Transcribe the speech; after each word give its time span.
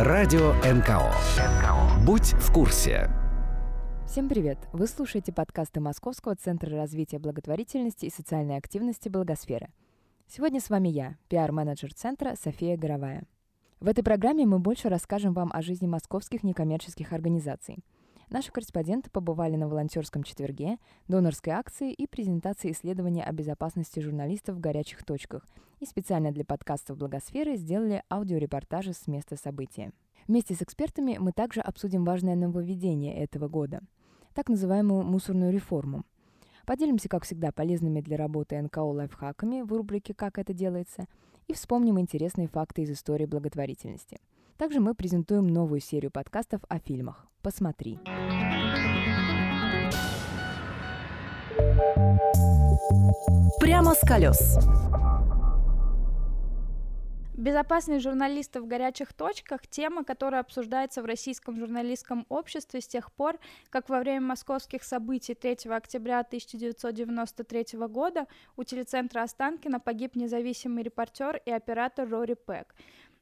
Радио 0.00 0.52
НКО. 0.62 1.12
Будь 2.06 2.32
в 2.34 2.52
курсе. 2.52 3.10
Всем 4.06 4.28
привет! 4.28 4.56
Вы 4.72 4.86
слушаете 4.86 5.32
подкасты 5.32 5.80
Московского 5.80 6.36
центра 6.36 6.70
развития 6.70 7.18
благотворительности 7.18 8.06
и 8.06 8.10
социальной 8.10 8.58
активности 8.58 9.08
«Благосфера». 9.08 9.70
Сегодня 10.28 10.60
с 10.60 10.70
вами 10.70 10.86
я, 10.86 11.16
пиар-менеджер 11.28 11.92
центра 11.92 12.36
София 12.40 12.76
Горовая. 12.76 13.24
В 13.80 13.88
этой 13.88 14.04
программе 14.04 14.46
мы 14.46 14.60
больше 14.60 14.88
расскажем 14.88 15.32
вам 15.32 15.50
о 15.52 15.62
жизни 15.62 15.88
московских 15.88 16.44
некоммерческих 16.44 17.12
организаций– 17.12 17.78
Наши 18.30 18.52
корреспонденты 18.52 19.10
побывали 19.10 19.56
на 19.56 19.68
волонтерском 19.68 20.22
четверге, 20.22 20.78
донорской 21.06 21.52
акции 21.52 21.92
и 21.92 22.06
презентации 22.06 22.72
исследования 22.72 23.24
о 23.24 23.32
безопасности 23.32 24.00
журналистов 24.00 24.56
в 24.56 24.60
горячих 24.60 25.04
точках 25.04 25.46
и 25.80 25.86
специально 25.86 26.30
для 26.30 26.44
подкастов 26.44 26.98
«Благосферы» 26.98 27.56
сделали 27.56 28.02
аудиорепортажи 28.10 28.92
с 28.92 29.06
места 29.06 29.36
события. 29.36 29.92
Вместе 30.26 30.54
с 30.54 30.62
экспертами 30.62 31.16
мы 31.18 31.32
также 31.32 31.60
обсудим 31.60 32.04
важное 32.04 32.34
нововведение 32.34 33.16
этого 33.16 33.48
года– 33.48 33.80
так 34.34 34.48
называемую 34.48 35.04
мусорную 35.04 35.52
реформу. 35.52 36.04
Поделимся, 36.66 37.08
как 37.08 37.24
всегда, 37.24 37.50
полезными 37.50 38.00
для 38.00 38.16
работы 38.16 38.60
НКО 38.60 38.84
лайфхаками 38.84 39.62
в 39.62 39.72
рубрике 39.72 40.14
«Как 40.14 40.38
это 40.38 40.52
делается» 40.52 41.06
и 41.46 41.54
вспомним 41.54 41.98
интересные 41.98 42.46
факты 42.46 42.82
из 42.82 42.90
истории 42.90 43.24
благотворительности. 43.24 44.20
Также 44.56 44.80
мы 44.80 44.94
презентуем 44.94 45.46
новую 45.48 45.80
серию 45.80 46.10
подкастов 46.10 46.60
о 46.68 46.78
фильмах. 46.78 47.27
Посмотри. 47.42 47.98
Прямо 53.60 53.94
с 53.94 54.00
колес. 54.00 54.58
Безопасность 57.38 58.02
журналистов 58.02 58.64
в 58.64 58.66
горячих 58.66 59.12
точках– 59.12 59.64
тема, 59.70 60.02
которая 60.02 60.40
обсуждается 60.40 61.02
в 61.02 61.04
российском 61.04 61.56
журналистском 61.56 62.26
обществе 62.28 62.80
с 62.80 62.88
тех 62.88 63.12
пор, 63.12 63.38
как 63.70 63.88
во 63.88 64.00
время 64.00 64.22
московских 64.22 64.82
событий 64.82 65.34
3 65.34 65.70
октября 65.70 66.18
1993 66.18 67.78
года 67.86 68.26
у 68.56 68.64
телецентра 68.64 69.22
Останкина 69.22 69.78
погиб 69.78 70.16
независимый 70.16 70.82
репортер 70.82 71.40
и 71.46 71.52
оператор 71.52 72.08
Рори 72.08 72.34
Пэк. 72.34 72.74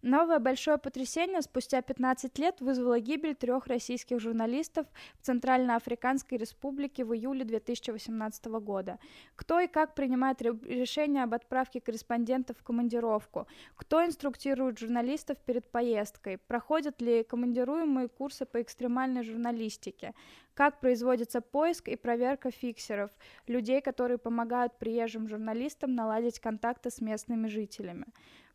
Новое 0.06 0.38
большое 0.38 0.78
потрясение 0.78 1.42
спустя 1.42 1.82
15 1.82 2.38
лет 2.38 2.60
вызвало 2.60 3.00
гибель 3.00 3.34
трех 3.34 3.66
российских 3.66 4.20
журналистов 4.20 4.86
в 5.20 5.26
Центральноафриканской 5.26 6.38
республике 6.38 7.04
в 7.04 7.12
июле 7.12 7.44
2018 7.44 8.46
года. 8.60 9.00
Кто 9.34 9.58
и 9.58 9.66
как 9.66 9.96
принимает 9.96 10.40
решение 10.40 11.24
об 11.24 11.34
отправке 11.34 11.80
корреспондентов 11.80 12.56
в 12.56 12.62
командировку? 12.62 13.48
Кто 13.74 14.04
инструктирует 14.06 14.78
журналистов 14.78 15.38
перед 15.38 15.68
поездкой? 15.72 16.38
Проходят 16.38 17.02
ли 17.02 17.24
командируемые 17.24 18.06
курсы 18.06 18.46
по 18.46 18.62
экстремальной 18.62 19.24
журналистике? 19.24 20.14
Как 20.54 20.78
производится 20.78 21.40
поиск 21.40 21.88
и 21.88 21.96
проверка 21.96 22.52
фиксеров, 22.52 23.10
людей, 23.48 23.80
которые 23.80 24.18
помогают 24.18 24.78
приезжим 24.78 25.26
журналистам 25.26 25.96
наладить 25.96 26.38
контакты 26.38 26.92
с 26.92 27.00
местными 27.00 27.48
жителями? 27.48 28.06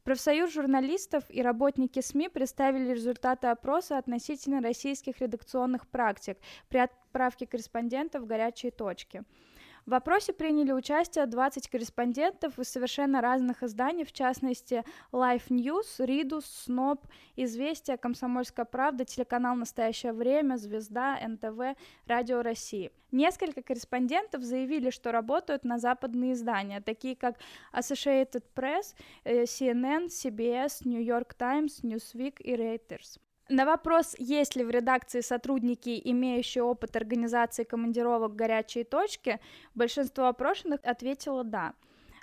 Профсоюз 0.04 0.52
журналистов 0.52 1.24
и 1.30 1.44
работники 1.44 2.00
СМИ 2.02 2.30
представили 2.30 2.92
результаты 2.92 3.48
опроса 3.48 4.00
относительно 4.00 4.60
российских 4.60 5.22
редакционных 5.22 5.88
практик 5.88 6.40
при 6.70 6.80
отправке 6.80 7.46
корреспондентов 7.46 8.24
в 8.24 8.26
горячие 8.26 8.72
точки. 8.72 9.24
В 9.86 9.96
опросе 9.96 10.32
приняли 10.32 10.72
участие 10.72 11.26
20 11.26 11.68
корреспондентов 11.68 12.60
из 12.60 12.70
совершенно 12.70 13.20
разных 13.20 13.64
изданий, 13.64 14.04
в 14.04 14.12
частности 14.12 14.84
Life 15.12 15.48
News, 15.50 15.86
Ридус, 15.98 16.46
Сноб, 16.46 17.06
Известия, 17.36 17.98
Комсомольская 17.98 18.66
правда, 18.66 19.06
телеканал 19.06 19.56
«Настоящее 19.56 20.14
время», 20.14 20.58
Звезда, 20.58 21.18
НТВ, 21.28 21.78
Радио 22.06 22.42
России. 22.42 22.92
Несколько 23.12 23.62
корреспондентов 23.64 24.44
заявили, 24.44 24.92
что 24.92 25.12
работают 25.12 25.66
на 25.66 25.80
западные 25.80 26.34
издания, 26.34 26.80
такие 26.80 27.16
как 27.16 27.40
Associated 27.74 28.44
Press, 28.56 28.96
э, 29.24 29.44
CNN, 29.44 30.08
CBS, 30.08 30.88
New 30.88 31.02
York 31.02 31.34
Times, 31.34 31.84
Newsweek 31.84 32.36
и 32.40 32.54
Reuters. 32.56 33.20
На 33.52 33.66
вопрос, 33.66 34.16
есть 34.18 34.56
ли 34.56 34.64
в 34.64 34.70
редакции 34.70 35.20
сотрудники, 35.20 36.02
имеющие 36.06 36.64
опыт 36.64 36.96
организации 36.96 37.66
командировок 37.66 38.34
«Горячие 38.34 38.86
точки», 38.86 39.42
большинство 39.76 40.28
опрошенных 40.28 40.80
ответило 40.86 41.44
«да». 41.44 41.74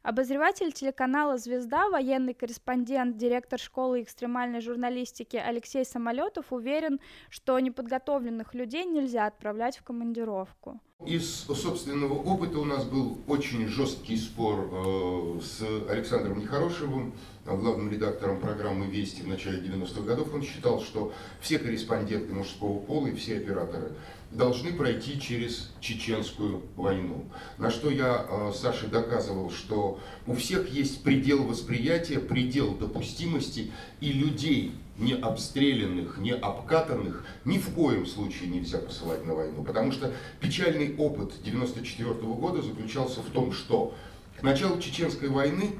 Обозреватель 0.02 0.72
телеканала 0.72 1.38
«Звезда», 1.38 1.88
военный 1.88 2.32
корреспондент, 2.32 3.16
директор 3.16 3.58
школы 3.58 4.02
экстремальной 4.02 4.60
журналистики 4.60 5.36
Алексей 5.36 5.84
Самолетов 5.84 6.52
уверен, 6.52 7.00
что 7.30 7.58
неподготовленных 7.58 8.54
людей 8.54 8.84
нельзя 8.84 9.26
отправлять 9.26 9.76
в 9.76 9.82
командировку. 9.82 10.80
Из 11.04 11.44
собственного 11.46 12.14
опыта 12.14 12.58
у 12.58 12.64
нас 12.64 12.84
был 12.84 13.18
очень 13.28 13.66
жесткий 13.68 14.16
спор 14.16 14.68
э, 14.72 15.40
с 15.40 15.62
Александром 15.88 16.40
Нехорошевым, 16.40 17.14
главным 17.44 17.90
редактором 17.90 18.40
программы 18.40 18.86
«Вести» 18.86 19.22
в 19.22 19.28
начале 19.28 19.58
90-х 19.60 20.02
годов. 20.02 20.34
Он 20.34 20.42
считал, 20.42 20.80
что 20.80 21.12
все 21.40 21.58
корреспонденты 21.58 22.32
мужского 22.32 22.80
пола 22.80 23.06
и 23.08 23.14
все 23.14 23.36
операторы 23.36 23.92
должны 24.30 24.72
пройти 24.72 25.20
через 25.20 25.70
чеченскую 25.80 26.62
войну. 26.76 27.24
На 27.56 27.70
что 27.70 27.90
я 27.90 28.26
э, 28.28 28.52
Саше 28.54 28.86
доказывал, 28.86 29.50
что 29.50 30.00
у 30.26 30.34
всех 30.34 30.68
есть 30.70 31.02
предел 31.02 31.44
восприятия, 31.44 32.18
предел 32.18 32.74
допустимости, 32.74 33.72
и 34.00 34.12
людей, 34.12 34.72
не 34.98 35.14
обстрелянных, 35.14 36.18
не 36.18 36.32
обкатанных, 36.32 37.24
ни 37.44 37.58
в 37.58 37.70
коем 37.70 38.04
случае 38.04 38.50
нельзя 38.50 38.78
посылать 38.78 39.24
на 39.24 39.34
войну. 39.34 39.64
Потому 39.64 39.92
что 39.92 40.12
печальный 40.40 40.94
опыт 40.96 41.32
1994 41.40 42.14
года 42.34 42.60
заключался 42.60 43.20
в 43.20 43.30
том, 43.30 43.52
что 43.52 43.94
к 44.38 44.42
началу 44.42 44.80
Чеченской 44.80 45.28
войны 45.28 45.70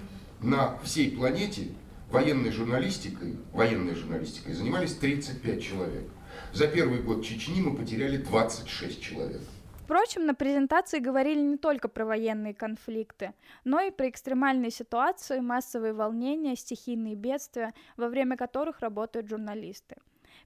на 0.41 0.79
всей 0.85 1.11
планете 1.11 1.69
военной 2.11 2.51
журналистикой, 2.51 3.37
военной 3.53 3.95
журналистикой 3.95 4.55
занимались 4.55 4.95
35 4.95 5.63
человек. 5.63 6.09
За 6.53 6.67
первый 6.67 7.03
год 7.03 7.25
Чечни 7.25 7.61
мы 7.61 7.77
потеряли 7.77 8.17
26 8.17 9.03
человек. 9.03 9.41
Впрочем, 9.85 10.27
на 10.27 10.35
презентации 10.35 10.99
говорили 10.99 11.41
не 11.41 11.57
только 11.57 11.89
про 11.89 12.05
военные 12.05 12.55
конфликты, 12.55 13.33
но 13.65 13.81
и 13.81 13.91
про 13.91 14.09
экстремальные 14.09 14.71
ситуации, 14.71 15.41
массовые 15.41 15.93
волнения, 15.93 16.57
стихийные 16.57 17.15
бедствия, 17.15 17.73
во 17.97 18.09
время 18.09 18.37
которых 18.37 18.81
работают 18.81 19.29
журналисты. 19.29 19.97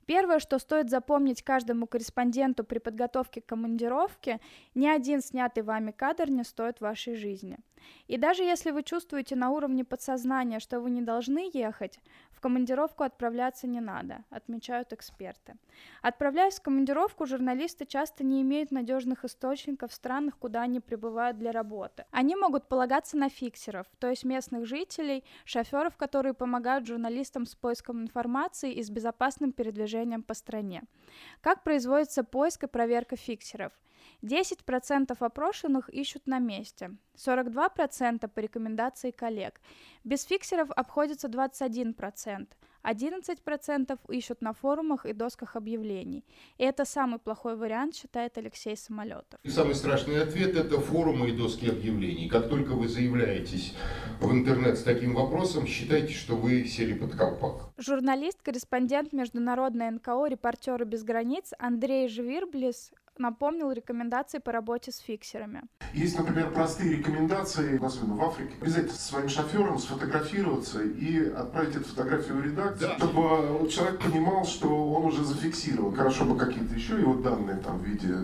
Первое, 0.06 0.40
что 0.40 0.58
стоит 0.58 0.90
запомнить 0.90 1.42
каждому 1.42 1.86
корреспонденту 1.86 2.64
при 2.64 2.78
подготовке 2.78 3.40
к 3.40 3.46
командировке, 3.46 4.40
ни 4.74 4.86
один 4.86 5.20
снятый 5.22 5.62
вами 5.62 5.92
кадр 5.92 6.28
не 6.28 6.44
стоит 6.44 6.80
вашей 6.80 7.14
жизни. 7.14 7.58
И 8.06 8.16
даже 8.16 8.42
если 8.42 8.70
вы 8.70 8.82
чувствуете 8.82 9.36
на 9.36 9.50
уровне 9.50 9.84
подсознания, 9.84 10.60
что 10.60 10.80
вы 10.80 10.90
не 10.90 11.02
должны 11.02 11.50
ехать, 11.52 12.00
командировку 12.42 13.04
отправляться 13.04 13.66
не 13.66 13.80
надо, 13.80 14.24
отмечают 14.28 14.92
эксперты. 14.92 15.54
Отправляясь 16.02 16.58
в 16.58 16.62
командировку, 16.62 17.24
журналисты 17.24 17.86
часто 17.86 18.24
не 18.24 18.42
имеют 18.42 18.72
надежных 18.72 19.24
источников 19.24 19.92
в 19.92 19.94
странах, 19.94 20.36
куда 20.36 20.62
они 20.62 20.80
прибывают 20.80 21.38
для 21.38 21.52
работы. 21.52 22.04
Они 22.10 22.36
могут 22.36 22.68
полагаться 22.68 23.16
на 23.16 23.28
фиксеров, 23.28 23.86
то 23.98 24.10
есть 24.10 24.24
местных 24.24 24.66
жителей, 24.66 25.24
шоферов, 25.44 25.96
которые 25.96 26.34
помогают 26.34 26.86
журналистам 26.86 27.46
с 27.46 27.54
поиском 27.54 28.02
информации 28.02 28.72
и 28.72 28.82
с 28.82 28.90
безопасным 28.90 29.52
передвижением 29.52 30.22
по 30.22 30.34
стране. 30.34 30.82
Как 31.40 31.62
производится 31.62 32.24
поиск 32.24 32.64
и 32.64 32.66
проверка 32.66 33.16
фиксеров? 33.16 33.72
10% 34.22 35.16
опрошенных 35.18 35.88
ищут 35.88 36.26
на 36.26 36.38
месте, 36.38 36.96
42% 37.16 38.28
по 38.28 38.40
рекомендации 38.40 39.10
коллег. 39.10 39.60
Без 40.04 40.24
фиксеров 40.24 40.70
обходится 40.70 41.28
21%, 41.28 42.46
11% 42.84 43.98
ищут 44.08 44.42
на 44.42 44.52
форумах 44.52 45.06
и 45.06 45.12
досках 45.12 45.56
объявлений. 45.56 46.24
И 46.58 46.64
это 46.64 46.84
самый 46.84 47.18
плохой 47.18 47.56
вариант, 47.56 47.94
считает 47.94 48.38
Алексей 48.38 48.76
Самолетов. 48.76 49.38
И 49.42 49.50
самый 49.50 49.74
страшный 49.74 50.22
ответ– 50.22 50.56
это 50.56 50.80
форумы 50.80 51.30
и 51.30 51.36
доски 51.36 51.68
объявлений. 51.68 52.28
Как 52.28 52.48
только 52.48 52.70
вы 52.70 52.88
заявляетесь 52.88 53.74
в 54.20 54.32
интернет 54.32 54.78
с 54.78 54.82
таким 54.82 55.14
вопросом, 55.14 55.66
считайте, 55.66 56.12
что 56.12 56.36
вы 56.36 56.64
сели 56.64 56.94
под 56.94 57.14
колпак. 57.14 57.70
Журналист, 57.76 58.42
корреспондент 58.42 59.12
Международной 59.12 59.90
НКО 59.90 60.26
«Репортеры 60.26 60.84
без 60.84 61.04
границ» 61.04 61.52
Андрей 61.58 62.08
Жвирблис 62.08 62.92
напомнил 63.22 63.72
рекомендации 63.72 64.38
по 64.38 64.52
работе 64.52 64.92
с 64.92 64.98
фиксерами. 64.98 65.62
Есть, 65.94 66.18
например, 66.18 66.52
простые 66.52 66.96
рекомендации, 66.96 67.82
особенно 67.82 68.16
в 68.16 68.22
Африке, 68.22 68.52
обязательно 68.60 68.92
со 68.92 69.08
своим 69.08 69.28
шофером 69.28 69.78
сфотографироваться 69.78 70.82
и 70.82 71.30
отправить 71.30 71.76
эту 71.76 71.84
фотографию 71.84 72.36
в 72.36 72.44
редакцию, 72.44 72.90
да. 72.90 72.98
чтобы 72.98 73.68
человек 73.70 74.02
понимал, 74.02 74.44
что 74.44 74.68
он 74.68 75.06
уже 75.06 75.24
зафиксирован. 75.24 75.94
Хорошо 75.94 76.24
бы 76.24 76.36
какие-то 76.36 76.74
еще 76.74 76.98
его 76.98 77.14
данные 77.14 77.56
там 77.56 77.78
в 77.78 77.84
виде 77.84 78.08
э, 78.10 78.16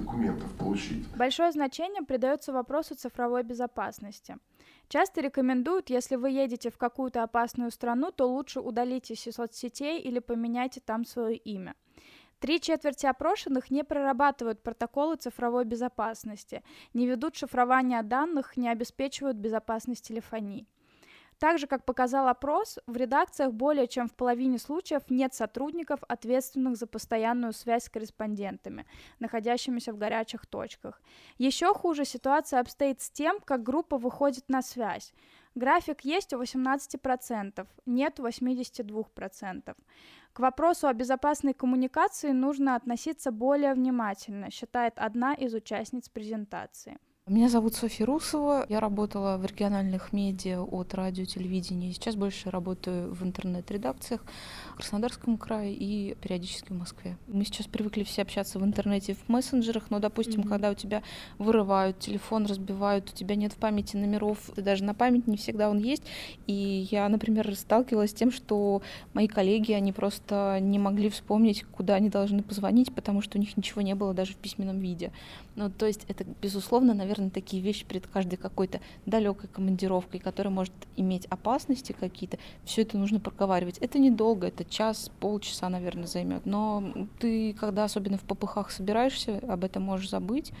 документов 0.00 0.50
получить. 0.58 1.06
Большое 1.16 1.52
значение 1.52 2.02
придается 2.02 2.52
вопросу 2.52 2.94
цифровой 2.94 3.42
безопасности. 3.42 4.36
Часто 4.88 5.20
рекомендуют, 5.20 5.90
если 5.90 6.16
вы 6.16 6.30
едете 6.30 6.70
в 6.70 6.78
какую-то 6.78 7.22
опасную 7.22 7.70
страну, 7.70 8.10
то 8.10 8.26
лучше 8.26 8.60
удалитесь 8.60 9.26
из 9.26 9.34
соцсетей 9.34 10.00
или 10.00 10.18
поменяйте 10.18 10.80
там 10.80 11.04
свое 11.04 11.36
имя. 11.36 11.74
Три 12.38 12.60
четверти 12.60 13.06
опрошенных 13.06 13.70
не 13.70 13.82
прорабатывают 13.82 14.62
протоколы 14.62 15.16
цифровой 15.16 15.64
безопасности, 15.64 16.62
не 16.94 17.06
ведут 17.06 17.34
шифрование 17.34 18.02
данных, 18.02 18.56
не 18.56 18.68
обеспечивают 18.68 19.36
безопасность 19.36 20.06
телефонии. 20.06 20.66
Так 21.38 21.58
же, 21.58 21.68
как 21.68 21.84
показал 21.84 22.26
опрос, 22.26 22.78
в 22.86 22.96
редакциях 22.96 23.52
более 23.52 23.86
чем 23.86 24.08
в 24.08 24.14
половине 24.14 24.58
случаев 24.58 25.02
нет 25.08 25.34
сотрудников, 25.34 26.00
ответственных 26.08 26.76
за 26.76 26.88
постоянную 26.88 27.52
связь 27.52 27.84
с 27.84 27.88
корреспондентами, 27.88 28.86
находящимися 29.20 29.92
в 29.92 29.98
горячих 29.98 30.46
точках. 30.46 31.00
Еще 31.38 31.72
хуже 31.74 32.04
ситуация 32.04 32.58
обстоит 32.58 33.00
с 33.00 33.10
тем, 33.10 33.38
как 33.44 33.62
группа 33.62 33.98
выходит 33.98 34.48
на 34.48 34.62
связь. 34.62 35.12
График 35.54 36.00
есть 36.02 36.32
у 36.32 36.42
18%, 36.42 37.66
нет 37.86 38.20
у 38.20 38.26
82%. 38.26 39.76
К 40.38 40.40
вопросу 40.40 40.86
о 40.86 40.94
безопасной 40.94 41.52
коммуникации 41.52 42.30
нужно 42.30 42.76
относиться 42.76 43.32
более 43.32 43.74
внимательно, 43.74 44.52
считает 44.52 44.96
одна 44.96 45.34
из 45.34 45.52
участниц 45.52 46.08
презентации. 46.08 46.98
Меня 47.28 47.50
зовут 47.50 47.74
Софья 47.74 48.06
Русова. 48.06 48.64
Я 48.70 48.80
работала 48.80 49.36
в 49.36 49.44
региональных 49.44 50.14
медиа 50.14 50.62
от 50.62 50.94
радио, 50.94 51.26
телевидения. 51.26 51.92
Сейчас 51.92 52.16
больше 52.16 52.50
работаю 52.50 53.12
в 53.12 53.22
интернет-редакциях 53.22 54.24
в 54.72 54.76
Краснодарском 54.76 55.36
крае 55.36 55.74
и 55.74 56.14
периодически 56.22 56.72
в 56.72 56.76
Москве. 56.76 57.18
Мы 57.26 57.44
сейчас 57.44 57.66
привыкли 57.66 58.02
все 58.04 58.22
общаться 58.22 58.58
в 58.58 58.64
интернете, 58.64 59.14
в 59.14 59.28
мессенджерах, 59.28 59.90
но, 59.90 59.98
допустим, 59.98 60.40
mm-hmm. 60.40 60.48
когда 60.48 60.70
у 60.70 60.74
тебя 60.74 61.02
вырывают 61.36 61.98
телефон, 61.98 62.46
разбивают, 62.46 63.10
у 63.10 63.14
тебя 63.14 63.34
нет 63.34 63.52
в 63.52 63.56
памяти 63.56 63.96
номеров, 63.96 64.48
даже 64.56 64.82
на 64.84 64.94
память 64.94 65.26
не 65.26 65.36
всегда 65.36 65.68
он 65.68 65.76
есть. 65.76 66.04
И 66.46 66.88
я, 66.90 67.06
например, 67.10 67.54
сталкивалась 67.56 68.12
с 68.12 68.14
тем, 68.14 68.32
что 68.32 68.80
мои 69.12 69.28
коллеги, 69.28 69.72
они 69.72 69.92
просто 69.92 70.60
не 70.62 70.78
могли 70.78 71.10
вспомнить, 71.10 71.64
куда 71.72 71.96
они 71.96 72.08
должны 72.08 72.42
позвонить, 72.42 72.94
потому 72.94 73.20
что 73.20 73.36
у 73.36 73.40
них 73.40 73.54
ничего 73.58 73.82
не 73.82 73.94
было 73.94 74.14
даже 74.14 74.32
в 74.32 74.36
письменном 74.36 74.78
виде. 74.78 75.12
Ну, 75.56 75.68
то 75.68 75.86
есть 75.86 76.06
это, 76.08 76.24
безусловно, 76.40 76.94
наверное, 76.94 77.17
наверное, 77.18 77.30
такие 77.30 77.62
вещи 77.62 77.84
перед 77.84 78.06
каждой 78.06 78.36
какой-то 78.36 78.80
далекой 79.06 79.48
командировкой, 79.48 80.20
которая 80.20 80.52
может 80.52 80.72
иметь 80.96 81.26
опасности 81.26 81.92
какие-то, 81.98 82.38
все 82.64 82.82
это 82.82 82.96
нужно 82.96 83.20
проговаривать. 83.20 83.78
Это 83.78 83.98
недолго, 83.98 84.46
это 84.46 84.64
час, 84.64 85.10
полчаса, 85.20 85.68
наверное, 85.68 86.06
займет. 86.06 86.46
Но 86.46 87.08
ты, 87.18 87.52
когда 87.54 87.84
особенно 87.84 88.18
в 88.18 88.22
попыхах 88.22 88.70
собираешься, 88.70 89.38
об 89.48 89.64
этом 89.64 89.82
можешь 89.82 90.10
забыть. 90.10 90.52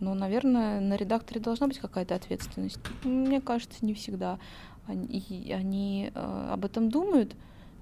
Но, 0.00 0.14
наверное, 0.14 0.80
на 0.80 0.96
редакторе 0.96 1.40
должна 1.40 1.68
быть 1.68 1.78
какая-то 1.78 2.14
ответственность. 2.14 2.78
Мне 3.04 3.40
кажется, 3.40 3.84
не 3.84 3.94
всегда. 3.94 4.38
Они, 4.86 5.52
они 5.54 6.10
э, 6.12 6.48
об 6.52 6.64
этом 6.64 6.90
думают, 6.90 7.36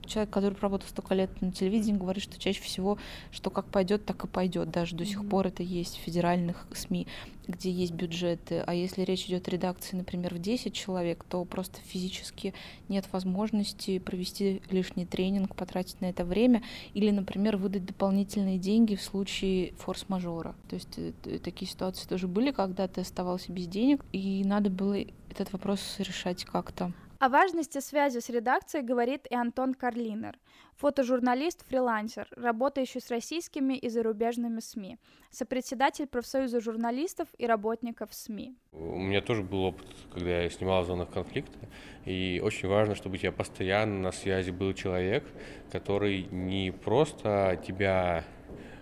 человек, 0.06 0.32
который 0.32 0.54
проработал 0.54 0.88
столько 0.88 1.14
лет 1.14 1.30
на 1.40 1.52
телевидении, 1.52 1.98
говорит, 1.98 2.22
что 2.22 2.38
чаще 2.38 2.62
всего, 2.62 2.98
что 3.30 3.50
как 3.50 3.66
пойдет, 3.66 4.04
так 4.04 4.24
и 4.24 4.26
пойдет. 4.26 4.70
Даже 4.70 4.96
до 4.96 5.04
сих 5.04 5.28
пор 5.28 5.46
это 5.46 5.62
есть 5.62 5.96
в 5.96 6.00
федеральных 6.00 6.66
СМИ, 6.72 7.06
где 7.46 7.70
есть 7.70 7.92
бюджеты. 7.92 8.62
А 8.66 8.74
если 8.74 9.02
речь 9.02 9.26
идет 9.26 9.48
о 9.48 9.50
редакции, 9.50 9.96
например, 9.96 10.34
в 10.34 10.38
10 10.38 10.72
человек, 10.72 11.24
то 11.28 11.44
просто 11.44 11.80
физически 11.84 12.54
нет 12.88 13.06
возможности 13.12 13.98
провести 13.98 14.62
лишний 14.70 15.06
тренинг, 15.06 15.54
потратить 15.54 16.00
на 16.00 16.06
это 16.06 16.24
время 16.24 16.62
или, 16.94 17.10
например, 17.10 17.56
выдать 17.56 17.84
дополнительные 17.84 18.58
деньги 18.58 18.94
в 18.94 19.02
случае 19.02 19.72
форс-мажора. 19.78 20.54
То 20.68 20.76
есть 20.76 20.98
э, 20.98 21.38
такие 21.38 21.70
ситуации 21.70 22.08
тоже 22.08 22.28
были, 22.28 22.50
когда 22.50 22.88
ты 22.88 23.00
оставался 23.02 23.52
без 23.52 23.66
денег, 23.66 24.04
и 24.12 24.42
надо 24.44 24.70
было 24.70 24.96
этот 25.30 25.52
вопрос 25.52 25.96
решать 25.98 26.44
как-то. 26.44 26.92
О 27.20 27.28
важности 27.28 27.80
связи 27.80 28.18
с 28.18 28.30
редакцией 28.30 28.82
говорит 28.82 29.26
и 29.28 29.34
Антон 29.34 29.74
Карлинер, 29.74 30.38
фотожурналист-фрилансер, 30.76 32.26
работающий 32.34 33.02
с 33.02 33.10
российскими 33.10 33.74
и 33.74 33.90
зарубежными 33.90 34.60
СМИ, 34.60 34.96
сопредседатель 35.30 36.06
профсоюза 36.06 36.62
журналистов 36.62 37.28
и 37.36 37.46
работников 37.46 38.14
СМИ. 38.14 38.56
У 38.72 38.96
меня 38.96 39.20
тоже 39.20 39.42
был 39.42 39.64
опыт, 39.64 39.86
когда 40.10 40.40
я 40.40 40.48
снимал 40.48 40.82
в 40.82 40.86
зонах 40.86 41.10
конфликта, 41.10 41.58
и 42.06 42.40
очень 42.42 42.68
важно, 42.68 42.94
чтобы 42.94 43.16
у 43.16 43.18
тебя 43.18 43.32
постоянно 43.32 44.00
на 44.00 44.12
связи 44.12 44.50
был 44.50 44.72
человек, 44.72 45.22
который 45.70 46.22
не 46.30 46.70
просто 46.70 47.62
тебя 47.66 48.24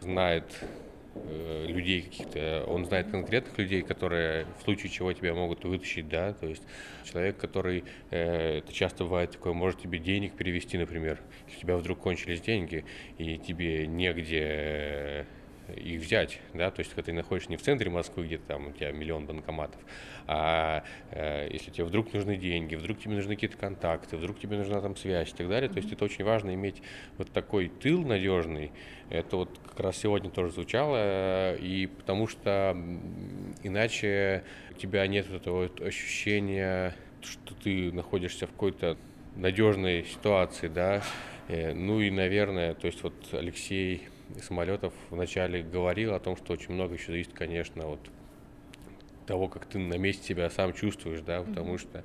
знает 0.01 0.45
людей 1.67 2.03
каких-то, 2.03 2.65
он 2.67 2.85
знает 2.85 3.11
конкретных 3.11 3.57
людей, 3.59 3.83
которые 3.83 4.47
в 4.59 4.63
случае 4.63 4.91
чего 4.91 5.13
тебя 5.13 5.35
могут 5.35 5.65
вытащить, 5.65 6.09
да, 6.09 6.33
то 6.33 6.47
есть 6.47 6.63
человек, 7.05 7.37
который, 7.37 7.85
э, 8.11 8.59
это 8.59 8.73
часто 8.73 9.05
бывает 9.05 9.33
такое, 9.33 9.53
может 9.53 9.81
тебе 9.81 9.99
денег 9.99 10.35
перевести, 10.35 10.79
например, 10.79 11.21
если 11.47 11.59
у 11.59 11.61
тебя 11.63 11.77
вдруг 11.77 11.99
кончились 11.99 12.41
деньги, 12.41 12.85
и 13.19 13.39
тебе 13.39 13.87
негде 13.87 15.27
их 15.77 16.01
взять, 16.01 16.41
да, 16.55 16.71
то 16.71 16.81
есть 16.81 16.91
когда 16.91 17.03
ты 17.03 17.13
находишься 17.13 17.51
не 17.51 17.57
в 17.57 17.63
центре 17.63 17.91
Москвы, 17.91 18.27
где 18.27 18.39
там 18.39 18.69
у 18.69 18.73
тебя 18.73 18.93
миллион 18.93 19.27
банкоматов, 19.27 19.81
а 20.27 20.85
э, 21.11 21.49
если 21.51 21.71
тебе 21.71 21.85
вдруг 21.85 22.13
нужны 22.13 22.37
деньги, 22.37 22.75
вдруг 22.75 22.99
тебе 22.99 23.15
нужны 23.15 23.35
какие-то 23.35 23.57
контакты, 23.57 24.17
вдруг 24.17 24.39
тебе 24.39 24.57
нужна 24.57 24.81
там 24.81 24.97
связь 24.97 25.31
и 25.31 25.37
так 25.37 25.49
далее, 25.49 25.69
то 25.69 25.79
есть 25.79 25.93
это 25.93 26.05
очень 26.05 26.25
важно 26.25 26.55
иметь 26.55 26.83
вот 27.17 27.31
такой 27.31 27.69
тыл 27.69 28.03
надежный, 28.05 28.73
это 29.11 29.37
вот 29.37 29.59
как 29.65 29.81
раз 29.81 29.97
сегодня 29.97 30.31
тоже 30.31 30.53
звучало, 30.53 31.55
и 31.57 31.87
потому 31.87 32.27
что 32.27 32.77
иначе 33.63 34.45
у 34.71 34.75
тебя 34.75 35.07
нет 35.07 35.31
этого 35.31 35.63
вот 35.65 35.81
ощущения, 35.81 36.95
что 37.23 37.55
ты 37.55 37.93
находишься 37.93 38.47
в 38.47 38.51
какой-то 38.51 38.97
надежной 39.37 40.05
ситуации, 40.05 40.69
да, 40.69 41.03
э, 41.49 41.73
ну 41.73 42.01
и, 42.01 42.11
наверное, 42.11 42.75
то 42.75 42.87
есть 42.87 43.03
вот 43.03 43.15
Алексей 43.33 44.09
самолетов 44.43 44.93
вначале 45.11 45.63
говорил 45.63 46.15
о 46.15 46.21
том, 46.21 46.37
что 46.37 46.53
очень 46.53 46.75
много 46.75 46.95
еще 46.95 47.13
зависит, 47.13 47.33
конечно, 47.33 47.87
от 47.87 48.01
того, 49.27 49.49
как 49.49 49.67
ты 49.67 49.79
на 49.79 49.95
месте 49.99 50.25
себя 50.25 50.49
сам 50.49 50.73
чувствуешь, 50.73 51.21
да, 51.21 51.43
потому 51.43 51.75
mm-hmm. 51.75 51.79
что 51.79 52.05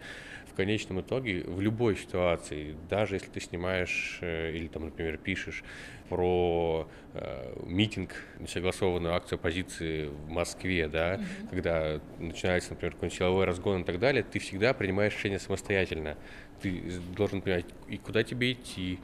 в 0.53 0.55
конечном 0.55 1.01
итоге 1.01 1.43
в 1.43 1.61
любой 1.61 1.95
ситуации, 1.95 2.75
даже 2.89 3.15
если 3.15 3.27
ты 3.29 3.39
снимаешь 3.39 4.19
э, 4.21 4.51
или 4.51 4.67
там, 4.67 4.85
например, 4.85 5.17
пишешь 5.17 5.63
про 6.09 6.87
э, 7.13 7.53
митинг, 7.65 8.13
несогласованную 8.39 9.15
акцию 9.15 9.37
оппозиции 9.37 10.07
в 10.07 10.29
Москве, 10.29 10.87
да, 10.87 11.15
mm-hmm. 11.15 11.49
когда 11.49 12.01
начинается, 12.19 12.71
например, 12.71 12.93
какой-нибудь 12.93 13.17
силовой 13.17 13.45
разгон 13.45 13.81
и 13.81 13.83
так 13.83 13.99
далее, 13.99 14.21
ты 14.21 14.37
всегда 14.39 14.73
принимаешь 14.73 15.15
решение 15.15 15.39
самостоятельно. 15.39 16.17
Ты 16.61 16.83
должен 17.15 17.41
понимать, 17.41 17.65
и 17.89 17.97
куда 17.97 18.23
тебе 18.23 18.51
идти, 18.51 18.99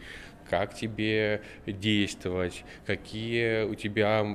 как 0.50 0.74
тебе 0.74 1.42
действовать, 1.66 2.64
какие 2.86 3.64
у 3.66 3.76
тебя 3.76 4.26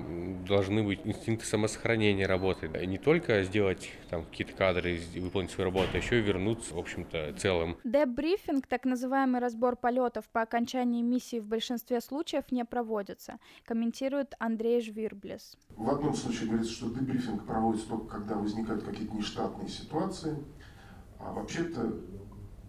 должны 0.47 0.83
быть 0.83 1.01
инстинкты 1.05 1.47
самосохранения 1.47 2.27
работать. 2.27 2.87
Не 2.87 2.99
только 2.99 3.43
сделать 3.43 3.91
там 4.11 4.25
какие-то 4.25 4.53
кадры, 4.55 5.01
выполнить 5.17 5.51
свою 5.51 5.71
работу, 5.71 5.89
а 5.95 5.97
еще 5.97 6.19
и 6.19 6.23
вернуться, 6.23 6.75
в 6.75 6.79
общем-то, 6.79 7.35
целым. 7.37 7.77
Дебрифинг, 7.85 8.67
так 8.67 8.85
называемый 8.85 9.41
разбор 9.41 9.77
полетов 9.77 10.25
по 10.29 10.43
окончании 10.43 11.03
миссии 11.03 11.41
в 11.41 11.47
большинстве 11.47 12.01
случаев 12.01 12.45
не 12.51 12.65
проводится, 12.65 13.39
комментирует 13.65 14.35
Андрей 14.39 14.81
Жвирблес. 14.81 15.57
В 15.71 15.91
одном 15.91 16.15
случае 16.15 16.49
говорится, 16.49 16.73
что 16.73 16.91
дебрифинг 16.91 17.47
проводится 17.47 17.89
только 17.89 18.19
когда 18.19 18.37
возникают 18.37 18.85
какие-то 18.85 19.15
нештатные 19.15 19.69
ситуации, 19.69 20.37
а 21.19 21.33
вообще-то 21.33 21.95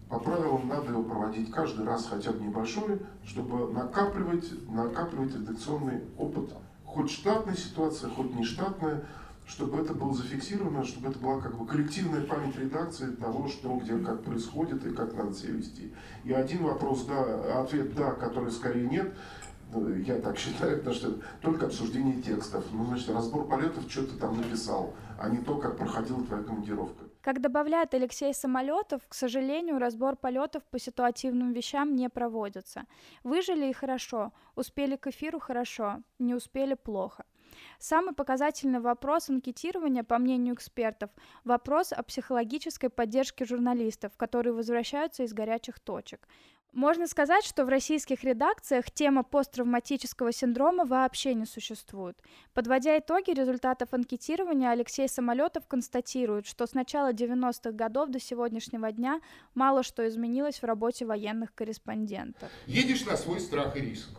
по 0.08 0.20
правилам 0.20 0.68
надо 0.68 0.92
его 0.92 1.02
проводить 1.02 1.50
каждый 1.50 1.84
раз 1.84 2.06
хотя 2.06 2.32
бы 2.32 2.44
небольшой, 2.44 3.00
чтобы 3.24 3.72
накапливать, 3.72 4.68
накапливать 4.68 5.34
редакционный 5.34 6.02
опыт. 6.16 6.50
Хоть 6.84 7.10
штатная 7.10 7.56
ситуация, 7.56 8.08
хоть 8.10 8.32
не 8.34 8.44
штатная, 8.44 9.04
чтобы 9.46 9.80
это 9.80 9.94
было 9.94 10.14
зафиксировано, 10.14 10.84
чтобы 10.84 11.10
это 11.10 11.18
была 11.18 11.40
как 11.40 11.56
бы 11.56 11.66
коллективная 11.66 12.22
память 12.22 12.56
редакции 12.56 13.14
того, 13.16 13.48
что 13.48 13.76
где 13.76 13.98
как 13.98 14.22
происходит 14.22 14.84
и 14.86 14.90
как 14.90 15.14
надо 15.14 15.34
себя 15.34 15.54
вести. 15.54 15.92
И 16.24 16.32
один 16.32 16.64
вопрос, 16.64 17.04
да, 17.04 17.60
ответ 17.60 17.94
да, 17.94 18.12
который 18.12 18.50
скорее 18.50 18.88
нет, 18.88 19.12
ну, 19.72 19.88
я 19.94 20.20
так 20.20 20.38
считаю, 20.38 20.78
потому 20.78 20.94
что 20.94 21.18
только 21.40 21.66
обсуждение 21.66 22.22
текстов. 22.22 22.64
Ну, 22.72 22.86
значит, 22.86 23.10
разбор 23.10 23.46
полетов, 23.46 23.84
что 23.88 24.06
ты 24.06 24.16
там 24.16 24.36
написал, 24.36 24.94
а 25.18 25.28
не 25.28 25.38
то, 25.38 25.56
как 25.56 25.76
проходила 25.76 26.22
твоя 26.24 26.42
командировка. 26.42 27.05
Как 27.26 27.40
добавляет 27.40 27.92
Алексей 27.92 28.32
Самолетов, 28.32 29.02
к 29.08 29.12
сожалению, 29.12 29.80
разбор 29.80 30.14
полетов 30.14 30.62
по 30.70 30.78
ситуативным 30.78 31.52
вещам 31.52 31.96
не 31.96 32.08
проводится. 32.08 32.84
Выжили 33.24 33.66
и 33.66 33.72
хорошо, 33.72 34.32
успели 34.54 34.94
к 34.94 35.08
эфиру 35.08 35.40
хорошо, 35.40 36.04
не 36.20 36.36
успели 36.36 36.74
плохо. 36.74 37.24
Самый 37.80 38.14
показательный 38.14 38.78
вопрос 38.78 39.28
анкетирования, 39.28 40.04
по 40.04 40.18
мнению 40.18 40.54
экспертов, 40.54 41.10
вопрос 41.42 41.92
о 41.92 42.04
психологической 42.04 42.90
поддержке 42.90 43.44
журналистов, 43.44 44.16
которые 44.16 44.52
возвращаются 44.52 45.24
из 45.24 45.32
горячих 45.32 45.80
точек. 45.80 46.28
Можно 46.72 47.06
сказать, 47.06 47.44
что 47.44 47.64
в 47.64 47.68
российских 47.68 48.22
редакциях 48.22 48.90
тема 48.90 49.22
посттравматического 49.22 50.30
синдрома 50.30 50.84
вообще 50.84 51.32
не 51.32 51.46
существует. 51.46 52.18
Подводя 52.52 52.98
итоги 52.98 53.30
результатов 53.30 53.94
анкетирования, 53.94 54.70
Алексей 54.70 55.08
Самолетов 55.08 55.66
констатирует, 55.66 56.46
что 56.46 56.66
с 56.66 56.74
начала 56.74 57.12
90-х 57.12 57.72
годов 57.72 58.10
до 58.10 58.20
сегодняшнего 58.20 58.92
дня 58.92 59.20
мало 59.54 59.82
что 59.82 60.06
изменилось 60.06 60.60
в 60.60 60.64
работе 60.64 61.06
военных 61.06 61.54
корреспондентов. 61.54 62.50
Едешь 62.66 63.06
на 63.06 63.16
свой 63.16 63.40
страх 63.40 63.74
и 63.76 63.80
риск 63.80 64.10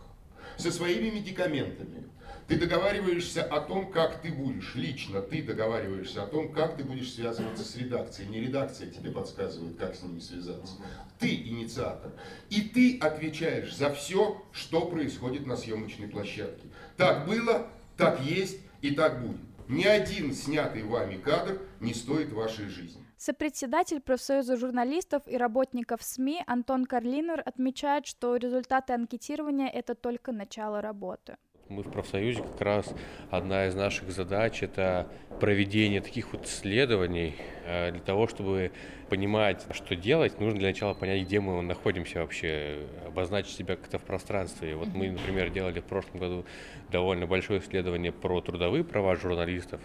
со 0.56 0.72
своими 0.72 1.10
медикаментами, 1.10 2.08
ты 2.48 2.56
договариваешься 2.56 3.44
о 3.44 3.60
том, 3.60 3.92
как 3.92 4.22
ты 4.22 4.32
будешь, 4.32 4.74
лично 4.74 5.20
ты 5.20 5.42
договариваешься 5.42 6.22
о 6.22 6.26
том, 6.26 6.50
как 6.50 6.78
ты 6.78 6.82
будешь 6.82 7.12
связываться 7.12 7.62
с 7.62 7.76
редакцией. 7.76 8.30
Не 8.30 8.40
редакция 8.40 8.90
тебе 8.90 9.10
подсказывает, 9.10 9.76
как 9.76 9.94
с 9.94 10.02
ними 10.02 10.18
связаться. 10.18 10.76
Ты 11.18 11.34
инициатор. 11.34 12.10
И 12.48 12.62
ты 12.62 12.98
отвечаешь 12.98 13.76
за 13.76 13.92
все, 13.92 14.42
что 14.52 14.86
происходит 14.86 15.46
на 15.46 15.56
съемочной 15.58 16.08
площадке. 16.08 16.68
Так 16.96 17.26
было, 17.26 17.66
так 17.98 18.20
есть 18.22 18.58
и 18.80 18.92
так 18.92 19.20
будет. 19.20 19.40
Ни 19.68 19.84
один 19.84 20.32
снятый 20.32 20.84
вами 20.84 21.18
кадр 21.18 21.60
не 21.80 21.92
стоит 21.92 22.32
вашей 22.32 22.68
жизни. 22.68 23.04
Сопредседатель 23.18 24.00
профсоюза 24.00 24.56
журналистов 24.56 25.22
и 25.26 25.36
работников 25.36 26.02
СМИ 26.02 26.42
Антон 26.46 26.86
Карлинер 26.86 27.42
отмечает, 27.44 28.06
что 28.06 28.36
результаты 28.36 28.94
анкетирования– 28.94 29.68
это 29.74 29.94
только 29.94 30.32
начало 30.32 30.80
работы. 30.80 31.36
Мы 31.68 31.82
в 31.82 31.90
профсоюзе 31.90 32.42
как 32.42 32.60
раз 32.62 32.94
одна 33.30 33.66
из 33.66 33.74
наших 33.74 34.10
задач– 34.10 34.62
это 34.62 35.06
проведение 35.38 36.00
таких 36.00 36.32
вот 36.32 36.46
исследований. 36.46 37.34
Э, 37.66 37.90
для 37.90 38.00
того, 38.00 38.26
чтобы 38.26 38.72
понимать, 39.10 39.66
что 39.72 39.94
делать, 39.94 40.40
нужно 40.40 40.60
для 40.60 40.68
начала 40.68 40.94
понять, 40.94 41.24
где 41.24 41.40
мы 41.40 41.60
находимся 41.60 42.20
вообще, 42.20 42.86
обозначить 43.06 43.54
себя 43.54 43.76
как-то 43.76 43.98
в 43.98 44.02
пространстве. 44.02 44.76
Вот 44.76 44.88
мы, 44.94 45.10
например, 45.10 45.50
делали 45.50 45.80
в 45.80 45.84
прошлом 45.84 46.20
году 46.20 46.46
довольно 46.90 47.26
большое 47.26 47.60
исследование 47.60 48.12
про 48.12 48.40
трудовые 48.40 48.82
права 48.82 49.14
журналистов 49.16 49.82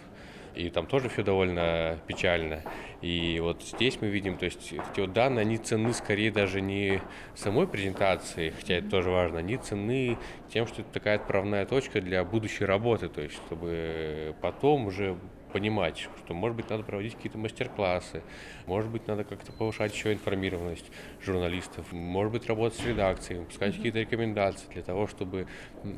и 0.54 0.70
там 0.70 0.86
тоже 0.86 1.08
все 1.08 1.22
довольно 1.22 1.98
печально. 2.06 2.62
И 3.00 3.38
вот 3.40 3.62
здесь 3.62 3.98
мы 4.00 4.08
видим, 4.08 4.36
то 4.36 4.44
есть 4.44 4.72
эти 4.72 5.00
вот 5.00 5.12
данные, 5.12 5.42
они 5.42 5.58
ценны 5.58 5.92
скорее 5.92 6.30
даже 6.30 6.60
не 6.60 7.00
самой 7.34 7.66
презентации, 7.66 8.50
хотя 8.50 8.74
это 8.74 8.88
тоже 8.88 9.10
важно, 9.10 9.38
они 9.38 9.56
ценны 9.56 10.16
тем, 10.52 10.66
что 10.66 10.82
это 10.82 10.90
такая 10.92 11.16
отправная 11.16 11.66
точка 11.66 12.00
для 12.00 12.24
будущей 12.24 12.64
работы, 12.64 13.08
то 13.08 13.20
есть 13.20 13.34
чтобы 13.34 14.34
потом 14.40 14.86
уже 14.86 15.18
понимать, 15.54 15.98
что, 15.98 16.34
может 16.34 16.56
быть, 16.56 16.68
надо 16.68 16.82
проводить 16.82 17.14
какие-то 17.14 17.38
мастер-классы, 17.38 18.22
может 18.66 18.90
быть, 18.90 19.06
надо 19.06 19.22
как-то 19.22 19.52
повышать 19.52 19.94
еще 19.94 20.12
информированность 20.12 20.90
журналистов, 21.22 21.92
может 21.92 22.32
быть, 22.32 22.48
работать 22.48 22.76
с 22.76 22.84
редакцией, 22.84 23.44
пускать 23.44 23.72
mm-hmm. 23.72 23.76
какие-то 23.76 24.00
рекомендации 24.00 24.66
для 24.72 24.82
того, 24.82 25.06
чтобы 25.06 25.46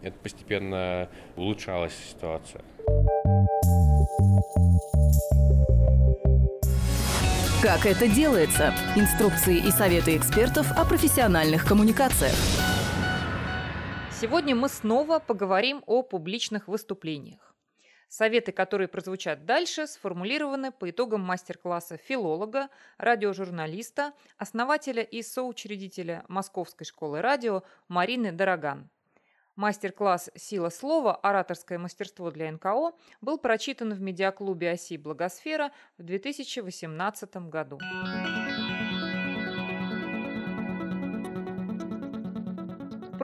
это 0.02 0.16
постепенно 0.18 1.08
улучшалась 1.36 1.94
ситуация. 2.10 2.62
Как 7.62 7.86
это 7.86 8.06
делается? 8.08 8.74
Инструкции 8.94 9.56
и 9.56 9.70
советы 9.70 10.18
экспертов 10.18 10.70
о 10.76 10.84
профессиональных 10.84 11.64
коммуникациях. 11.64 12.36
Сегодня 14.20 14.54
мы 14.54 14.68
снова 14.68 15.18
поговорим 15.18 15.82
о 15.86 16.02
публичных 16.02 16.68
выступлениях. 16.68 17.55
Советы, 18.08 18.52
которые 18.52 18.88
прозвучат 18.88 19.44
дальше, 19.44 19.86
сформулированы 19.86 20.70
по 20.70 20.88
итогам 20.88 21.22
мастер-класса 21.22 21.96
филолога, 21.96 22.68
радиожурналиста, 22.98 24.12
основателя 24.38 25.02
и 25.02 25.22
соучредителя 25.22 26.24
Московской 26.28 26.86
школы 26.86 27.20
радио 27.20 27.62
Марины 27.88 28.32
Дороган. 28.32 28.88
Мастер-класс 29.56 30.30
«Сила 30.34 30.68
слова. 30.68 31.16
Ораторское 31.16 31.78
мастерство 31.78 32.30
для 32.30 32.52
НКО» 32.52 32.92
был 33.22 33.38
прочитан 33.38 33.94
в 33.94 34.00
медиаклубе 34.00 34.70
«Оси 34.70 34.98
Благосфера» 34.98 35.72
в 35.96 36.02
2018 36.02 37.36
году. 37.48 37.78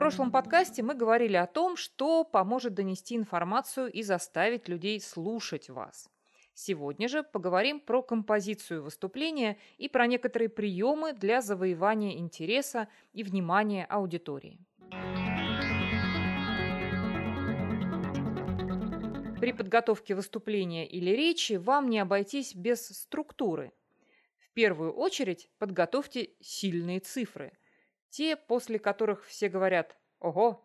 Прошлом 0.03 0.31
подкасте 0.31 0.83
мы 0.83 0.95
говорили 0.95 1.37
о 1.37 1.47
том, 1.47 1.77
что 1.77 2.25
поможет 2.25 2.73
донести 2.73 3.15
информацию 3.15 3.89
и 3.89 4.03
заставить 4.03 4.67
людей 4.67 4.99
слушать 4.99 5.69
вас. 5.69 6.09
Сегодня 6.53 7.07
же 7.07 7.23
поговорим 7.23 7.79
про 7.79 8.03
композицию 8.03 8.83
выступления 8.83 9.57
и 9.77 9.87
про 9.87 10.05
некоторые 10.05 10.49
приемы 10.49 11.13
для 11.13 11.39
завоевания 11.41 12.17
интереса 12.17 12.89
и 13.13 13.23
внимания 13.23 13.85
аудитории. 13.85 14.59
При 19.39 19.53
подготовке 19.53 20.15
выступления 20.15 20.85
или 20.85 21.11
речи 21.11 21.53
вам 21.53 21.89
не 21.89 21.99
обойтись 21.99 22.55
без 22.55 22.85
структуры. 22.89 23.71
В 24.41 24.51
первую 24.51 24.91
очередь 24.91 25.47
подготовьте 25.59 26.31
сильные 26.41 26.99
цифры, 26.99 27.53
те, 28.13 28.35
после 28.35 28.77
которых 28.77 29.25
все 29.25 29.49
говорят 29.49 29.97
«Ого!». 30.19 30.63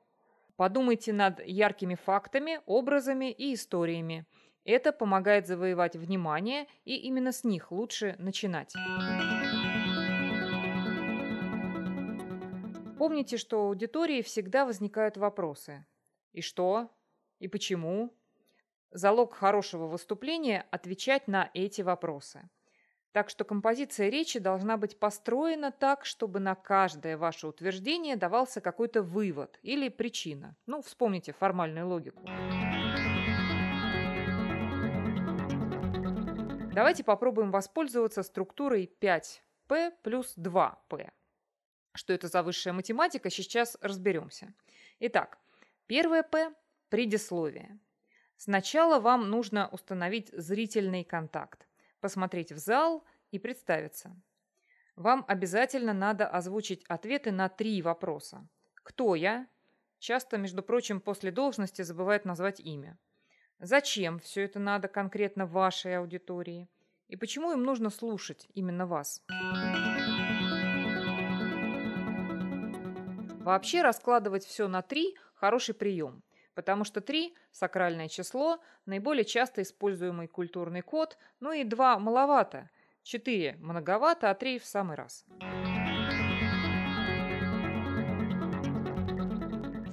Подумайте 0.57 1.13
над 1.13 1.41
яркими 1.47 1.95
фактами, 1.95 2.61
образами 2.67 3.31
и 3.31 3.55
историями. 3.55 4.27
Это 4.65 4.93
помогает 4.93 5.47
завоевать 5.47 5.97
внимание, 5.97 6.67
и 6.85 6.97
именно 6.97 7.33
с 7.33 7.45
них 7.45 7.73
лучше 7.73 8.17
начинать. 8.19 8.75
Помните, 12.99 13.39
что 13.39 13.63
у 13.63 13.69
аудитории 13.69 14.21
всегда 14.21 14.67
возникают 14.67 15.17
вопросы. 15.17 15.87
И 16.33 16.43
что? 16.43 16.91
И 17.39 17.49
почему? 17.49 18.15
Залог 18.91 19.33
хорошего 19.33 19.87
выступления– 19.87 20.67
отвечать 20.71 21.29
на 21.29 21.51
эти 21.55 21.81
вопросы. 21.81 22.51
Так 23.19 23.31
что 23.31 23.45
композиция 23.45 24.11
речи 24.11 24.39
должна 24.39 24.77
быть 24.77 24.97
построена 24.97 25.73
так, 25.73 26.05
чтобы 26.05 26.39
на 26.39 26.55
каждое 26.55 27.17
ваше 27.17 27.49
утверждение 27.49 28.15
давался 28.15 28.61
какой-то 28.61 29.03
вывод 29.03 29.59
или 29.63 29.89
причина. 29.89 30.55
Ну, 30.67 30.83
вспомните 30.83 31.33
формальную 31.33 31.89
логику. 31.89 32.23
Давайте 36.73 37.03
попробуем 37.03 37.51
воспользоваться 37.51 38.23
структурой 38.23 38.89
5P 39.01 39.95
плюс 40.05 40.39
2P. 40.39 41.11
Что 41.95 42.13
это 42.13 42.29
за 42.29 42.45
высшая 42.45 42.71
математика, 42.71 43.31
сейчас 43.31 43.77
разберемся. 43.81 44.55
Итак, 45.01 45.39
первое 45.89 46.23
P– 46.23 46.55
предисловие. 46.89 47.81
Сначала 48.37 49.01
вам 49.01 49.29
нужно 49.29 49.67
установить 49.73 50.31
зрительный 50.33 51.03
контакт, 51.03 51.68
посмотреть 52.01 52.53
в 52.53 52.59
зал 52.59 53.05
и 53.31 53.39
представиться. 53.39 54.17
Вам 54.97 55.25
обязательно 55.29 55.93
надо 55.93 56.27
озвучить 56.27 56.85
ответы 56.89 57.31
на 57.31 57.49
три 57.49 57.83
вопроса. 57.83 58.49
Кто 58.75 59.15
я? 59.15 59.47
Часто, 59.99 60.39
между 60.39 60.63
прочим, 60.63 61.01
после 61.01 61.31
должности 61.31 61.83
забывают 61.83 62.25
назвать 62.25 62.61
имя. 62.61 62.99
Зачем 63.61 64.19
все 64.19 64.45
это 64.45 64.59
надо 64.59 64.89
конкретно 64.89 65.47
вашей 65.47 65.99
аудитории? 65.99 66.69
И 67.09 67.17
почему 67.17 67.53
им 67.53 67.63
нужно 67.63 67.91
слушать 67.91 68.49
именно 68.55 68.87
вас? 68.87 69.23
Вообще 73.41 73.83
раскладывать 73.83 74.45
все 74.45 74.69
на 74.69 74.83
три– 74.83 75.17
хороший 75.35 75.75
прием 75.75 76.23
потому 76.59 76.83
что 76.83 77.01
3– 77.01 77.37
сакральное 77.53 78.09
число, 78.09 78.59
наиболее 78.85 79.25
часто 79.25 79.63
используемый 79.63 80.27
культурный 80.27 80.83
код, 80.83 81.17
ну 81.39 81.53
и 81.53 81.63
2 81.63 82.01
маловато, 82.01 82.69
4 83.05 83.59
многовато, 83.61 84.29
а 84.29 84.35
3 84.35 84.59
в 84.59 84.65
самый 84.65 84.97
раз. 84.97 85.25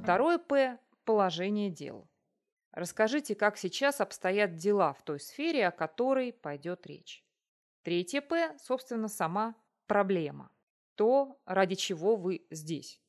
Второе 0.01 0.39
«П»– 0.39 0.79
положение 1.05 1.69
дел. 1.69 2.09
Расскажите, 2.71 3.35
как 3.35 3.57
сейчас 3.57 4.01
обстоят 4.01 4.55
дела 4.55 4.91
в 4.93 5.03
той 5.03 5.19
сфере, 5.19 5.67
о 5.67 5.71
которой 5.71 6.33
пойдет 6.33 6.87
речь. 6.87 7.23
Третье 7.83 8.21
«П»– 8.21 8.57
собственно, 8.59 9.07
сама 9.07 9.53
проблема. 9.85 10.49
То, 10.95 11.39
ради 11.45 11.75
чего 11.75 12.15
вы 12.15 12.47
здесь. 12.49 12.99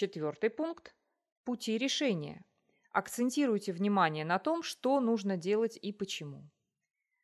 Четвертый 0.00 0.48
пункт– 0.48 0.94
пути 1.44 1.76
решения. 1.76 2.42
Акцентируйте 2.90 3.70
внимание 3.74 4.24
на 4.24 4.38
том, 4.38 4.62
что 4.62 4.98
нужно 4.98 5.36
делать 5.36 5.76
и 5.76 5.92
почему. 5.92 6.48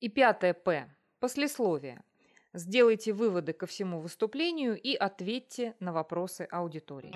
И 0.01 0.11
пятое 0.11 0.53
П– 0.53 0.95
послесловие. 1.19 2.05
Сделайте 2.53 3.15
выводы 3.15 3.55
ко 3.55 3.65
всему 3.65 4.03
выступлению 4.03 4.79
и 4.79 4.95
ответьте 4.95 5.75
на 5.81 5.95
вопросы 5.95 6.47
аудитории. 6.51 7.13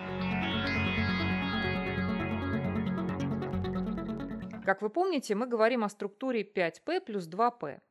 Как 4.64 4.80
вы 4.80 4.88
помните, 4.88 5.34
мы 5.34 5.46
говорим 5.46 5.84
о 5.84 5.90
структуре 5.90 6.42
5П 6.42 7.02
плюс 7.02 7.28
2П. 7.28 7.82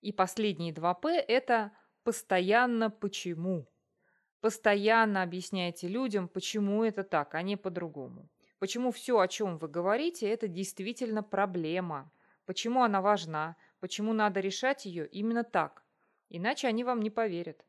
И 0.00 0.12
последние 0.12 0.72
2П– 0.72 1.10
это 1.28 1.72
постоянно 2.02 2.88
почему. 2.88 3.69
Постоянно 4.40 5.22
объясняйте 5.22 5.86
людям, 5.86 6.26
почему 6.26 6.82
это 6.82 7.04
так, 7.04 7.34
а 7.34 7.42
не 7.42 7.56
по-другому. 7.56 8.28
Почему 8.58 8.90
все, 8.90 9.18
о 9.18 9.28
чем 9.28 9.58
вы 9.58 9.68
говорите, 9.68 10.28
это 10.28 10.48
действительно 10.48 11.22
проблема. 11.22 12.10
Почему 12.46 12.82
она 12.82 13.02
важна, 13.02 13.56
почему 13.80 14.12
надо 14.12 14.40
решать 14.40 14.86
ее 14.86 15.06
именно 15.06 15.44
так. 15.44 15.82
Иначе 16.30 16.68
они 16.68 16.84
вам 16.84 17.02
не 17.02 17.10
поверят. 17.10 17.64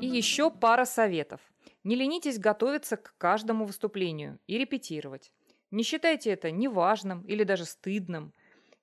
И 0.00 0.06
еще 0.06 0.50
пара 0.50 0.86
советов. 0.86 1.40
Не 1.84 1.96
ленитесь 1.96 2.38
готовиться 2.38 2.96
к 2.96 3.14
каждому 3.18 3.66
выступлению 3.66 4.38
и 4.46 4.56
репетировать. 4.56 5.32
Не 5.70 5.82
считайте 5.82 6.30
это 6.30 6.50
неважным 6.50 7.22
или 7.22 7.44
даже 7.44 7.64
стыдным. 7.64 8.32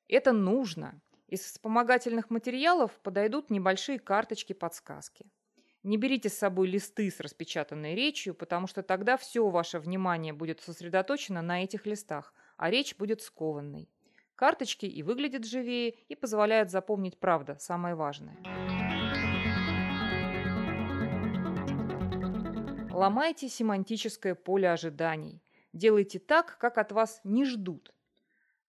Это 0.07 0.33
нужно. 0.33 1.01
Из 1.27 1.41
вспомогательных 1.41 2.29
материалов 2.29 2.91
подойдут 3.03 3.49
небольшие 3.49 3.99
карточки-подсказки. 3.99 5.29
Не 5.83 5.97
берите 5.97 6.29
с 6.29 6.37
собой 6.37 6.69
листы 6.69 7.11
с 7.11 7.19
распечатанной 7.19 7.95
речью, 7.95 8.33
потому 8.33 8.65
что 8.65 8.81
тогда 8.81 9.17
все 9.17 9.49
ваше 9.49 9.79
внимание 9.79 10.31
будет 10.31 10.61
сосредоточено 10.61 11.41
на 11.41 11.65
этих 11.65 11.85
листах, 11.85 12.33
а 12.55 12.69
речь 12.69 12.95
будет 12.95 13.21
скованной. 13.21 13.89
Карточки 14.35 14.85
и 14.85 15.03
выглядят 15.03 15.45
живее, 15.45 15.89
и 16.07 16.15
позволяют 16.15 16.71
запомнить 16.71 17.19
правда, 17.19 17.57
самое 17.59 17.95
важное. 17.95 18.37
Ломайте 22.89 23.49
семантическое 23.49 24.33
поле 24.33 24.71
ожиданий. 24.71 25.43
Делайте 25.73 26.19
так, 26.19 26.57
как 26.57 26.77
от 26.77 26.93
вас 26.93 27.19
не 27.25 27.43
ждут. 27.43 27.93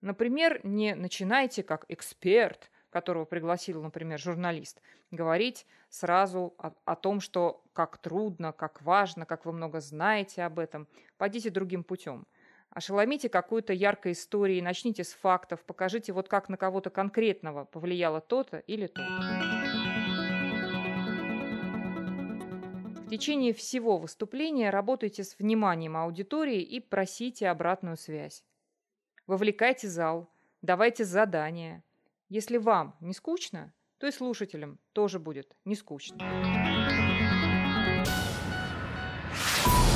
Например, 0.01 0.61
не 0.65 0.95
начинайте 0.95 1.63
как 1.63 1.85
эксперт, 1.89 2.71
которого 2.91 3.25
пригласил, 3.25 3.83
например, 3.83 4.19
журналист, 4.19 4.81
говорить 5.11 5.67
сразу 5.89 6.55
о, 6.59 6.73
о 6.85 6.97
том, 6.97 7.21
что 7.21 7.63
как 7.73 7.99
трудно, 7.99 8.53
как 8.53 8.81
важно, 8.83 9.27
как 9.27 9.45
вы 9.45 9.53
много 9.53 9.81
знаете 9.81 10.43
об 10.43 10.59
этом. 10.59 10.87
Пойдите 11.17 11.51
другим 11.51 11.85
путем. 11.85 12.27
Ошеломите 12.71 13.29
какую-то 13.29 13.73
яркой 13.73 14.13
историей, 14.13 14.63
начните 14.63 15.03
с 15.03 15.13
фактов, 15.13 15.65
покажите 15.65 16.13
вот 16.13 16.29
как 16.29 16.49
на 16.49 16.57
кого-то 16.57 16.91
конкретного 16.91 17.65
повлияло 17.65 18.21
то-то 18.21 18.59
или 18.59 18.87
то-то. 18.87 19.23
В 23.07 23.11
течение 23.11 23.55
всего 23.55 23.97
выступления 23.97 24.69
работайте 24.69 25.25
с 25.25 25.39
вниманием 25.39 25.97
аудитории 25.97 26.61
и 26.61 26.79
просите 26.79 27.49
обратную 27.49 27.97
связь. 27.97 28.45
Вовлекайте 29.29 29.89
зал, 29.91 30.31
давайте 30.63 31.05
задания. 31.05 31.85
Если 32.31 32.57
вам 32.57 32.95
не 33.01 33.13
скучно, 33.13 33.75
то 33.99 34.07
и 34.07 34.11
слушателям 34.11 34.79
тоже 34.95 35.19
будет 35.19 35.55
не 35.67 35.75
скучно. 35.75 36.17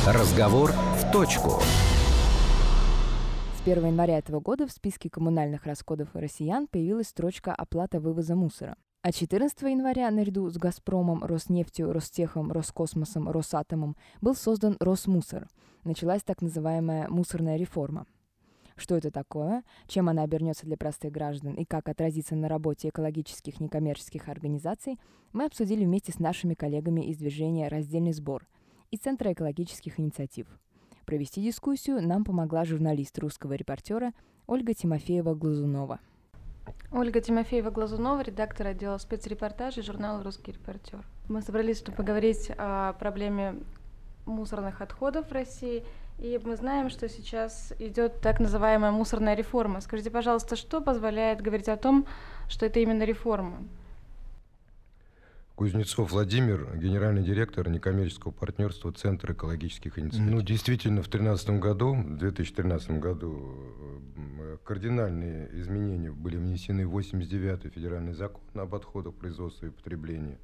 Разговор 0.07 0.73
в 0.73 1.11
точку. 1.11 1.63
С 3.57 3.63
1 3.63 3.87
января 3.87 4.19
этого 4.19 4.41
года 4.41 4.67
в 4.67 4.71
списке 4.71 5.09
коммунальных 5.09 5.65
расходов 5.65 6.11
россиян 6.13 6.67
появилась 6.67 7.09
строчка 7.09 7.55
«Оплата 7.55 8.01
вывоза 8.01 8.37
мусора». 8.37 8.77
А 9.01 9.13
14 9.13 9.63
января 9.63 10.11
наряду 10.11 10.51
с 10.51 10.59
«Газпромом», 10.59 11.25
«Роснефтью», 11.25 11.91
«Ростехом», 11.91 12.53
«Роскосмосом», 12.53 13.31
«Росатомом» 13.31 13.97
был 14.21 14.35
создан 14.35 14.77
«Росмусор». 14.79 15.49
Началась 15.85 16.23
так 16.23 16.43
называемая 16.43 17.09
«мусорная 17.09 17.57
реформа». 17.57 18.05
Что 18.77 18.97
это 18.97 19.11
такое, 19.11 19.65
чем 19.87 20.09
она 20.09 20.23
обернется 20.23 20.67
для 20.67 20.77
простых 20.77 21.13
граждан 21.13 21.55
и 21.55 21.65
как 21.65 21.89
отразится 21.89 22.35
на 22.35 22.49
работе 22.49 22.89
экологических 22.89 23.61
некоммерческих 23.61 24.29
организаций, 24.29 24.99
мы 25.33 25.45
обсудили 25.45 25.85
вместе 25.85 26.13
с 26.13 26.19
нашими 26.19 26.55
коллегами 26.55 27.03
из 27.03 27.17
движения 27.17 27.69
«Раздельный 27.69 28.13
сбор» 28.13 28.47
и 28.91 28.97
Центра 28.97 29.33
экологических 29.33 29.99
инициатив. 29.99 30.47
Провести 31.07 31.43
дискуссию 31.43 32.07
нам 32.07 32.25
помогла 32.25 32.65
журналист 32.65 33.19
русского 33.19 33.55
репортера 33.55 34.13
Ольга 34.47 34.73
Тимофеева-Глазунова. 34.75 35.99
Ольга 36.93 37.21
Тимофеева-Глазунова, 37.21 38.23
редактор 38.23 38.69
отдела 38.69 38.99
спецрепортажей 38.99 39.83
журнала 39.83 40.23
«Русский 40.23 40.53
репортер». 40.53 41.05
Мы 41.29 41.43
собрались, 41.43 41.79
чтобы 41.79 41.97
поговорить 41.97 42.51
о 42.57 42.93
проблеме 42.95 43.57
мусорных 44.27 44.81
отходов 44.81 45.29
в 45.29 45.33
России– 45.33 45.85
и 46.23 46.39
мы 46.45 46.57
знаем, 46.57 46.89
что 46.89 47.09
сейчас 47.09 47.73
идет 47.81 48.21
так 48.21 48.39
называемая 48.39 48.93
мусорная 48.93 49.35
реформа. 49.35 49.81
Скажите, 49.81 50.09
пожалуйста, 50.11 50.55
что 50.55 50.81
позволяет 50.81 51.43
говорить 51.43 51.69
о 51.69 51.77
том, 51.77 52.07
что 52.49 52.65
это 52.65 52.79
именно 52.79 53.03
реформа? 53.03 53.59
Кузнецов 55.57 56.13
Владимир, 56.13 56.77
генеральный 56.77 57.25
директор 57.25 57.69
некоммерческого 57.69 58.31
партнерства 58.31 58.93
Центра 58.93 59.35
экологических 59.35 59.99
инициатив. 59.99 60.31
Ну, 60.31 60.43
действительно, 60.43 61.03
в 61.03 61.11
2013 61.11 61.51
году, 61.59 61.95
в 61.95 62.17
2013 62.19 62.91
году 63.01 63.57
э, 64.39 64.57
кардинальные 64.65 65.51
изменения 65.61 66.13
были 66.13 66.37
внесены 66.37 66.87
в 66.87 66.97
89-й 66.97 67.69
федеральный 67.69 68.15
закон 68.15 68.43
об 68.55 68.75
отходах 68.77 69.15
производства 69.15 69.67
и 69.67 69.71
потреблении. 69.71 70.39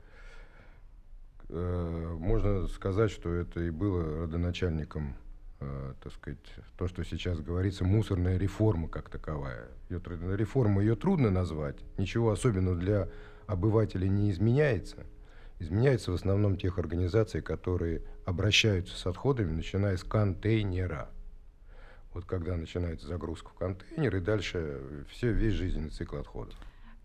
Э, 1.49 2.17
можно 2.19 2.67
сказать, 2.67 3.13
что 3.13 3.33
это 3.33 3.61
и 3.61 3.71
было 3.71 4.23
родоначальником 4.23 5.15
э, 5.61 5.95
так 6.03 6.13
сказать, 6.13 6.39
то, 6.77 6.89
что 6.89 7.05
сейчас 7.05 7.41
говорится, 7.41 7.85
мусорная 7.85 8.37
реформа 8.37 8.89
как 8.89 9.09
таковая. 9.09 9.69
Ее, 9.89 10.01
реформа 10.37 10.83
ее 10.83 10.97
трудно 10.97 11.31
назвать, 11.31 11.77
ничего 11.97 12.31
особенного 12.31 12.77
для 12.77 13.09
обывателей 13.47 14.09
не 14.09 14.31
изменяется. 14.31 15.07
Изменяется 15.59 16.13
в 16.13 16.15
основном 16.15 16.57
тех 16.57 16.79
организаций, 16.79 17.43
которые 17.43 18.03
обращаются 18.25 18.97
с 18.97 19.07
отходами, 19.07 19.51
начиная 19.51 19.97
с 19.97 20.05
контейнера. 20.05 21.09
Вот 22.15 22.25
когда 22.25 22.57
начинается 22.57 23.07
загрузка 23.07 23.51
в 23.51 23.55
контейнер, 23.55 24.17
и 24.17 24.21
дальше 24.21 25.05
все, 25.11 25.33
весь 25.33 25.55
жизненный 25.55 25.91
цикл 25.91 26.17
отходов. 26.17 26.55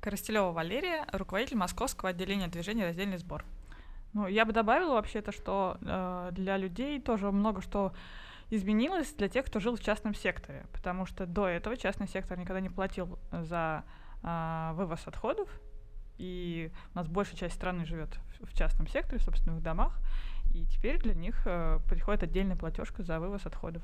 Коростелева 0.01 0.51
Валерия, 0.51 1.05
руководитель 1.13 1.57
московского 1.57 2.09
отделения 2.09 2.47
движения 2.47 2.85
«Раздельный 2.85 3.17
сбор». 3.17 3.43
Ну, 4.13 4.27
я 4.27 4.45
бы 4.45 4.53
добавила 4.53 4.93
вообще-то, 4.93 5.31
что 5.31 5.77
э, 5.81 6.29
для 6.33 6.57
людей 6.57 7.01
тоже 7.01 7.31
много 7.31 7.61
что 7.61 7.93
изменилось 8.55 9.13
для 9.13 9.29
тех, 9.29 9.45
кто 9.45 9.59
жил 9.59 9.75
в 9.75 9.81
частном 9.81 10.13
секторе, 10.13 10.65
потому 10.71 11.05
что 11.05 11.25
до 11.25 11.47
этого 11.47 11.75
частный 11.77 12.07
сектор 12.07 12.37
никогда 12.37 12.59
не 12.59 12.69
платил 12.69 13.19
за 13.31 13.83
а, 14.21 14.73
вывоз 14.73 15.07
отходов, 15.07 15.49
и 16.17 16.71
у 16.93 16.97
нас 16.97 17.07
большая 17.07 17.35
часть 17.37 17.55
страны 17.55 17.85
живет 17.85 18.09
в 18.41 18.55
частном 18.55 18.87
секторе, 18.87 19.19
в 19.19 19.23
собственных 19.23 19.63
домах, 19.63 19.97
и 20.53 20.65
теперь 20.65 20.99
для 20.99 21.15
них 21.15 21.41
э, 21.45 21.79
приходит 21.89 22.21
отдельная 22.21 22.55
платежка 22.55 23.01
за 23.01 23.19
вывоз 23.19 23.45
отходов. 23.47 23.81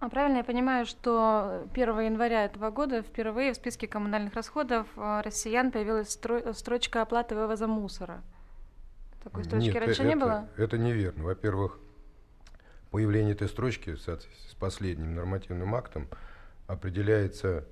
А 0.00 0.10
правильно 0.10 0.38
я 0.38 0.44
понимаю, 0.44 0.84
что 0.84 1.66
1 1.72 2.00
января 2.00 2.44
этого 2.44 2.70
года 2.70 3.02
впервые 3.02 3.52
в 3.52 3.56
списке 3.56 3.88
коммунальных 3.88 4.34
расходов 4.34 4.86
э, 4.96 5.22
россиян 5.24 5.70
появилась 5.70 6.14
стро- 6.14 6.52
строчка 6.52 7.00
оплаты 7.02 7.34
вывоза 7.34 7.66
мусора? 7.66 8.22
Такой 9.22 9.44
строчки 9.44 9.68
Нет, 9.68 9.76
раньше 9.76 10.02
это, 10.02 10.04
не 10.04 10.16
было? 10.16 10.48
Это 10.58 10.78
неверно. 10.78 11.24
Во-первых, 11.24 11.78
Появление 12.90 13.34
этой 13.34 13.48
строчки 13.48 13.94
с 13.94 14.54
последним 14.58 15.14
нормативным 15.14 15.74
актом 15.74 16.08
определяется 16.66 17.64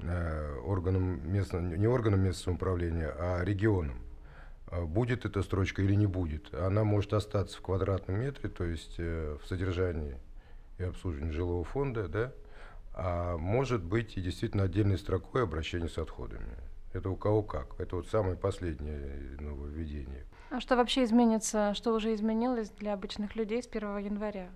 э, 0.00 0.56
органом 0.64 1.32
местного, 1.32 1.62
не 1.62 1.86
органом 1.86 2.20
местного 2.20 2.44
самоуправления, 2.44 3.14
а 3.16 3.44
регионом. 3.44 3.98
А 4.66 4.84
будет 4.84 5.24
эта 5.24 5.42
строчка 5.42 5.82
или 5.82 5.94
не 5.94 6.06
будет. 6.06 6.52
Она 6.52 6.82
может 6.82 7.12
остаться 7.12 7.58
в 7.58 7.60
квадратном 7.60 8.18
метре, 8.18 8.48
то 8.48 8.64
есть 8.64 8.96
э, 8.98 9.38
в 9.40 9.46
содержании 9.46 10.16
и 10.78 10.82
обслуживании 10.82 11.30
жилого 11.30 11.64
фонда, 11.64 12.08
да, 12.08 12.32
а 12.92 13.36
может 13.36 13.84
быть 13.84 14.16
и 14.16 14.20
действительно 14.20 14.64
отдельной 14.64 14.98
строкой 14.98 15.44
обращения 15.44 15.88
с 15.88 15.98
отходами. 15.98 16.56
Это 16.92 17.10
у 17.10 17.16
кого 17.16 17.42
как. 17.42 17.78
Это 17.78 17.96
вот 17.96 18.08
самое 18.08 18.36
последнее 18.36 19.36
нововведение. 19.38 20.24
А 20.56 20.60
что 20.62 20.74
вообще 20.74 21.04
изменится, 21.04 21.74
что 21.74 21.92
уже 21.92 22.14
изменилось 22.14 22.70
для 22.70 22.94
обычных 22.94 23.36
людей 23.36 23.62
с 23.62 23.66
1 23.66 23.98
января? 23.98 24.48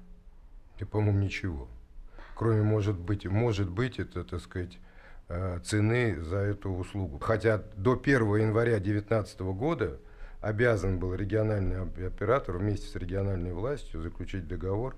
И, 0.78 0.84
по-моему, 0.84 1.18
ничего. 1.18 1.68
Кроме, 2.34 2.62
может 2.62 2.98
быть, 2.98 3.26
может 3.26 3.68
быть, 3.68 3.98
это, 3.98 4.24
так 4.24 4.40
сказать, 4.40 4.78
э, 5.28 5.58
цены 5.62 6.18
за 6.22 6.38
эту 6.38 6.70
услугу. 6.70 7.18
Хотя 7.18 7.62
до 7.76 8.00
1 8.02 8.36
января 8.36 8.78
2019 8.78 9.40
года 9.40 9.98
обязан 10.40 10.98
был 10.98 11.12
региональный 11.12 11.82
оператор 12.06 12.56
вместе 12.56 12.86
с 12.86 12.96
региональной 12.96 13.52
властью 13.52 14.00
заключить 14.00 14.48
договор, 14.48 14.96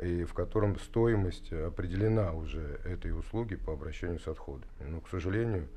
и 0.00 0.24
в 0.24 0.32
котором 0.32 0.78
стоимость 0.78 1.52
определена 1.52 2.32
уже 2.32 2.80
этой 2.86 3.10
услуги 3.10 3.56
по 3.56 3.74
обращению 3.74 4.18
с 4.18 4.26
отходами. 4.26 4.64
Но, 4.80 5.02
к 5.02 5.10
сожалению, 5.10 5.68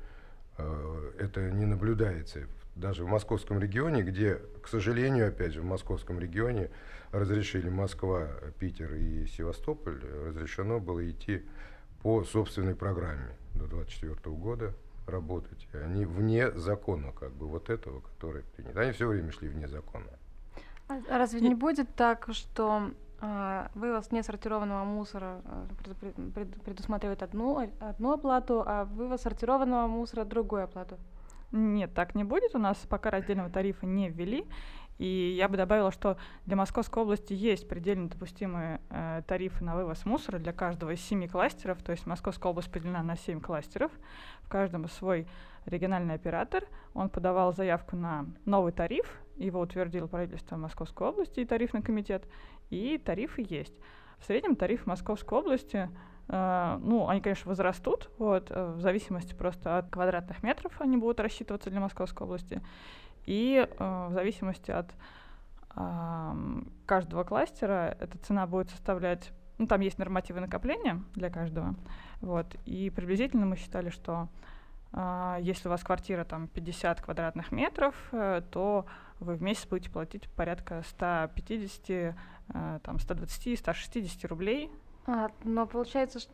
э, 0.56 1.12
это 1.18 1.50
не 1.50 1.66
наблюдается 1.66 2.46
даже 2.74 3.04
в 3.04 3.08
московском 3.08 3.58
регионе, 3.58 4.02
где, 4.02 4.40
к 4.62 4.68
сожалению, 4.68 5.28
опять 5.28 5.52
же, 5.52 5.60
в 5.60 5.64
московском 5.64 6.18
регионе 6.18 6.70
разрешили 7.10 7.68
Москва, 7.68 8.28
Питер 8.58 8.94
и 8.94 9.26
Севастополь, 9.26 10.00
разрешено 10.26 10.80
было 10.80 11.08
идти 11.08 11.44
по 12.02 12.24
собственной 12.24 12.74
программе 12.74 13.28
до 13.54 13.66
2024 13.66 14.36
года. 14.36 14.74
работать. 15.06 15.66
Они 15.74 16.04
вне 16.04 16.50
закона, 16.52 17.12
как 17.12 17.32
бы, 17.32 17.46
вот 17.46 17.70
этого, 17.70 18.00
который 18.00 18.42
принят. 18.56 18.76
Они 18.76 18.92
все 18.92 19.08
время 19.08 19.32
шли 19.32 19.48
вне 19.48 19.66
закона. 19.68 20.06
А 20.88 21.18
разве 21.18 21.40
не 21.40 21.54
будет 21.54 21.88
так, 21.96 22.28
что 22.32 22.90
э, 23.20 23.68
вывоз 23.74 24.12
несортированного 24.12 24.84
мусора 24.84 25.40
э, 25.44 26.44
предусматривает 26.64 27.22
одну, 27.22 27.68
одну 27.80 28.12
оплату, 28.12 28.62
а 28.64 28.84
вывоз 28.84 29.22
сортированного 29.22 29.86
мусора 29.88 30.24
другую 30.24 30.64
оплату? 30.64 30.98
Нет, 31.52 31.92
так 31.94 32.14
не 32.14 32.24
будет. 32.24 32.54
У 32.54 32.58
нас 32.58 32.78
пока 32.88 33.10
раздельного 33.10 33.50
тарифа 33.50 33.86
не 33.86 34.08
ввели. 34.08 34.46
И 34.98 35.34
я 35.36 35.48
бы 35.48 35.56
добавила, 35.56 35.90
что 35.90 36.16
для 36.46 36.56
Московской 36.56 37.02
области 37.02 37.32
есть 37.32 37.68
предельно 37.68 38.08
допустимые 38.08 38.80
э, 38.90 39.22
тарифы 39.26 39.64
на 39.64 39.74
вывоз 39.74 40.04
мусора 40.04 40.38
для 40.38 40.52
каждого 40.52 40.92
из 40.92 41.00
семи 41.00 41.28
кластеров. 41.28 41.82
То 41.82 41.92
есть 41.92 42.06
Московская 42.06 42.50
область 42.50 42.70
поделена 42.70 43.02
на 43.02 43.16
семь 43.16 43.40
кластеров. 43.40 43.90
В 44.42 44.48
каждом 44.48 44.88
свой 44.88 45.26
региональный 45.66 46.14
оператор. 46.14 46.64
Он 46.94 47.08
подавал 47.08 47.52
заявку 47.52 47.96
на 47.96 48.26
новый 48.44 48.72
тариф. 48.72 49.06
Его 49.36 49.60
утвердило 49.60 50.06
правительство 50.06 50.56
Московской 50.56 51.08
области 51.08 51.40
и 51.40 51.44
тарифный 51.44 51.82
комитет. 51.82 52.24
И 52.70 52.96
тарифы 52.98 53.44
есть. 53.48 53.74
В 54.18 54.24
среднем 54.24 54.56
тариф 54.56 54.86
Московской 54.86 55.38
области 55.38 55.90
ну, 56.32 57.08
они, 57.08 57.20
конечно, 57.20 57.48
возрастут, 57.50 58.10
вот, 58.16 58.50
uh, 58.50 58.74
в 58.74 58.80
зависимости 58.80 59.34
просто 59.34 59.76
от 59.78 59.90
квадратных 59.90 60.42
метров 60.42 60.72
они 60.80 60.96
будут 60.96 61.20
рассчитываться 61.20 61.68
для 61.68 61.80
Московской 61.80 62.26
области. 62.26 62.62
И 63.24 63.66
э, 63.66 64.06
в 64.08 64.12
зависимости 64.12 64.70
от 64.70 64.90
э, 65.76 66.32
каждого 66.86 67.24
кластера 67.24 67.96
эта 68.00 68.18
цена 68.18 68.46
будет 68.46 68.70
составлять, 68.70 69.32
ну 69.58 69.66
там 69.66 69.80
есть 69.80 69.98
нормативы 69.98 70.40
накопления 70.40 71.02
для 71.14 71.30
каждого, 71.30 71.74
вот, 72.20 72.56
и 72.64 72.90
приблизительно 72.90 73.46
мы 73.46 73.56
считали, 73.56 73.90
что 73.90 74.28
э, 74.92 75.36
если 75.40 75.68
у 75.68 75.70
вас 75.70 75.82
квартира 75.84 76.24
там 76.24 76.48
50 76.48 77.00
квадратных 77.00 77.52
метров, 77.52 77.94
э, 78.10 78.42
то 78.50 78.86
вы 79.20 79.34
в 79.34 79.42
месяц 79.42 79.66
будете 79.66 79.90
платить 79.90 80.28
порядка 80.30 80.82
150, 80.84 81.90
э, 81.90 82.14
там 82.82 82.98
120, 82.98 83.58
160 83.58 84.24
рублей. 84.24 84.70
А, 85.06 85.30
но 85.44 85.66
получается, 85.66 86.20
что, 86.20 86.32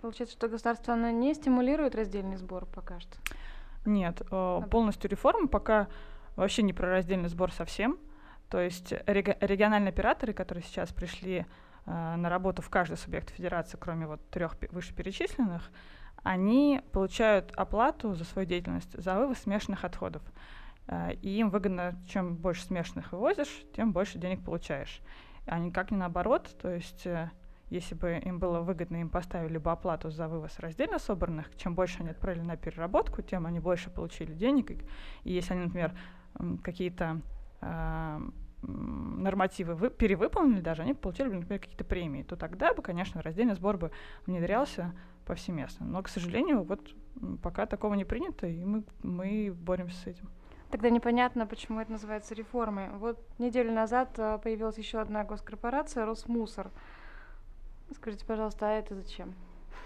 получается, 0.00 0.36
что 0.36 0.48
государство 0.48 0.94
оно 0.94 1.10
не 1.10 1.34
стимулирует 1.34 1.94
раздельный 1.94 2.36
сбор 2.36 2.66
пока 2.66 2.98
что? 3.00 3.16
Нет, 3.84 4.22
э, 4.30 4.60
полностью 4.70 5.10
реформа 5.10 5.48
пока 5.48 5.88
вообще 6.36 6.62
не 6.62 6.72
про 6.72 6.88
раздельный 6.88 7.28
сбор 7.28 7.52
совсем. 7.52 7.98
То 8.48 8.60
есть 8.60 8.92
реги- 9.06 9.36
региональные 9.40 9.90
операторы, 9.90 10.32
которые 10.32 10.64
сейчас 10.64 10.92
пришли 10.92 11.46
э, 11.86 12.16
на 12.16 12.28
работу 12.28 12.62
в 12.62 12.68
каждый 12.68 12.96
субъект 12.96 13.30
федерации, 13.30 13.78
кроме 13.80 14.06
вот 14.06 14.28
трех 14.30 14.56
вышеперечисленных, 14.72 15.70
они 16.22 16.82
получают 16.92 17.52
оплату 17.52 18.14
за 18.14 18.24
свою 18.24 18.46
деятельность 18.46 18.92
за 19.00 19.14
вывоз 19.14 19.38
смешанных 19.38 19.84
отходов. 19.84 20.22
Э, 20.88 21.12
и 21.14 21.38
им 21.38 21.50
выгодно, 21.50 21.94
чем 22.08 22.34
больше 22.34 22.64
смешанных 22.64 23.12
вывозишь, 23.12 23.62
тем 23.74 23.92
больше 23.92 24.18
денег 24.18 24.44
получаешь. 24.44 25.00
А 25.46 25.58
никак 25.58 25.90
не 25.92 25.96
наоборот. 25.96 26.50
То 26.60 26.74
есть 26.74 27.06
э, 27.06 27.30
если 27.70 27.94
бы 27.94 28.20
им 28.24 28.38
было 28.38 28.60
выгодно, 28.60 29.00
им 29.00 29.08
поставили 29.08 29.58
бы 29.58 29.70
оплату 29.70 30.10
за 30.10 30.28
вывоз 30.28 30.58
раздельно 30.58 30.98
собранных, 30.98 31.56
чем 31.56 31.74
больше 31.74 32.00
они 32.00 32.10
отправили 32.10 32.42
на 32.42 32.56
переработку, 32.56 33.22
тем 33.22 33.46
они 33.46 33.60
больше 33.60 33.90
получили 33.90 34.34
денег. 34.34 34.70
И 35.24 35.32
если 35.32 35.54
они, 35.54 35.64
например, 35.64 35.92
какие-то 36.62 37.20
э, 37.60 38.20
нормативы 38.62 39.74
вы, 39.74 39.90
перевыполнили 39.90 40.60
даже, 40.60 40.82
они 40.82 40.94
получили 40.94 41.28
бы, 41.28 41.36
например, 41.36 41.60
какие-то 41.60 41.84
премии, 41.84 42.22
то 42.22 42.36
тогда 42.36 42.74
бы, 42.74 42.82
конечно, 42.82 43.22
раздельный 43.22 43.54
сбор 43.54 43.78
бы 43.78 43.90
внедрялся 44.26 44.92
повсеместно. 45.24 45.86
Но, 45.86 46.02
к 46.02 46.08
сожалению, 46.08 46.64
вот 46.64 46.80
пока 47.42 47.66
такого 47.66 47.94
не 47.94 48.04
принято, 48.04 48.46
и 48.46 48.64
мы, 48.64 48.82
мы 49.02 49.52
боремся 49.54 49.96
с 49.96 50.06
этим. 50.06 50.28
Тогда 50.70 50.88
непонятно, 50.88 51.46
почему 51.46 51.80
это 51.80 51.92
называется 51.92 52.34
реформой. 52.34 52.90
Вот 52.90 53.18
неделю 53.38 53.72
назад 53.72 54.10
а, 54.18 54.38
появилась 54.38 54.78
еще 54.78 55.00
одна 55.00 55.24
госкорпорация 55.24 56.06
Росмусор. 56.06 56.70
Скажите, 57.94 58.24
пожалуйста, 58.24 58.68
а 58.68 58.78
это 58.78 58.94
зачем? 58.94 59.34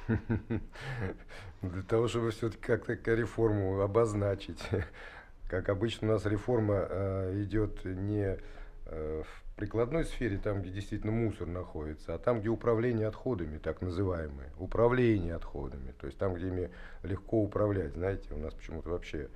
Для 1.63 1.83
того, 1.89 2.09
чтобы 2.09 2.31
все-таки 2.31 2.63
как-то 2.63 3.15
реформу 3.15 3.81
обозначить. 3.81 4.63
Как 5.49 5.69
обычно 5.69 6.09
у 6.09 6.11
нас 6.13 6.27
реформа 6.27 6.87
э, 6.89 7.43
идет 7.43 7.85
не 7.85 8.39
э, 8.87 9.23
в 9.23 9.57
прикладной 9.57 10.05
сфере, 10.05 10.39
там, 10.39 10.63
где 10.63 10.71
действительно 10.71 11.13
мусор 11.13 11.47
находится, 11.47 12.15
а 12.15 12.19
там, 12.19 12.41
где 12.41 12.49
управление 12.49 13.07
отходами, 13.07 13.59
так 13.59 13.81
называемое, 13.83 14.51
управление 14.59 15.35
отходами, 15.35 15.93
то 16.01 16.07
есть 16.07 16.19
там, 16.19 16.35
где 16.35 16.49
ими 16.49 16.71
легко 17.03 17.43
управлять. 17.43 17.93
Знаете, 17.93 18.35
у 18.35 18.39
нас 18.39 18.53
почему-то 18.55 18.91
вообще 18.91 19.29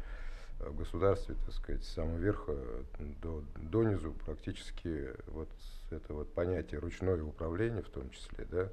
в 0.61 0.77
государстве, 0.77 1.37
так 1.47 1.55
сказать, 1.55 1.85
с 1.85 1.95
самого 1.95 2.19
верха 2.19 2.57
до, 3.23 3.43
до 3.57 3.85
низу 3.85 4.13
практически 4.25 5.11
вот 5.29 5.49
это 5.91 6.15
вот 6.15 6.33
понятие 6.33 6.81
ручное 6.81 7.23
управление 7.23 7.83
в 7.83 7.89
том 7.89 8.11
числе, 8.11 8.47
да, 8.51 8.69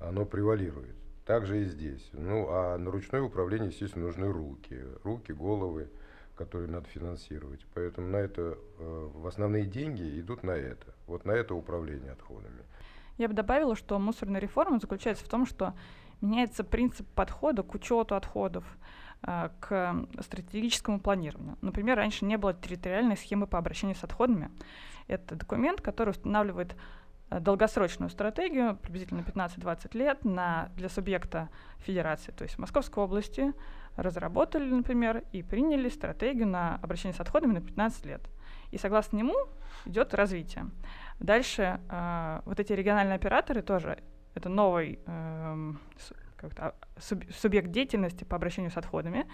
оно 0.00 0.24
превалирует. 0.24 0.94
Также 1.26 1.62
и 1.62 1.64
здесь. 1.64 2.08
Ну, 2.12 2.48
а 2.48 2.78
на 2.78 2.90
ручное 2.90 3.20
управление, 3.20 3.68
естественно, 3.68 4.06
нужны 4.06 4.32
руки. 4.32 4.82
Руки, 5.04 5.32
головы, 5.32 5.90
которые 6.36 6.70
надо 6.70 6.88
финансировать. 6.88 7.66
Поэтому 7.74 8.08
на 8.08 8.16
это 8.16 8.56
э, 8.78 9.10
в 9.12 9.26
основные 9.26 9.66
деньги 9.66 10.20
идут 10.20 10.42
на 10.42 10.52
это, 10.52 10.94
вот 11.06 11.26
на 11.26 11.32
это 11.32 11.54
управление 11.54 12.12
отходами. 12.12 12.62
Я 13.18 13.28
бы 13.28 13.34
добавила, 13.34 13.74
что 13.74 13.98
мусорная 13.98 14.40
реформа 14.40 14.78
заключается 14.78 15.24
в 15.24 15.28
том, 15.28 15.44
что 15.44 15.74
меняется 16.20 16.64
принцип 16.64 17.06
подхода 17.08 17.62
к 17.62 17.74
учету 17.74 18.14
отходов, 18.14 18.64
к 19.20 20.06
стратегическому 20.20 21.00
планированию. 21.00 21.58
Например, 21.60 21.96
раньше 21.96 22.24
не 22.24 22.36
было 22.36 22.54
территориальной 22.54 23.16
схемы 23.16 23.46
по 23.46 23.58
обращению 23.58 23.96
с 23.96 24.04
отходами. 24.04 24.50
Это 25.08 25.34
документ, 25.34 25.80
который 25.80 26.10
устанавливает 26.10 26.76
э, 27.30 27.40
долгосрочную 27.40 28.10
стратегию, 28.10 28.76
приблизительно 28.76 29.20
15-20 29.20 29.96
лет, 29.98 30.24
на, 30.24 30.70
для 30.76 30.88
субъекта 30.88 31.48
федерации, 31.78 32.30
то 32.30 32.44
есть 32.44 32.58
Московской 32.58 33.02
области, 33.02 33.54
разработали, 33.96 34.70
например, 34.70 35.24
и 35.32 35.42
приняли 35.42 35.88
стратегию 35.88 36.46
на 36.46 36.76
обращение 36.76 37.16
с 37.16 37.20
отходами 37.20 37.54
на 37.54 37.60
15 37.60 38.06
лет. 38.06 38.22
И 38.70 38.78
согласно 38.78 39.16
нему 39.16 39.34
идет 39.86 40.14
развитие. 40.14 40.70
Дальше 41.18 41.80
э, 41.88 42.40
вот 42.44 42.60
эти 42.60 42.72
региональные 42.72 43.16
операторы 43.16 43.62
тоже, 43.62 43.98
это 44.34 44.48
новый 44.48 45.00
э, 45.04 45.72
субъект 46.98 47.70
деятельности 47.70 48.24
по 48.24 48.36
обращению 48.36 48.70
с 48.70 48.76
отходами. 48.76 49.26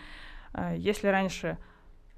Э, 0.53 0.75
если 0.77 1.09
раньше 1.09 1.59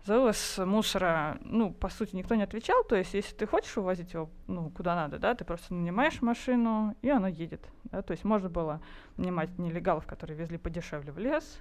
за 0.07 0.15
вывоз 0.15 0.59
мусора, 0.59 1.39
ну, 1.41 1.73
по 1.73 1.89
сути, 1.89 2.15
никто 2.15 2.37
не 2.37 2.45
отвечал. 2.45 2.85
То 2.85 2.95
есть, 2.95 3.13
если 3.15 3.35
ты 3.35 3.47
хочешь 3.47 3.77
увозить 3.77 4.13
его, 4.13 4.31
ну, 4.47 4.71
куда 4.71 4.95
надо, 4.95 5.19
да, 5.19 5.35
ты 5.35 5.45
просто 5.45 5.75
нанимаешь 5.75 6.23
машину, 6.23 6.97
и 7.03 7.11
она 7.11 7.29
едет. 7.29 7.69
Да? 7.85 8.03
То 8.03 8.13
есть 8.13 8.25
можно 8.25 8.49
было 8.49 8.81
нанимать 9.17 9.59
нелегалов, 9.59 10.07
которые 10.07 10.39
везли 10.39 10.59
подешевле 10.59 11.11
в 11.11 11.19
лес, 11.19 11.61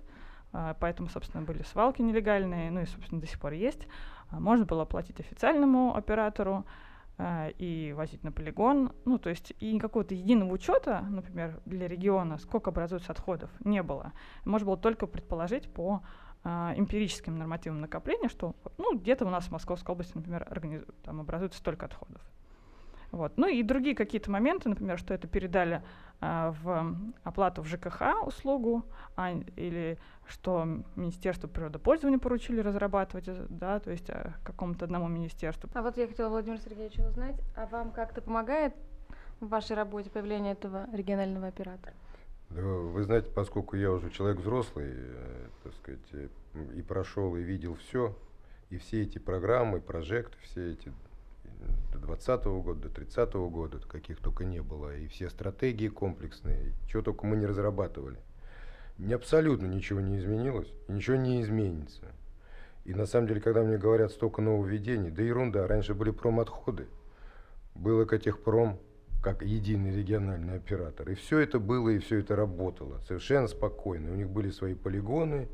а, 0.53 0.75
поэтому, 0.79 1.09
собственно, 1.09 1.43
были 1.43 1.63
свалки 1.63 2.03
нелегальные, 2.03 2.69
ну 2.69 2.81
и, 2.81 2.85
собственно, 2.85 3.19
до 3.19 3.27
сих 3.27 3.39
пор 3.39 3.53
есть. 3.53 3.87
А, 4.29 4.39
можно 4.39 4.65
было 4.65 4.85
платить 4.85 5.19
официальному 5.19 5.95
оператору 5.95 6.57
а, 6.57 6.94
и 7.19 7.93
возить 7.95 8.23
на 8.23 8.31
полигон. 8.31 8.91
Ну, 9.05 9.17
то 9.19 9.29
есть 9.29 9.53
и 9.59 9.79
какого-то 9.79 10.13
единого 10.13 10.51
учета, 10.51 11.05
например, 11.09 11.61
для 11.65 11.87
региона, 11.87 12.37
сколько 12.37 12.71
образуется 12.71 13.11
отходов, 13.11 13.49
не 13.63 13.81
было. 13.83 14.11
Можно 14.43 14.67
было 14.67 14.77
только 14.77 15.07
предположить 15.07 15.71
по 15.73 16.01
эмпирическим 16.43 17.37
нормативам 17.37 17.81
накопления, 17.81 18.29
что 18.29 18.55
ну, 18.77 18.97
где-то 18.97 19.25
у 19.25 19.29
нас 19.29 19.45
в 19.45 19.51
Московской 19.51 19.93
области, 19.93 20.11
например, 20.15 20.45
организ... 20.49 20.83
там 21.03 21.21
образуется 21.21 21.57
столько 21.57 21.87
отходов. 21.87 22.21
Вот. 23.15 23.37
Ну 23.37 23.47
и 23.47 23.63
другие 23.63 23.95
какие-то 23.95 24.29
моменты, 24.29 24.67
например, 24.67 24.99
что 24.99 25.13
это 25.13 25.25
передали 25.25 25.81
э, 26.19 26.53
в 26.61 26.97
оплату 27.23 27.61
в 27.61 27.65
ЖКХ 27.65 28.27
услугу, 28.27 28.83
а, 29.15 29.31
или 29.55 29.97
что 30.27 30.67
Министерство 30.97 31.47
природопользования 31.47 32.19
поручили 32.19 32.59
разрабатывать, 32.59 33.29
э, 33.29 33.45
да, 33.47 33.79
то 33.79 33.91
есть 33.91 34.09
э, 34.09 34.33
какому-то 34.43 34.83
одному 34.83 35.07
министерству. 35.07 35.69
А 35.73 35.81
вот 35.81 35.95
я 35.95 36.07
хотела 36.07 36.27
Владимир 36.27 36.59
Сергеевич 36.59 36.99
узнать, 36.99 37.39
а 37.55 37.67
вам 37.67 37.91
как-то 37.91 38.21
помогает 38.21 38.75
в 39.39 39.47
вашей 39.47 39.77
работе 39.77 40.09
появление 40.09 40.51
этого 40.51 40.85
регионального 40.91 41.47
оператора? 41.47 41.93
вы 42.49 43.01
знаете, 43.03 43.29
поскольку 43.33 43.77
я 43.77 43.91
уже 43.91 44.09
человек 44.09 44.39
взрослый, 44.39 44.91
э, 44.93 45.47
так 45.63 45.73
сказать, 45.75 46.31
и 46.75 46.81
прошел, 46.81 47.37
и 47.37 47.41
видел 47.41 47.75
все, 47.75 48.13
и 48.69 48.77
все 48.77 49.03
эти 49.03 49.19
программы, 49.19 49.79
прожекты, 49.79 50.35
все 50.41 50.73
эти 50.73 50.91
до 51.91 51.99
2020 51.99 52.45
года, 52.45 52.81
до 52.81 52.89
30 52.89 53.33
года, 53.33 53.79
каких 53.87 54.19
только 54.19 54.45
не 54.45 54.61
было, 54.61 54.95
и 54.95 55.07
все 55.07 55.29
стратегии 55.29 55.87
комплексные, 55.87 56.73
чего 56.87 57.01
только 57.01 57.25
мы 57.25 57.37
не 57.37 57.45
разрабатывали. 57.45 58.17
Мне 58.97 59.15
абсолютно 59.15 59.65
ничего 59.65 59.99
не 59.99 60.17
изменилось, 60.17 60.71
ничего 60.87 61.17
не 61.17 61.41
изменится. 61.41 62.05
И 62.85 62.93
на 62.93 63.05
самом 63.05 63.27
деле, 63.27 63.41
когда 63.41 63.63
мне 63.63 63.77
говорят 63.77 64.11
столько 64.11 64.41
нововведений, 64.41 65.09
да 65.09 65.23
ерунда, 65.23 65.67
раньше 65.67 65.93
были 65.93 66.11
промотходы, 66.11 66.87
был 67.73 68.03
Экотехпром, 68.03 68.79
как 69.21 69.41
единый 69.41 69.91
региональный 69.91 70.55
оператор. 70.55 71.09
И 71.09 71.15
все 71.15 71.39
это 71.39 71.59
было, 71.59 71.89
и 71.89 71.97
все 71.97 72.19
это 72.19 72.35
работало 72.35 72.99
совершенно 73.07 73.47
спокойно. 73.47 74.11
У 74.11 74.15
них 74.15 74.29
были 74.29 74.51
свои 74.51 74.75
полигоны, 74.75 75.49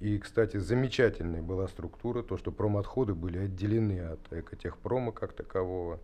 И, 0.00 0.18
кстати, 0.18 0.56
замечательная 0.56 1.42
была 1.42 1.68
структура, 1.68 2.22
то, 2.22 2.38
что 2.38 2.50
промотходы 2.50 3.14
были 3.14 3.38
отделены 3.38 4.00
от 4.00 4.32
экотехпрома 4.32 5.12
как 5.12 5.34
такового. 5.34 6.00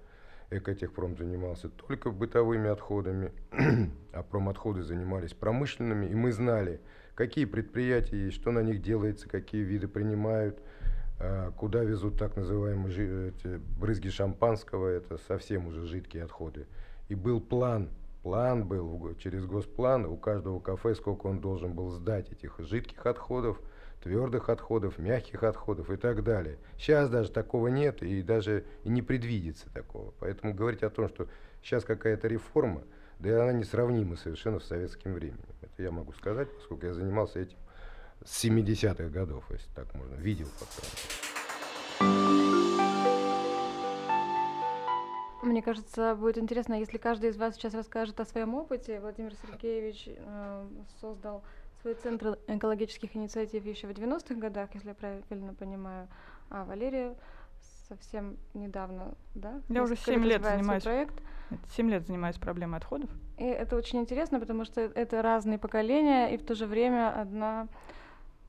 Экотехпром 0.50 1.16
занимался 1.16 1.70
только 1.70 2.10
бытовыми 2.10 2.68
отходами, 2.68 3.32
а 4.12 4.22
промотходы 4.22 4.82
занимались 4.82 5.32
промышленными. 5.32 6.06
И 6.06 6.14
мы 6.14 6.32
знали, 6.32 6.80
какие 7.14 7.46
предприятия 7.46 8.26
есть, 8.26 8.36
что 8.36 8.52
на 8.52 8.60
них 8.60 8.82
делается, 8.82 9.30
какие 9.30 9.62
виды 9.62 9.88
принимают, 9.88 10.60
а, 11.18 11.50
куда 11.52 11.82
везут 11.82 12.18
так 12.18 12.36
называемые 12.36 13.32
брызги 13.78 14.10
шампанского, 14.10 14.88
это 14.88 15.16
совсем 15.26 15.68
уже 15.68 15.86
жидкие 15.86 16.24
отходы. 16.24 16.66
И 17.08 17.14
был 17.14 17.40
план, 17.40 17.88
план 18.22 18.68
был 18.68 19.14
через 19.14 19.46
госплан 19.46 20.04
у 20.04 20.18
каждого 20.18 20.60
кафе, 20.60 20.94
сколько 20.94 21.28
он 21.28 21.40
должен 21.40 21.72
был 21.72 21.90
сдать 21.90 22.30
этих 22.30 22.58
жидких 22.58 23.06
отходов, 23.06 23.58
твердых 24.06 24.48
отходов, 24.50 24.98
мягких 24.98 25.42
отходов 25.42 25.90
и 25.90 25.96
так 25.96 26.22
далее. 26.22 26.58
Сейчас 26.78 27.10
даже 27.10 27.28
такого 27.30 27.66
нет 27.66 28.04
и 28.04 28.22
даже 28.22 28.64
не 28.84 29.02
предвидится 29.02 29.68
такого. 29.74 30.12
Поэтому 30.20 30.54
говорить 30.54 30.84
о 30.84 30.90
том, 30.90 31.08
что 31.08 31.26
сейчас 31.60 31.84
какая-то 31.84 32.28
реформа, 32.28 32.84
да 33.18 33.30
и 33.30 33.32
она 33.32 33.52
несравнима 33.52 34.16
совершенно 34.16 34.60
с 34.60 34.66
советским 34.66 35.12
временем. 35.12 35.44
Это 35.60 35.82
я 35.82 35.90
могу 35.90 36.12
сказать, 36.12 36.48
поскольку 36.54 36.86
я 36.86 36.94
занимался 36.94 37.40
этим 37.40 37.58
с 38.24 38.44
70-х 38.44 39.08
годов, 39.08 39.44
если 39.50 39.68
так 39.74 39.92
можно, 39.94 40.14
видел, 40.14 40.46
по 40.60 40.66
Мне 45.42 45.62
кажется, 45.62 46.14
будет 46.14 46.38
интересно, 46.38 46.74
если 46.74 46.98
каждый 46.98 47.30
из 47.30 47.36
вас 47.36 47.56
сейчас 47.56 47.74
расскажет 47.74 48.20
о 48.20 48.24
своем 48.24 48.54
опыте. 48.54 49.00
Владимир 49.00 49.32
Сергеевич 49.34 50.04
э, 50.08 50.66
создал 51.00 51.42
свой 51.86 51.94
центр 51.94 52.36
экологических 52.48 53.14
инициатив 53.14 53.64
еще 53.64 53.86
в 53.86 53.90
90-х 53.90 54.34
годах, 54.34 54.70
если 54.74 54.88
я 54.88 54.94
правильно 54.94 55.54
понимаю, 55.54 56.08
а 56.50 56.64
Валерия 56.64 57.14
совсем 57.88 58.38
недавно, 58.54 59.14
да? 59.36 59.60
Я 59.68 59.84
уже 59.84 59.94
7 59.94 60.24
лет 60.24 60.42
занимаюсь. 60.42 60.82
Проект. 60.82 61.14
7 61.76 61.88
лет 61.88 62.04
занимаюсь 62.04 62.38
проблемой 62.38 62.78
отходов. 62.78 63.08
И 63.38 63.44
это 63.44 63.76
очень 63.76 64.00
интересно, 64.00 64.40
потому 64.40 64.64
что 64.64 64.80
это 64.80 65.22
разные 65.22 65.58
поколения, 65.58 66.34
и 66.34 66.38
в 66.38 66.44
то 66.44 66.56
же 66.56 66.66
время 66.66 67.20
одна 67.20 67.68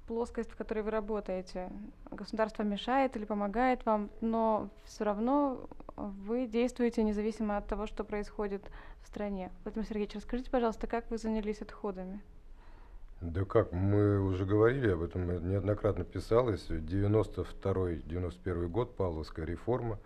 плоскость, 0.08 0.50
в 0.50 0.56
которой 0.56 0.80
вы 0.80 0.89
работаете. 0.89 1.69
Государство 2.10 2.63
мешает 2.63 3.15
или 3.17 3.26
помогает 3.26 3.86
вам, 3.86 4.10
но 4.19 4.69
все 4.86 5.04
равно 5.04 5.69
вы 5.95 6.47
действуете 6.47 7.04
независимо 7.04 7.58
от 7.58 7.67
того, 7.67 7.86
что 7.86 8.04
происходит 8.04 8.63
в 9.04 9.08
стране. 9.08 9.52
Владимир 9.63 9.86
Сергеевич, 9.86 10.15
расскажите, 10.15 10.50
пожалуйста, 10.50 10.88
как 10.88 11.12
вы 11.12 11.19
занялись 11.19 11.62
отходами? 11.62 12.19
Да 13.21 13.45
как, 13.45 13.71
мы 13.71 14.19
уже 14.21 14.45
говорили 14.45 14.89
об 14.89 15.01
этом, 15.01 15.27
неоднократно 15.49 16.03
писалось. 16.03 16.69
92-91 16.69 18.67
год, 18.67 18.95
Павловская 18.95 19.45
реформа. 19.45 19.99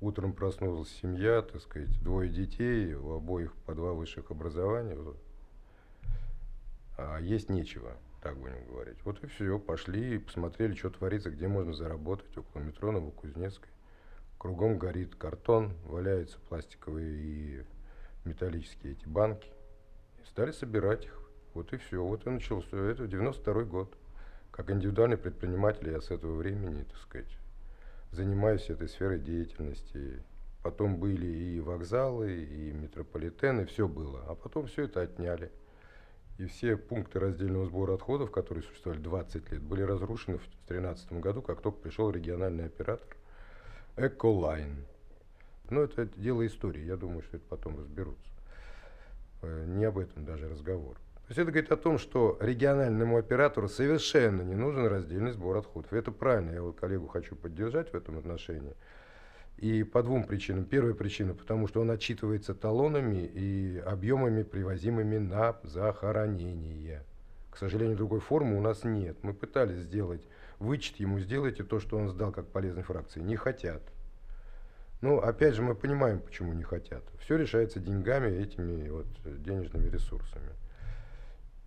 Утром 0.00 0.32
проснулась 0.32 0.88
семья, 0.88 1.42
так 1.42 1.60
сказать, 1.60 1.90
двое 2.02 2.30
детей, 2.30 2.94
у 2.94 3.12
обоих 3.14 3.52
по 3.66 3.74
два 3.74 3.92
высших 3.92 4.30
образования. 4.30 4.96
А 6.96 7.18
есть 7.18 7.50
нечего 7.50 7.96
так 8.26 8.38
будем 8.38 8.64
говорить. 8.66 8.98
Вот 9.04 9.22
и 9.22 9.28
все, 9.28 9.56
пошли 9.56 10.18
посмотрели, 10.18 10.74
что 10.74 10.90
творится, 10.90 11.30
где 11.30 11.46
можно 11.46 11.72
заработать, 11.72 12.36
около 12.36 12.60
метро 12.60 12.90
Новокузнецкой. 12.90 13.70
Кругом 14.36 14.78
горит 14.78 15.14
картон, 15.14 15.74
валяются 15.84 16.38
пластиковые 16.48 17.16
и 17.16 17.64
металлические 18.24 18.94
эти 18.94 19.06
банки. 19.06 19.48
И 20.20 20.26
стали 20.26 20.50
собирать 20.50 21.04
их. 21.04 21.25
Вот 21.56 21.72
и 21.72 21.78
все. 21.78 22.04
Вот 22.04 22.26
и 22.26 22.30
начался. 22.30 22.76
Это 22.76 23.06
92 23.06 23.64
год. 23.64 23.96
Как 24.50 24.70
индивидуальный 24.70 25.16
предприниматель 25.16 25.88
я 25.88 26.02
с 26.02 26.10
этого 26.10 26.36
времени, 26.36 26.82
так 26.82 26.98
сказать, 26.98 27.38
занимаюсь 28.12 28.68
этой 28.68 28.90
сферой 28.90 29.18
деятельности. 29.20 30.22
Потом 30.62 30.98
были 30.98 31.26
и 31.26 31.60
вокзалы, 31.60 32.42
и 32.42 32.72
метрополитены, 32.72 33.64
все 33.64 33.88
было. 33.88 34.22
А 34.28 34.34
потом 34.34 34.66
все 34.66 34.82
это 34.82 35.00
отняли. 35.00 35.50
И 36.36 36.44
все 36.44 36.76
пункты 36.76 37.20
раздельного 37.20 37.64
сбора 37.64 37.94
отходов, 37.94 38.30
которые 38.30 38.62
существовали 38.62 39.00
20 39.00 39.52
лет, 39.52 39.62
были 39.62 39.80
разрушены 39.80 40.36
в 40.36 40.42
2013 40.42 41.12
году, 41.12 41.40
как 41.40 41.62
только 41.62 41.78
пришел 41.78 42.10
региональный 42.10 42.66
оператор 42.66 43.16
Эколайн. 43.96 44.84
Но 45.70 45.80
это 45.80 46.04
дело 46.04 46.46
истории, 46.46 46.84
я 46.84 46.98
думаю, 46.98 47.22
что 47.22 47.38
это 47.38 47.46
потом 47.48 47.78
разберутся. 47.78 48.30
Э, 49.40 49.64
не 49.66 49.86
об 49.86 49.96
этом 49.96 50.26
даже 50.26 50.50
разговор. 50.50 50.98
То 51.26 51.32
есть 51.32 51.40
это 51.40 51.50
говорит 51.50 51.72
о 51.72 51.76
том, 51.76 51.98
что 51.98 52.38
региональному 52.40 53.16
оператору 53.16 53.68
совершенно 53.68 54.42
не 54.42 54.54
нужен 54.54 54.86
раздельный 54.86 55.32
сбор 55.32 55.56
отходов. 55.56 55.92
Это 55.92 56.12
правильно, 56.12 56.52
я 56.52 56.62
вот 56.62 56.78
коллегу 56.78 57.08
хочу 57.08 57.34
поддержать 57.34 57.92
в 57.92 57.96
этом 57.96 58.18
отношении. 58.18 58.76
И 59.56 59.82
по 59.82 60.04
двум 60.04 60.22
причинам. 60.22 60.66
Первая 60.66 60.94
причина, 60.94 61.34
потому 61.34 61.66
что 61.66 61.80
он 61.80 61.90
отчитывается 61.90 62.54
талонами 62.54 63.26
и 63.26 63.78
объемами, 63.78 64.44
привозимыми 64.44 65.18
на 65.18 65.58
захоронение. 65.64 67.02
К 67.50 67.56
сожалению, 67.56 67.96
другой 67.96 68.20
формы 68.20 68.56
у 68.56 68.60
нас 68.60 68.84
нет. 68.84 69.16
Мы 69.22 69.34
пытались 69.34 69.78
сделать 69.78 70.22
вычет 70.60 70.96
ему, 71.00 71.18
сделайте 71.18 71.64
то, 71.64 71.80
что 71.80 71.96
он 71.96 72.08
сдал 72.08 72.30
как 72.30 72.46
полезной 72.46 72.84
фракции. 72.84 73.20
Не 73.20 73.34
хотят. 73.34 73.82
Ну, 75.00 75.18
опять 75.18 75.54
же, 75.54 75.62
мы 75.62 75.74
понимаем, 75.74 76.20
почему 76.20 76.52
не 76.52 76.62
хотят. 76.62 77.02
Все 77.18 77.36
решается 77.36 77.80
деньгами, 77.80 78.30
этими 78.30 78.88
вот 78.90 79.06
денежными 79.24 79.88
ресурсами. 79.88 80.52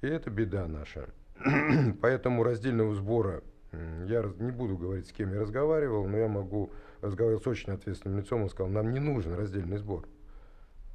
И 0.01 0.07
это 0.07 0.29
беда 0.29 0.67
наша. 0.67 1.09
Поэтому 2.01 2.43
раздельного 2.43 2.95
сбора, 2.95 3.43
я 3.71 4.23
не 4.39 4.51
буду 4.51 4.77
говорить, 4.77 5.07
с 5.07 5.11
кем 5.11 5.33
я 5.33 5.39
разговаривал, 5.39 6.07
но 6.07 6.17
я 6.17 6.27
могу 6.27 6.71
разговаривал 7.01 7.41
с 7.41 7.47
очень 7.47 7.73
ответственным 7.73 8.19
лицом, 8.19 8.43
он 8.43 8.49
сказал, 8.49 8.71
нам 8.71 8.91
не 8.91 8.99
нужен 8.99 9.33
раздельный 9.33 9.77
сбор. 9.77 10.07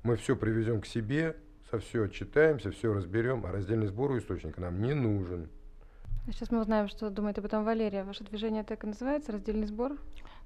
Мы 0.03 0.17
все 0.17 0.37
привезем 0.37 0.81
к 0.81 0.87
себе, 0.87 1.37
со 1.71 1.79
все 1.79 2.05
отчитаемся, 2.05 2.71
все 2.71 2.93
разберем, 2.93 3.47
а 3.47 3.53
раздельный 3.53 3.87
сбор 3.87 4.11
у 4.11 4.19
источника 4.19 4.61
нам 4.61 4.81
не 4.83 4.95
нужен. 4.95 5.49
Сейчас 6.27 6.51
мы 6.51 6.61
узнаем, 6.61 6.89
что 6.89 7.11
думает 7.11 7.39
об 7.39 7.45
этом 7.45 7.65
Валерия. 7.65 8.03
Ваше 8.03 8.25
движение 8.25 8.65
так 8.65 8.83
и 8.85 8.87
называется, 8.87 9.31
раздельный 9.31 9.67
сбор? 9.67 9.99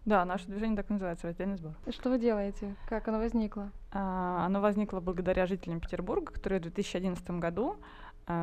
Да, 0.04 0.24
наше 0.24 0.46
движение 0.46 0.76
так 0.76 0.90
и 0.90 0.92
называется, 0.94 1.28
раздельный 1.28 1.56
сбор. 1.56 1.72
И 1.86 1.92
что 1.92 2.10
вы 2.10 2.18
делаете? 2.18 2.74
Как 2.88 3.06
оно 3.06 3.18
возникло? 3.18 3.70
А, 3.92 4.44
оно 4.46 4.60
возникло 4.60 4.98
благодаря 4.98 5.46
жителям 5.46 5.78
Петербурга, 5.80 6.32
которые 6.32 6.58
в 6.58 6.62
2011 6.62 7.30
году 7.32 7.76
а, 7.76 7.78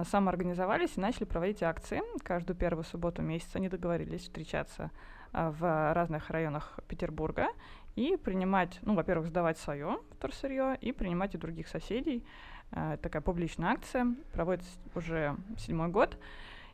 самоорганизовались 0.06 0.98
и 0.98 1.00
начали 1.00 1.26
проводить 1.26 1.62
акции. 1.62 2.02
Каждую 2.24 2.58
первую 2.58 2.84
субботу 2.84 3.22
месяца 3.22 3.60
они 3.60 3.70
договорились 3.70 4.22
встречаться 4.22 4.90
а, 5.32 5.52
в 5.52 5.94
разных 5.94 6.30
районах 6.30 6.80
Петербурга 6.88 7.48
и 7.96 8.18
принимать, 8.18 8.80
ну, 8.82 8.96
во-первых, 8.96 9.28
сдавать 9.28 9.58
свое 9.58 10.00
вторсырье 10.12 10.78
и 10.82 10.92
принимать 10.92 11.36
и 11.36 11.38
других 11.38 11.68
соседей. 11.68 12.26
А, 12.72 12.98
такая 12.98 13.22
публичная 13.22 13.72
акция 13.72 14.16
проводится 14.34 14.72
уже 14.96 15.36
седьмой 15.58 15.90
год. 15.90 16.18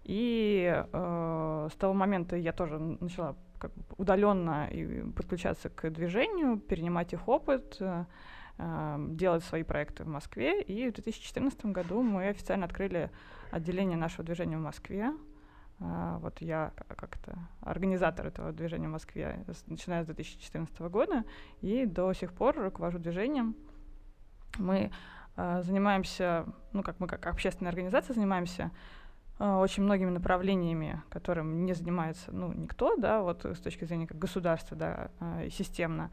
И 0.04 0.84
э, 0.91 1.69
с 1.71 1.76
того 1.76 1.93
момента 1.93 2.36
я 2.36 2.54
тоже 2.54 2.80
начала 2.80 3.36
как 3.60 3.71
бы 3.71 3.84
удаленно 3.97 4.67
подключаться 5.15 5.69
к 5.69 5.89
движению, 5.91 6.58
перенимать 6.58 7.13
их 7.13 7.28
опыт, 7.28 7.78
э, 7.80 8.06
делать 8.58 9.44
свои 9.44 9.64
проекты 9.64 10.04
в 10.04 10.08
Москве. 10.08 10.62
И 10.62 10.90
в 10.90 10.94
2014 10.94 11.66
году 11.68 12.02
мы 12.02 12.28
официально 12.28 12.66
открыли 12.66 13.10
отделение 13.52 13.98
нашего 13.98 14.24
движения 14.24 14.58
в 14.58 14.62
Москве. 14.62 15.14
А, 15.84 16.20
вот 16.20 16.42
я 16.42 16.74
как-то 16.96 17.38
организатор 17.62 18.28
этого 18.28 18.52
движения 18.52 18.88
в 18.88 18.92
Москве, 18.92 19.44
начиная 19.66 20.04
с 20.04 20.06
2014 20.06 20.80
года, 20.82 21.24
и 21.62 21.86
до 21.86 22.14
сих 22.14 22.34
пор 22.34 22.56
руковожу 22.56 23.00
движением. 23.00 23.56
Мы 24.60 24.92
а, 25.36 25.64
занимаемся, 25.64 26.46
ну, 26.72 26.84
как 26.84 27.00
мы 27.00 27.08
как 27.08 27.26
общественная 27.26 27.72
организация 27.72 28.14
занимаемся 28.14 28.72
очень 29.40 29.82
многими 29.82 30.12
направлениями, 30.12 31.02
которым 31.10 31.66
не 31.66 31.74
занимается 31.74 32.32
ну, 32.32 32.54
никто, 32.54 32.96
да, 32.96 33.24
вот 33.24 33.44
с 33.44 33.60
точки 33.60 33.86
зрения 33.86 34.06
как 34.06 34.20
государства, 34.20 34.78
да, 34.78 35.10
системно. 35.50 36.12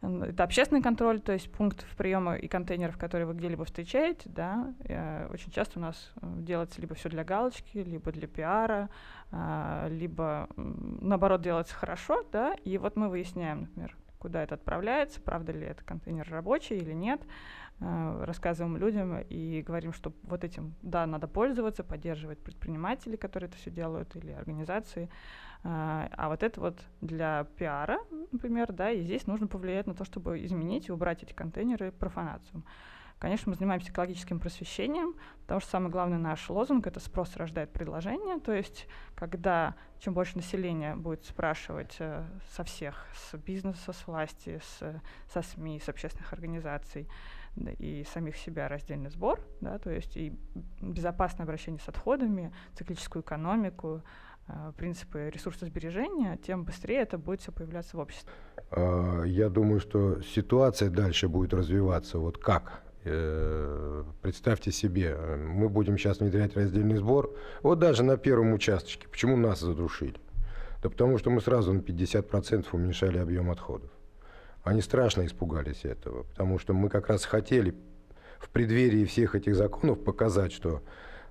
Это 0.00 0.44
общественный 0.44 0.80
контроль, 0.80 1.20
то 1.20 1.32
есть 1.32 1.50
пунктов 1.50 1.88
приема 1.96 2.36
и 2.36 2.46
контейнеров, 2.46 2.96
которые 2.96 3.26
вы 3.26 3.34
где-либо 3.34 3.64
встречаете, 3.64 4.28
да, 4.30 4.72
э, 4.84 5.26
очень 5.32 5.50
часто 5.50 5.80
у 5.80 5.82
нас 5.82 6.12
э, 6.22 6.26
делается 6.36 6.80
либо 6.80 6.94
все 6.94 7.08
для 7.08 7.24
галочки, 7.24 7.78
либо 7.78 8.12
для 8.12 8.28
пиара, 8.28 8.90
э, 9.32 9.88
либо 9.90 10.48
наоборот 10.56 11.42
делается 11.42 11.74
хорошо, 11.74 12.24
да, 12.30 12.54
и 12.64 12.78
вот 12.78 12.94
мы 12.94 13.08
выясняем, 13.08 13.62
например, 13.62 13.96
куда 14.18 14.42
это 14.42 14.54
отправляется, 14.54 15.20
правда 15.20 15.52
ли 15.52 15.66
это 15.66 15.84
контейнер 15.84 16.28
рабочий 16.30 16.76
или 16.76 16.92
нет, 16.92 17.20
э, 17.80 18.24
рассказываем 18.24 18.76
людям 18.76 19.18
и 19.18 19.62
говорим, 19.62 19.92
что 19.92 20.12
вот 20.22 20.44
этим, 20.44 20.74
да, 20.82 21.06
надо 21.06 21.26
пользоваться, 21.26 21.82
поддерживать 21.82 22.38
предпринимателей, 22.38 23.16
которые 23.16 23.48
это 23.48 23.56
все 23.56 23.70
делают, 23.70 24.14
или 24.16 24.30
организации, 24.30 25.08
а, 25.64 26.08
а 26.16 26.28
вот 26.28 26.42
это 26.42 26.60
вот 26.60 26.78
для 27.00 27.44
пиара, 27.56 27.98
например, 28.32 28.72
да, 28.72 28.90
и 28.90 29.02
здесь 29.02 29.26
нужно 29.26 29.46
повлиять 29.46 29.86
на 29.86 29.94
то, 29.94 30.04
чтобы 30.04 30.44
изменить 30.44 30.88
и 30.88 30.92
убрать 30.92 31.22
эти 31.22 31.32
контейнеры 31.32 31.92
профанацию. 31.92 32.62
Конечно, 33.18 33.50
мы 33.50 33.56
занимаемся 33.56 33.90
экологическим 33.90 34.38
просвещением, 34.38 35.16
потому 35.42 35.60
что 35.60 35.70
самый 35.70 35.90
главный 35.90 36.18
наш 36.18 36.48
лозунг— 36.48 36.86
это 36.86 37.00
спрос 37.00 37.36
рождает 37.36 37.72
предложение. 37.72 38.38
То 38.38 38.52
есть, 38.52 38.86
когда 39.16 39.74
чем 39.98 40.14
больше 40.14 40.36
населения 40.36 40.94
будет 40.94 41.24
спрашивать 41.24 41.96
э, 41.98 42.24
со 42.52 42.62
всех, 42.62 43.06
с 43.14 43.36
бизнеса, 43.36 43.92
с 43.92 44.06
власти, 44.06 44.60
с, 44.62 45.02
со 45.32 45.42
СМИ, 45.42 45.80
с 45.80 45.88
общественных 45.88 46.32
организаций, 46.32 47.08
да, 47.56 47.72
и 47.72 48.04
самих 48.04 48.36
себя 48.36 48.68
раздельный 48.68 49.10
сбор, 49.10 49.40
да, 49.60 49.78
то 49.78 49.90
есть 49.90 50.16
и 50.16 50.38
безопасное 50.80 51.42
обращение 51.42 51.80
с 51.80 51.88
отходами, 51.88 52.52
циклическую 52.74 53.24
экономику, 53.24 54.04
принципы 54.76 55.30
ресурсосбережения, 55.32 56.38
тем 56.38 56.64
быстрее 56.64 57.02
это 57.02 57.18
будет 57.18 57.40
все 57.40 57.52
появляться 57.52 57.96
в 57.96 58.00
обществе. 58.00 58.32
А, 58.70 59.22
я 59.24 59.48
думаю, 59.48 59.80
что 59.80 60.20
ситуация 60.22 60.90
дальше 60.90 61.28
будет 61.28 61.54
развиваться. 61.54 62.18
Вот 62.18 62.38
как? 62.38 62.82
Э, 63.04 64.04
представьте 64.22 64.72
себе, 64.72 65.16
мы 65.16 65.68
будем 65.68 65.96
сейчас 65.96 66.20
внедрять 66.20 66.56
раздельный 66.56 66.96
сбор. 66.96 67.34
Вот 67.62 67.78
даже 67.78 68.02
на 68.02 68.16
первом 68.16 68.52
участочке. 68.52 69.08
Почему 69.08 69.36
нас 69.36 69.60
задушили? 69.60 70.20
Да 70.82 70.90
потому 70.90 71.18
что 71.18 71.30
мы 71.30 71.40
сразу 71.40 71.72
на 71.72 71.80
50% 71.80 72.66
уменьшали 72.72 73.18
объем 73.18 73.50
отходов. 73.50 73.90
Они 74.62 74.82
страшно 74.82 75.24
испугались 75.24 75.84
этого, 75.84 76.24
потому 76.24 76.58
что 76.58 76.74
мы 76.74 76.88
как 76.88 77.08
раз 77.08 77.24
хотели 77.24 77.74
в 78.38 78.50
преддверии 78.50 79.04
всех 79.04 79.34
этих 79.34 79.56
законов 79.56 80.02
показать, 80.04 80.52
что 80.52 80.82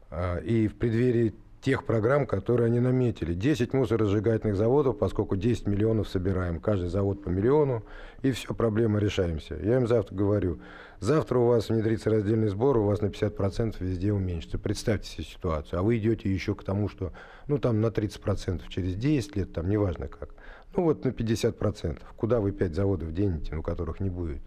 э, 0.09 0.43
и 0.43 0.67
в 0.67 0.75
преддверии 0.77 1.35
тех 1.61 1.85
программ, 1.85 2.25
которые 2.25 2.67
они 2.67 2.79
наметили. 2.79 3.33
10 3.33 3.73
мусоросжигательных 3.73 4.55
заводов, 4.55 4.97
поскольку 4.97 5.35
10 5.35 5.67
миллионов 5.67 6.07
собираем, 6.07 6.59
каждый 6.59 6.89
завод 6.89 7.23
по 7.23 7.29
миллиону, 7.29 7.83
и 8.21 8.31
все, 8.31 8.53
проблема 8.53 8.99
решаемся. 8.99 9.55
Я 9.55 9.77
им 9.77 9.87
завтра 9.87 10.15
говорю, 10.15 10.59
завтра 10.99 11.39
у 11.39 11.47
вас 11.47 11.69
внедрится 11.69 12.09
раздельный 12.09 12.49
сбор, 12.49 12.77
у 12.77 12.85
вас 12.85 13.01
на 13.01 13.07
50% 13.07 13.75
везде 13.79 14.13
уменьшится. 14.13 14.57
Представьте 14.57 15.09
себе 15.09 15.23
ситуацию. 15.23 15.79
А 15.79 15.81
вы 15.81 15.97
идете 15.97 16.31
еще 16.31 16.55
к 16.55 16.63
тому, 16.63 16.89
что, 16.89 17.11
ну, 17.47 17.57
там 17.57 17.81
на 17.81 17.87
30% 17.87 18.61
через 18.69 18.95
10 18.95 19.35
лет, 19.35 19.53
там, 19.53 19.69
неважно 19.69 20.07
как. 20.07 20.29
Ну, 20.75 20.83
вот 20.83 21.05
на 21.05 21.09
50%. 21.09 21.99
Куда 22.15 22.39
вы 22.39 22.51
5 22.51 22.75
заводов 22.75 23.13
денете, 23.13 23.55
у 23.55 23.61
которых 23.61 23.99
не 23.99 24.09
будет? 24.09 24.41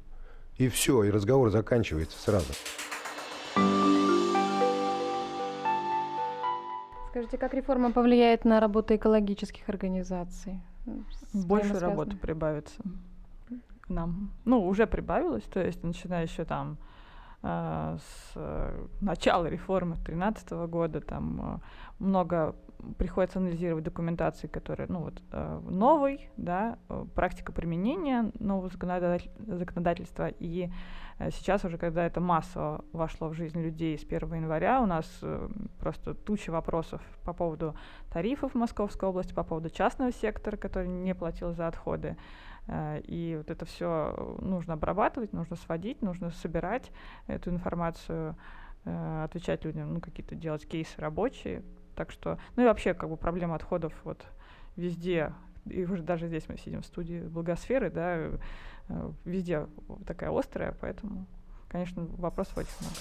И 0.57 0.68
все, 0.68 1.05
и 1.05 1.11
разговор 1.11 1.51
заканчивается 1.51 2.18
сразу. 2.18 2.53
Скажите, 7.21 7.37
как 7.37 7.53
реформа 7.53 7.93
повлияет 7.93 8.47
на 8.47 8.61
работу 8.61 8.97
экологических 8.97 9.69
организаций? 9.69 10.59
Больше 11.35 11.79
работы 11.79 12.17
прибавится 12.17 12.81
нам. 13.91 14.31
Ну, 14.47 14.67
уже 14.67 14.87
прибавилось, 14.87 15.43
то 15.45 15.61
есть 15.61 15.83
начиная 15.85 16.23
еще 16.23 16.47
там 16.47 16.79
с 17.42 18.33
э, 18.35 18.87
начала 19.00 19.46
реформы 19.46 19.94
2013 19.94 20.50
года, 20.68 21.00
там 21.00 21.40
э, 21.40 21.59
много 21.98 22.55
приходится 22.98 23.38
анализировать 23.38 23.85
документации, 23.85 24.46
которые, 24.46 24.88
ну 24.88 25.00
вот, 25.00 25.22
э, 25.33 25.61
новый, 25.68 26.31
да, 26.37 26.79
практика 27.14 27.53
применения 27.53 28.31
нового 28.38 28.68
законодательства, 28.68 30.29
и 30.29 30.70
сейчас 31.31 31.64
уже, 31.64 31.79
когда 31.79 32.05
это 32.07 32.20
массово 32.20 32.85
вошло 32.92 33.29
в 33.29 33.35
жизнь 33.35 33.61
людей 33.61 33.98
с 33.98 34.05
1 34.05 34.35
января, 34.35 34.83
у 34.83 34.87
нас 34.87 35.07
просто 35.79 36.14
туча 36.14 36.50
вопросов 36.50 37.03
по 37.24 37.33
поводу 37.35 37.74
тарифов 38.11 38.55
Московской 38.55 39.09
области, 39.09 39.35
по 39.35 39.44
поводу 39.44 39.68
частного 39.68 40.12
сектора, 40.12 40.57
который 40.57 40.88
не 40.88 41.14
платил 41.14 41.53
за 41.53 41.68
отходы, 41.68 42.16
и 42.68 43.35
вот 43.37 43.51
это 43.51 43.64
все 43.64 44.37
нужно 44.40 44.75
обрабатывать, 44.75 45.33
нужно 45.33 45.57
сводить, 45.57 46.03
нужно 46.03 46.31
собирать 46.31 46.90
эту 47.27 47.51
информацию, 47.51 48.37
отвечать 48.85 49.64
людям, 49.64 49.94
ну, 49.94 50.01
какие-то 50.01 50.35
делать 50.35 50.66
кейсы 50.66 51.01
рабочие, 51.01 51.62
так 51.94 52.11
что, 52.11 52.38
ну 52.57 52.62
и 52.62 52.66
вообще, 52.66 52.94
как 52.94 53.11
бы 53.11 53.16
проблема 53.16 53.57
отходов 53.57 53.92
вот 54.05 54.25
везде, 54.77 55.35
и 55.66 55.85
уже 55.85 56.03
даже 56.03 56.29
здесь 56.29 56.49
мы 56.49 56.57
сидим 56.57 56.83
в 56.83 56.87
студии 56.87 57.20
Благосферы, 57.20 57.90
да, 57.90 58.16
э, 58.16 59.11
везде 59.25 59.66
такая 60.07 60.31
острая, 60.31 60.75
поэтому, 60.81 61.27
конечно, 61.68 62.05
вопросов 62.16 62.59
этих 62.59 62.81
много. 62.81 62.94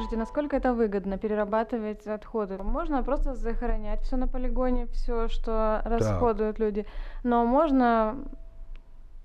Скажите, 0.00 0.16
насколько 0.16 0.56
это 0.56 0.72
выгодно 0.72 1.18
перерабатывать 1.18 2.06
отходы? 2.06 2.56
Можно 2.56 3.02
просто 3.02 3.34
захоронять 3.34 4.00
все 4.00 4.16
на 4.16 4.26
полигоне, 4.26 4.86
все, 4.86 5.28
что 5.28 5.82
расходуют 5.84 6.56
да. 6.56 6.64
люди, 6.64 6.86
но 7.22 7.44
можно 7.44 8.16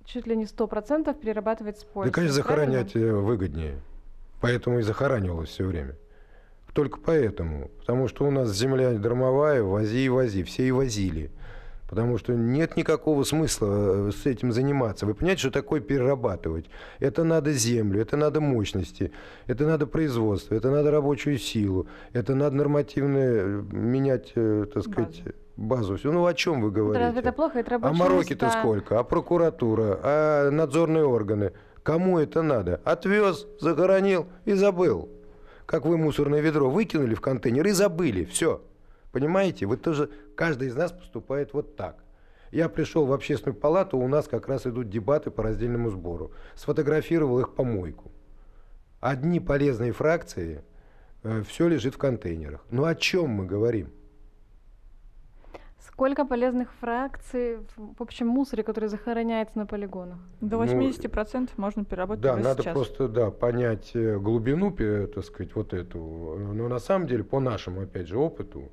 чуть 0.03 0.27
ли 0.27 0.35
не 0.35 0.45
сто 0.45 0.67
процентов 0.67 1.17
перерабатывать 1.17 1.79
с 1.79 1.85
пользой. 1.85 2.11
Да, 2.11 2.15
конечно, 2.15 2.35
захоронять 2.35 2.91
правильно? 2.91 3.19
выгоднее. 3.19 3.79
Поэтому 4.41 4.79
и 4.79 4.81
захоранивалось 4.81 5.47
все 5.47 5.63
время. 5.63 5.95
Только 6.73 6.99
поэтому. 6.99 7.69
Потому 7.79 8.09
что 8.09 8.25
у 8.25 8.31
нас 8.31 8.51
земля 8.51 8.91
дармовая, 8.95 9.63
вози 9.63 10.05
и 10.05 10.09
вози. 10.09 10.43
Все 10.43 10.67
и 10.67 10.71
возили. 10.71 11.31
Потому 11.87 12.17
что 12.17 12.33
нет 12.33 12.77
никакого 12.77 13.23
смысла 13.23 14.07
э, 14.07 14.11
с 14.11 14.25
этим 14.25 14.51
заниматься. 14.51 15.05
Вы 15.05 15.13
понимаете, 15.13 15.41
что 15.41 15.51
такое 15.51 15.81
перерабатывать? 15.81 16.65
Это 16.99 17.23
надо 17.23 17.53
землю, 17.53 18.01
это 18.01 18.17
надо 18.17 18.41
мощности, 18.41 19.11
это 19.45 19.65
надо 19.67 19.85
производство, 19.85 20.55
это 20.55 20.71
надо 20.71 20.89
рабочую 20.89 21.37
силу, 21.37 21.87
это 22.11 22.33
надо 22.33 22.55
нормативное 22.55 23.43
э, 23.43 23.63
менять, 23.71 24.31
э, 24.35 24.65
так 24.73 24.83
сказать, 24.83 25.21
базу. 25.57 25.91
базу. 25.91 25.97
Все. 25.97 26.11
Ну 26.11 26.25
о 26.25 26.33
чем 26.33 26.61
вы 26.61 26.71
говорите? 26.71 27.05
Это, 27.05 27.19
это 27.19 27.31
плохо, 27.31 27.59
это 27.59 27.75
А 27.75 27.93
мороки-то 27.93 28.49
сколько? 28.49 28.99
А 28.99 29.03
прокуратура? 29.03 29.99
А 30.01 30.49
надзорные 30.49 31.05
органы? 31.05 31.53
Кому 31.83 32.17
это 32.17 32.41
надо? 32.41 32.81
Отвез, 32.83 33.45
захоронил 33.59 34.25
и 34.45 34.53
забыл. 34.53 35.07
Как 35.67 35.85
вы 35.85 35.97
мусорное 35.97 36.41
ведро 36.41 36.67
выкинули 36.67 37.13
в 37.13 37.21
контейнер 37.21 37.67
и 37.67 37.71
забыли. 37.71 38.25
Все. 38.25 38.61
Понимаете? 39.11 39.65
Вы 39.65 39.77
тоже, 39.77 40.09
каждый 40.35 40.67
из 40.67 40.75
нас 40.75 40.91
поступает 40.91 41.53
вот 41.53 41.75
так. 41.75 42.03
Я 42.51 42.69
пришел 42.69 43.05
в 43.05 43.13
общественную 43.13 43.59
палату, 43.59 43.97
у 43.97 44.07
нас 44.07 44.27
как 44.27 44.47
раз 44.47 44.65
идут 44.65 44.89
дебаты 44.89 45.31
по 45.31 45.43
раздельному 45.43 45.89
сбору. 45.89 46.31
Сфотографировал 46.55 47.39
их 47.39 47.53
помойку. 47.55 48.11
Одни 49.01 49.39
полезные 49.39 49.91
фракции, 49.91 50.63
э, 51.23 51.43
все 51.43 51.67
лежит 51.67 51.95
в 51.95 51.97
контейнерах. 51.97 52.63
Ну 52.69 52.85
о 52.85 52.95
чем 52.95 53.29
мы 53.29 53.45
говорим? 53.45 53.91
Сколько 55.79 56.25
полезных 56.25 56.73
фракций 56.79 57.59
в 57.77 58.01
общем 58.01 58.27
мусоре, 58.27 58.63
который 58.63 58.89
захороняется 58.89 59.57
на 59.57 59.65
полигонах? 59.65 60.17
До 60.41 60.57
80% 60.57 61.39
ну, 61.39 61.47
можно 61.57 61.85
переработать 61.85 62.23
Да, 62.23 62.35
надо 62.35 62.63
сейчас. 62.63 62.73
просто 62.73 63.07
да, 63.07 63.31
понять 63.31 63.91
э, 63.93 64.17
глубину, 64.17 64.71
так 64.71 65.23
сказать, 65.23 65.53
вот 65.55 65.73
эту. 65.73 65.99
Но 65.99 66.67
на 66.67 66.79
самом 66.79 67.07
деле, 67.07 67.23
по 67.23 67.39
нашему, 67.39 67.81
опять 67.81 68.07
же, 68.07 68.17
опыту, 68.17 68.71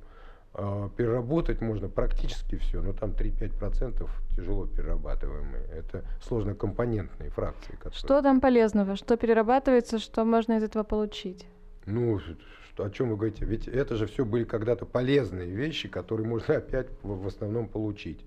переработать 0.53 1.61
можно 1.61 1.89
практически 1.89 2.57
все, 2.57 2.81
но 2.81 2.93
там 2.93 3.11
3-5% 3.11 4.07
тяжело 4.35 4.67
перерабатываемые. 4.67 5.63
Это 5.71 6.03
сложнокомпонентные 6.21 7.31
фракции. 7.31 7.73
Которые... 7.73 7.97
Что 7.97 8.21
там 8.21 8.39
полезного? 8.39 8.95
Что 8.95 9.17
перерабатывается, 9.17 9.97
что 9.97 10.25
можно 10.25 10.57
из 10.57 10.63
этого 10.63 10.83
получить? 10.83 11.47
Ну, 11.85 12.19
что, 12.19 12.85
о 12.85 12.89
чем 12.91 13.09
вы 13.09 13.17
говорите? 13.17 13.45
Ведь 13.45 13.67
это 13.67 13.95
же 13.95 14.05
все 14.05 14.25
были 14.25 14.43
когда-то 14.43 14.85
полезные 14.85 15.49
вещи, 15.49 15.87
которые 15.87 16.27
можно 16.27 16.55
опять 16.57 16.87
в, 17.01 17.27
основном 17.27 17.67
получить. 17.67 18.23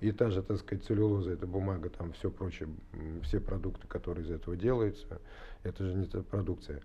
И 0.00 0.12
та 0.12 0.30
же, 0.30 0.42
так 0.42 0.56
сказать, 0.58 0.84
целлюлоза, 0.84 1.32
это 1.32 1.46
бумага, 1.46 1.90
там 1.90 2.12
все 2.12 2.30
прочее, 2.30 2.68
все 3.22 3.38
продукты, 3.38 3.86
которые 3.86 4.24
из 4.24 4.30
этого 4.30 4.56
делаются, 4.56 5.20
это 5.62 5.84
же 5.84 5.94
не 5.94 6.06
та 6.06 6.22
продукция. 6.22 6.80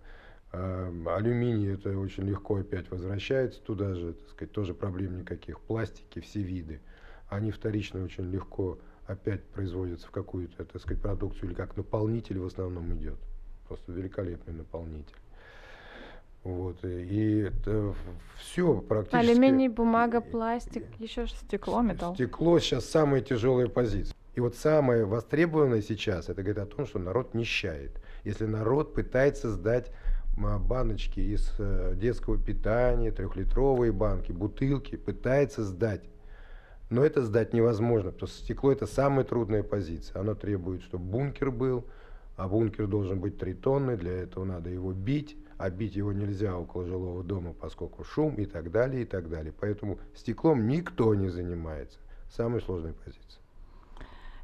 А, 0.52 0.92
алюминий, 1.16 1.74
это 1.74 1.98
очень 1.98 2.24
легко 2.24 2.56
опять 2.56 2.90
возвращается 2.90 3.60
туда 3.62 3.94
же, 3.94 4.14
так 4.14 4.28
сказать, 4.30 4.52
тоже 4.52 4.74
проблем 4.74 5.18
никаких. 5.18 5.60
Пластики, 5.60 6.20
все 6.20 6.40
виды, 6.40 6.80
они 7.28 7.50
вторично 7.50 8.02
очень 8.02 8.30
легко 8.30 8.78
опять 9.06 9.44
производятся 9.44 10.06
в 10.08 10.10
какую-то, 10.10 10.64
так 10.64 10.80
сказать, 10.80 11.02
продукцию, 11.02 11.50
или 11.50 11.54
как 11.54 11.76
наполнитель 11.76 12.38
в 12.38 12.46
основном 12.46 12.92
идет. 12.94 13.18
Просто 13.68 13.92
великолепный 13.92 14.54
наполнитель. 14.54 15.14
Вот, 16.44 16.84
и 16.84 17.38
это 17.38 17.92
все 18.38 18.80
практически... 18.80 19.16
Алюминий, 19.16 19.66
бумага, 19.66 20.20
пластик, 20.20 20.84
еще 21.00 21.26
стекло, 21.26 21.82
металл. 21.82 22.14
Стекло 22.14 22.60
сейчас 22.60 22.84
самая 22.84 23.20
тяжелая 23.20 23.66
позиция. 23.66 24.14
И 24.36 24.40
вот 24.40 24.54
самое 24.54 25.04
востребованное 25.04 25.82
сейчас, 25.82 26.28
это 26.28 26.42
говорит 26.42 26.58
о 26.58 26.66
том, 26.66 26.86
что 26.86 27.00
народ 27.00 27.34
нищает. 27.34 28.00
Если 28.22 28.44
народ 28.44 28.94
пытается 28.94 29.50
сдать 29.50 29.90
баночки 30.36 31.20
из 31.20 31.52
э, 31.58 31.94
детского 31.96 32.38
питания, 32.38 33.10
трехлитровые 33.10 33.92
банки, 33.92 34.32
бутылки, 34.32 34.96
пытается 34.96 35.64
сдать. 35.64 36.02
Но 36.90 37.04
это 37.04 37.24
сдать 37.24 37.52
невозможно, 37.52 38.12
потому 38.12 38.28
что 38.28 38.38
стекло 38.38 38.70
это 38.70 38.86
самая 38.86 39.24
трудная 39.24 39.62
позиция. 39.62 40.20
Оно 40.20 40.34
требует, 40.34 40.82
чтобы 40.82 41.04
бункер 41.04 41.50
был, 41.50 41.84
а 42.36 42.48
бункер 42.48 42.86
должен 42.86 43.18
быть 43.18 43.38
3 43.38 43.54
тонны, 43.54 43.96
для 43.96 44.12
этого 44.12 44.44
надо 44.44 44.70
его 44.70 44.92
бить, 44.92 45.36
а 45.58 45.70
бить 45.70 45.96
его 45.96 46.12
нельзя 46.12 46.56
около 46.56 46.84
жилого 46.84 47.24
дома, 47.24 47.54
поскольку 47.54 48.04
шум 48.04 48.34
и 48.36 48.44
так 48.44 48.70
далее, 48.70 49.02
и 49.02 49.06
так 49.06 49.28
далее. 49.28 49.52
Поэтому 49.58 49.98
стеклом 50.14 50.68
никто 50.68 51.14
не 51.14 51.28
занимается. 51.28 51.98
Самая 52.30 52.60
сложная 52.60 52.92
позиция. 52.92 53.40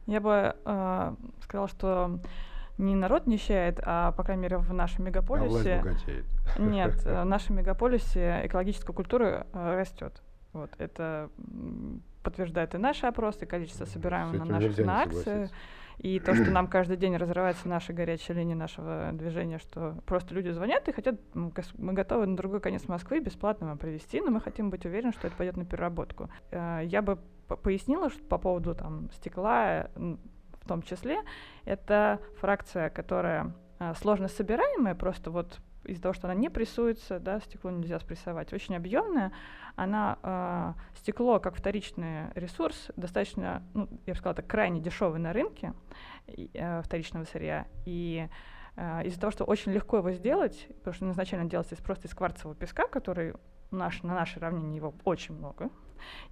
Я 0.06 0.20
бы 0.20 0.56
э, 0.64 1.14
сказала, 1.42 1.68
что 1.68 2.18
не 2.78 2.94
народ 2.94 3.26
нищает, 3.26 3.80
а, 3.82 4.12
по 4.12 4.24
крайней 4.24 4.42
мере, 4.42 4.58
в 4.58 4.72
нашем 4.72 5.04
мегаполисе... 5.04 5.74
А 5.74 5.82
богатеет. 5.82 6.26
Нет, 6.58 6.94
в 7.04 7.24
нашем 7.24 7.56
мегаполисе 7.56 8.42
экологическая 8.44 8.92
культура 8.92 9.46
растет. 9.52 10.22
Вот, 10.52 10.70
это 10.78 11.30
подтверждает 12.22 12.74
и 12.74 12.78
наши 12.78 13.06
опросы, 13.06 13.44
и 13.44 13.48
количество 13.48 13.84
собираемых 13.84 14.38
на 14.38 14.44
наших 14.44 14.78
на 14.78 15.02
акции. 15.02 15.50
И 15.98 16.18
то, 16.18 16.34
что 16.34 16.50
нам 16.50 16.66
каждый 16.66 16.96
день 16.96 17.16
разрывается 17.16 17.68
наша 17.68 17.92
горячая 17.92 18.36
линия 18.36 18.56
нашего 18.56 19.10
движения, 19.12 19.58
что 19.58 19.96
просто 20.06 20.34
люди 20.34 20.48
звонят 20.48 20.88
и 20.88 20.92
хотят, 20.92 21.16
мы 21.34 21.92
готовы 21.92 22.26
на 22.26 22.36
другой 22.36 22.60
конец 22.60 22.88
Москвы 22.88 23.20
бесплатно 23.20 23.68
вам 23.68 23.78
привезти, 23.78 24.20
но 24.20 24.30
мы 24.30 24.40
хотим 24.40 24.70
быть 24.70 24.84
уверены, 24.84 25.12
что 25.12 25.28
это 25.28 25.36
пойдет 25.36 25.56
на 25.56 25.64
переработку. 25.64 26.28
Э, 26.50 26.80
я 26.84 27.02
бы 27.02 27.18
пояснила 27.62 28.10
что 28.10 28.22
по 28.24 28.38
поводу 28.38 28.74
там 28.74 29.10
стекла, 29.12 29.90
в 30.62 30.68
том 30.68 30.82
числе, 30.82 31.18
это 31.64 32.20
фракция, 32.38 32.88
которая 32.88 33.52
э, 33.78 33.94
сложно 33.94 34.28
собираемая, 34.28 34.94
просто 34.94 35.30
вот 35.30 35.60
из-за 35.84 36.02
того, 36.02 36.12
что 36.12 36.28
она 36.28 36.34
не 36.34 36.48
прессуется, 36.48 37.18
да, 37.18 37.40
стекло 37.40 37.70
нельзя 37.70 37.98
спрессовать, 37.98 38.52
очень 38.52 38.76
объемная, 38.76 39.32
она 39.74 40.18
э, 40.22 40.98
стекло 40.98 41.40
как 41.40 41.56
вторичный 41.56 42.32
ресурс 42.34 42.90
достаточно, 42.96 43.62
ну, 43.74 43.88
я 44.06 44.12
бы 44.12 44.18
сказала, 44.18 44.36
так 44.36 44.46
крайне 44.46 44.80
дешевый 44.80 45.18
на 45.18 45.32
рынке 45.32 45.72
э, 46.26 46.82
вторичного 46.82 47.24
сырья. 47.24 47.66
И 47.84 48.28
э, 48.76 49.06
из-за 49.06 49.20
того, 49.20 49.30
что 49.30 49.44
очень 49.44 49.72
легко 49.72 49.98
его 49.98 50.12
сделать, 50.12 50.68
потому 50.78 50.94
что 50.94 51.10
изначально 51.10 51.48
делается 51.48 51.74
из, 51.74 51.80
просто 51.80 52.06
из 52.06 52.14
кварцевого 52.14 52.54
песка, 52.54 52.86
который 52.86 53.34
наш, 53.70 54.02
на 54.02 54.14
нашей 54.14 54.38
равнине 54.38 54.76
его 54.76 54.94
очень 55.04 55.34
много, 55.34 55.70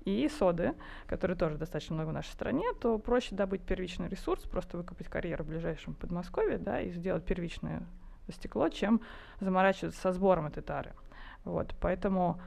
и 0.05 0.29
соды, 0.29 0.75
которые 1.07 1.37
тоже 1.37 1.57
достаточно 1.57 1.95
много 1.95 2.11
в 2.11 2.13
нашей 2.13 2.31
стране, 2.31 2.67
то 2.81 2.99
проще 2.99 3.35
добыть 3.35 3.63
первичный 3.63 4.09
ресурс, 4.09 4.43
просто 4.45 4.77
выкопать 4.77 5.09
карьеру 5.09 5.45
в 5.45 5.49
ближайшем 5.49 5.95
Подмосковье, 5.95 6.59
да, 6.59 6.81
и 6.81 6.91
сделать 6.91 7.25
первичное 7.25 7.87
стекло, 8.29 8.69
чем 8.69 9.01
заморачиваться 9.41 10.01
со 10.01 10.13
сбором 10.13 10.47
этой 10.47 10.63
тары. 10.63 10.95
Вот, 11.45 11.75
поэтому 11.81 12.41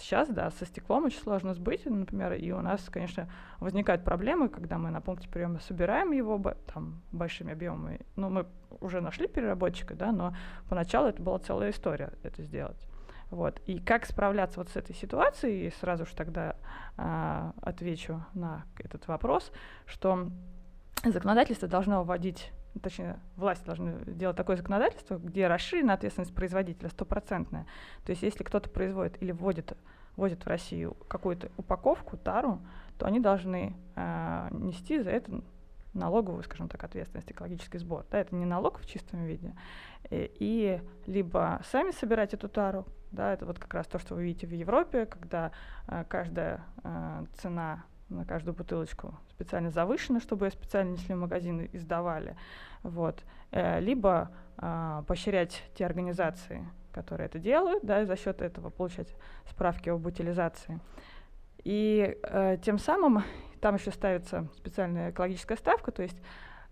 сейчас, 0.00 0.28
да, 0.28 0.50
со 0.50 0.66
стеклом 0.66 1.06
очень 1.06 1.20
сложно 1.20 1.54
сбыть, 1.54 1.86
например, 1.86 2.34
и 2.34 2.50
у 2.50 2.60
нас, 2.60 2.88
конечно, 2.90 3.30
возникают 3.58 4.04
проблемы, 4.04 4.48
когда 4.48 4.78
мы 4.78 4.90
на 4.90 5.00
пункте 5.00 5.28
приема 5.28 5.60
собираем 5.60 6.12
его 6.12 6.40
там 6.72 7.00
большими 7.12 7.52
объемами. 7.52 8.00
Ну, 8.16 8.28
мы 8.28 8.46
уже 8.80 9.00
нашли 9.00 9.28
переработчика, 9.28 9.94
да, 9.94 10.12
но 10.12 10.34
поначалу 10.68 11.08
это 11.08 11.22
была 11.22 11.38
целая 11.38 11.70
история 11.70 12.12
это 12.22 12.42
сделать. 12.42 12.88
Вот. 13.30 13.60
И 13.66 13.78
как 13.78 14.06
справляться 14.06 14.58
вот 14.58 14.68
с 14.70 14.76
этой 14.76 14.94
ситуацией, 14.94 15.72
сразу 15.80 16.06
же 16.06 16.14
тогда 16.14 16.56
э, 16.96 17.52
отвечу 17.60 18.24
на 18.34 18.64
этот 18.78 19.06
вопрос, 19.06 19.52
что 19.86 20.30
законодательство 21.04 21.68
должно 21.68 22.04
вводить 22.04 22.52
точнее, 22.82 23.18
власть 23.36 23.64
должна 23.64 23.94
делать 24.06 24.36
такое 24.36 24.56
законодательство, 24.56 25.18
где 25.18 25.48
расширена 25.48 25.94
ответственность 25.94 26.34
производителя 26.34 26.88
стопроцентная. 26.88 27.66
То 28.04 28.10
есть 28.10 28.22
если 28.22 28.44
кто-то 28.44 28.70
производит 28.70 29.20
или 29.22 29.32
вводит, 29.32 29.76
вводит 30.16 30.44
в 30.44 30.48
Россию 30.48 30.96
какую-то 31.08 31.50
упаковку, 31.56 32.16
тару, 32.16 32.60
то 32.98 33.06
они 33.06 33.20
должны 33.20 33.74
э, 33.96 34.48
нести 34.52 35.00
за 35.00 35.10
это 35.10 35.42
налоговую, 35.94 36.42
скажем 36.44 36.68
так, 36.68 36.82
ответственность, 36.84 37.30
экологический 37.30 37.78
сбор. 37.78 38.06
Да, 38.10 38.18
это 38.18 38.34
не 38.34 38.44
налог 38.44 38.78
в 38.78 38.86
чистом 38.86 39.24
виде. 39.24 39.54
И, 40.10 40.30
и 40.38 40.82
либо 41.06 41.60
сами 41.64 41.90
собирать 41.90 42.34
эту 42.34 42.48
тару, 42.48 42.86
да, 43.10 43.32
это 43.32 43.46
вот 43.46 43.58
как 43.58 43.72
раз 43.74 43.86
то, 43.86 43.98
что 43.98 44.14
вы 44.14 44.24
видите 44.24 44.46
в 44.46 44.52
Европе, 44.52 45.06
когда 45.06 45.52
э, 45.86 46.04
каждая 46.08 46.60
э, 46.84 47.24
цена 47.34 47.84
на 48.08 48.24
каждую 48.24 48.54
бутылочку 48.54 49.18
специально 49.30 49.70
завышена, 49.70 50.20
чтобы 50.20 50.46
ее 50.46 50.50
специально 50.50 50.92
несли 50.92 51.14
в 51.14 51.18
магазины 51.18 51.68
и 51.72 51.78
сдавали. 51.78 52.36
Вот. 52.82 53.22
Э, 53.50 53.80
либо 53.80 54.30
э, 54.56 55.02
поощрять 55.06 55.62
те 55.74 55.84
организации, 55.86 56.66
которые 56.92 57.26
это 57.26 57.38
делают, 57.38 57.84
да, 57.84 58.02
и 58.02 58.06
за 58.06 58.16
счет 58.16 58.42
этого 58.42 58.70
получать 58.70 59.14
справки 59.48 59.88
об 59.88 60.06
утилизации. 60.06 60.80
И 61.64 62.18
э, 62.22 62.56
тем 62.62 62.78
самым 62.78 63.24
там 63.60 63.74
еще 63.74 63.90
ставится 63.90 64.48
специальная 64.56 65.10
экологическая 65.10 65.56
ставка, 65.56 65.90
то 65.92 66.02
есть 66.02 66.16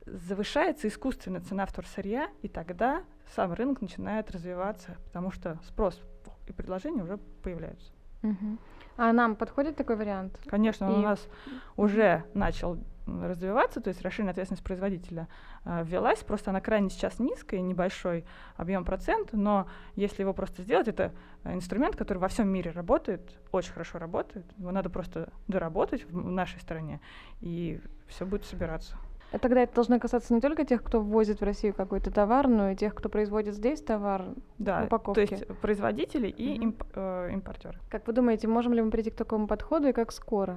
завышается 0.07 0.87
искусственно 0.89 1.41
цена 1.41 1.67
вторсырья, 1.67 2.29
и 2.43 2.49
тогда 2.49 3.03
сам 3.35 3.53
рынок 3.53 3.81
начинает 3.81 4.31
развиваться, 4.31 4.97
потому 5.05 5.33
что 5.33 5.59
спрос 5.65 6.01
и 6.47 6.53
предложение 6.53 7.05
уже 7.05 7.19
появляются. 7.43 7.93
Угу. 8.23 8.59
А 8.97 9.13
нам 9.13 9.37
подходит 9.37 9.77
такой 9.77 9.97
вариант? 9.97 10.39
Конечно, 10.47 10.89
он 10.89 10.95
и... 10.95 10.99
у 10.99 11.03
нас 11.03 11.29
уже 11.77 12.25
начал 12.35 12.79
развиваться, 13.07 13.81
то 13.81 13.89
есть 13.89 14.03
расширенная 14.03 14.33
ответственность 14.33 14.65
производителя 14.65 15.29
э, 15.65 15.85
ввелась, 15.85 16.25
просто 16.25 16.51
она 16.51 16.61
крайне 16.61 16.91
сейчас 16.91 17.19
низкая, 17.19 17.61
небольшой 17.61 18.25
объем 18.57 18.85
процента, 18.85 19.37
но 19.37 19.69
если 19.95 20.23
его 20.23 20.33
просто 20.33 20.63
сделать, 20.63 20.89
это 20.89 21.13
инструмент, 21.45 21.95
который 21.95 22.19
во 22.19 22.29
всем 22.29 22.49
мире 22.49 22.73
работает, 22.73 23.39
очень 23.53 23.73
хорошо 23.73 23.99
работает, 23.99 24.45
его 24.59 24.73
надо 24.73 24.91
просто 24.91 25.33
доработать 25.47 26.05
в 26.11 26.31
нашей 26.31 26.61
стране, 26.61 27.01
и 27.41 27.81
все 28.09 28.27
будет 28.27 28.45
собираться. 28.45 28.97
А 29.33 29.39
тогда 29.39 29.63
это 29.63 29.75
должно 29.75 29.99
касаться 29.99 30.33
не 30.33 30.41
только 30.41 30.65
тех, 30.65 30.83
кто 30.83 31.01
ввозит 31.01 31.41
в 31.41 31.45
Россию 31.45 31.75
какой-то 31.75 32.11
товар, 32.11 32.49
но 32.49 32.71
и 32.71 32.77
тех, 32.77 32.95
кто 32.95 33.09
производит 33.09 33.55
здесь 33.55 33.83
товар 33.83 34.27
да, 34.59 34.83
в 34.83 34.87
упаковке. 34.87 35.27
То 35.27 35.35
есть 35.35 35.47
производители 35.61 36.29
и 36.29 36.65
имп, 36.65 36.85
э, 36.95 37.31
импортеры. 37.33 37.79
Как 37.91 38.07
вы 38.07 38.13
думаете, 38.13 38.47
можем 38.47 38.73
ли 38.73 38.83
мы 38.83 38.91
прийти 38.91 39.11
к 39.11 39.17
такому 39.17 39.47
подходу 39.47 39.89
и 39.89 39.93
как 39.93 40.13
скоро? 40.13 40.57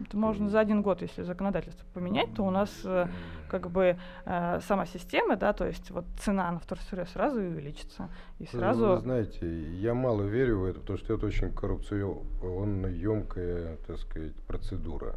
Это 0.00 0.16
можно 0.16 0.48
за 0.48 0.60
один 0.60 0.80
год, 0.82 1.02
если 1.02 1.22
законодательство 1.22 1.86
поменять, 1.92 2.32
то 2.34 2.42
у 2.42 2.50
нас 2.50 2.70
э, 2.84 3.06
как 3.48 3.70
бы 3.70 3.98
э, 4.24 4.60
сама 4.66 4.86
система, 4.86 5.36
да, 5.36 5.52
то 5.52 5.66
есть 5.66 5.90
вот 5.90 6.06
цена 6.18 6.50
на 6.50 6.58
вторсырье 6.58 7.04
сразу 7.06 7.38
увеличится. 7.38 8.08
И 8.38 8.46
сразу... 8.46 8.86
Вы, 8.86 8.94
вы 8.94 9.00
знаете, 9.00 9.62
я 9.74 9.92
мало 9.92 10.22
верю 10.22 10.60
в 10.60 10.64
это, 10.64 10.80
потому 10.80 10.98
что 10.98 11.14
это 11.14 11.26
очень 11.26 11.52
коррупционно 11.52 12.86
емкая, 12.86 13.76
так 13.86 13.98
сказать, 13.98 14.34
процедура. 14.46 15.16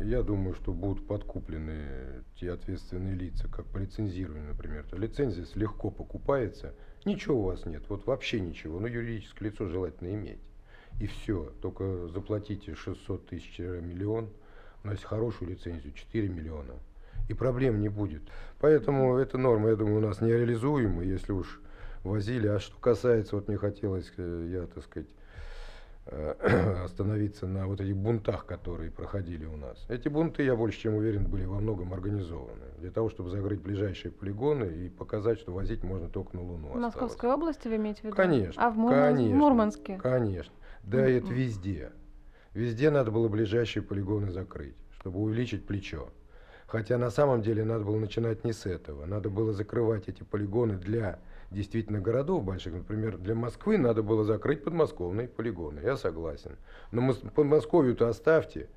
Я 0.00 0.22
думаю, 0.22 0.54
что 0.54 0.72
будут 0.72 1.06
подкуплены 1.06 2.24
те 2.34 2.50
ответственные 2.50 3.14
лица, 3.14 3.46
как 3.46 3.66
по 3.66 3.78
лицензированию, 3.78 4.48
например. 4.48 4.84
То 4.90 4.96
лицензия 4.96 5.46
легко 5.54 5.90
покупается, 5.90 6.74
ничего 7.04 7.40
у 7.40 7.44
вас 7.44 7.64
нет, 7.64 7.84
вот 7.88 8.04
вообще 8.06 8.40
ничего, 8.40 8.80
но 8.80 8.88
юридическое 8.88 9.50
лицо 9.50 9.68
желательно 9.68 10.12
иметь. 10.14 10.40
И 11.00 11.06
все, 11.06 11.52
только 11.62 12.08
заплатите 12.08 12.74
600 12.74 13.28
тысяч 13.28 13.58
миллион, 13.58 14.30
у 14.82 14.88
нас 14.88 15.02
хорошую 15.02 15.52
лицензию 15.52 15.92
4 15.92 16.28
миллиона, 16.28 16.74
и 17.28 17.34
проблем 17.34 17.80
не 17.80 17.88
будет. 17.88 18.22
Поэтому 18.58 19.16
эта 19.16 19.38
норма, 19.38 19.70
я 19.70 19.76
думаю, 19.76 19.98
у 19.98 20.00
нас 20.08 20.20
нереализуема, 20.20 21.04
если 21.04 21.32
уж 21.32 21.60
возили. 22.02 22.48
А 22.48 22.58
что 22.58 22.76
касается, 22.78 23.36
вот 23.36 23.46
мне 23.46 23.58
хотелось, 23.58 24.12
э, 24.16 24.48
я, 24.52 24.66
так 24.66 24.84
сказать, 24.84 25.08
Э, 25.08 25.23
остановиться 26.84 27.46
на 27.46 27.66
вот 27.66 27.80
этих 27.80 27.96
бунтах, 27.96 28.44
которые 28.44 28.90
проходили 28.90 29.46
у 29.46 29.56
нас. 29.56 29.84
Эти 29.88 30.08
бунты, 30.08 30.42
я 30.42 30.54
больше 30.54 30.80
чем 30.80 30.94
уверен, 30.96 31.24
были 31.26 31.46
во 31.46 31.60
многом 31.60 31.94
организованы 31.94 32.66
для 32.78 32.90
того, 32.90 33.08
чтобы 33.08 33.30
закрыть 33.30 33.62
ближайшие 33.62 34.12
полигоны 34.12 34.64
и 34.64 34.90
показать, 34.90 35.38
что 35.38 35.52
возить 35.52 35.82
можно 35.82 36.08
только 36.10 36.36
на 36.36 36.42
Луну. 36.42 36.68
В 36.68 36.76
Московской 36.76 37.30
области 37.30 37.68
вы 37.68 37.76
имеете 37.76 38.02
в 38.02 38.04
виду? 38.04 38.16
Конечно. 38.16 38.62
А 38.62 38.70
в, 38.70 38.76
Мурман... 38.76 39.14
конечно, 39.14 39.36
Мурманске? 39.36 39.98
Конечно. 39.98 40.52
Да, 40.82 40.98
mm-hmm. 40.98 41.18
это 41.18 41.32
везде. 41.32 41.92
Везде 42.52 42.90
надо 42.90 43.10
было 43.10 43.28
ближайшие 43.28 43.82
полигоны 43.82 44.30
закрыть, 44.30 44.76
чтобы 44.90 45.20
увеличить 45.20 45.66
плечо. 45.66 46.10
Хотя 46.66 46.98
на 46.98 47.10
самом 47.10 47.40
деле 47.40 47.64
надо 47.64 47.84
было 47.84 47.98
начинать 47.98 48.44
не 48.44 48.52
с 48.52 48.66
этого. 48.66 49.06
Надо 49.06 49.30
было 49.30 49.52
закрывать 49.52 50.08
эти 50.08 50.22
полигоны 50.22 50.76
для 50.76 51.18
действительно 51.50 52.00
городов 52.00 52.44
больших, 52.44 52.74
например, 52.74 53.18
для 53.18 53.34
Москвы 53.34 53.78
надо 53.78 54.02
было 54.02 54.24
закрыть 54.24 54.64
подмосковные 54.64 55.28
полигоны, 55.28 55.80
я 55.80 55.96
согласен. 55.96 56.56
Но 56.92 57.14
Подмосковью-то 57.34 58.08
оставьте, 58.08 58.68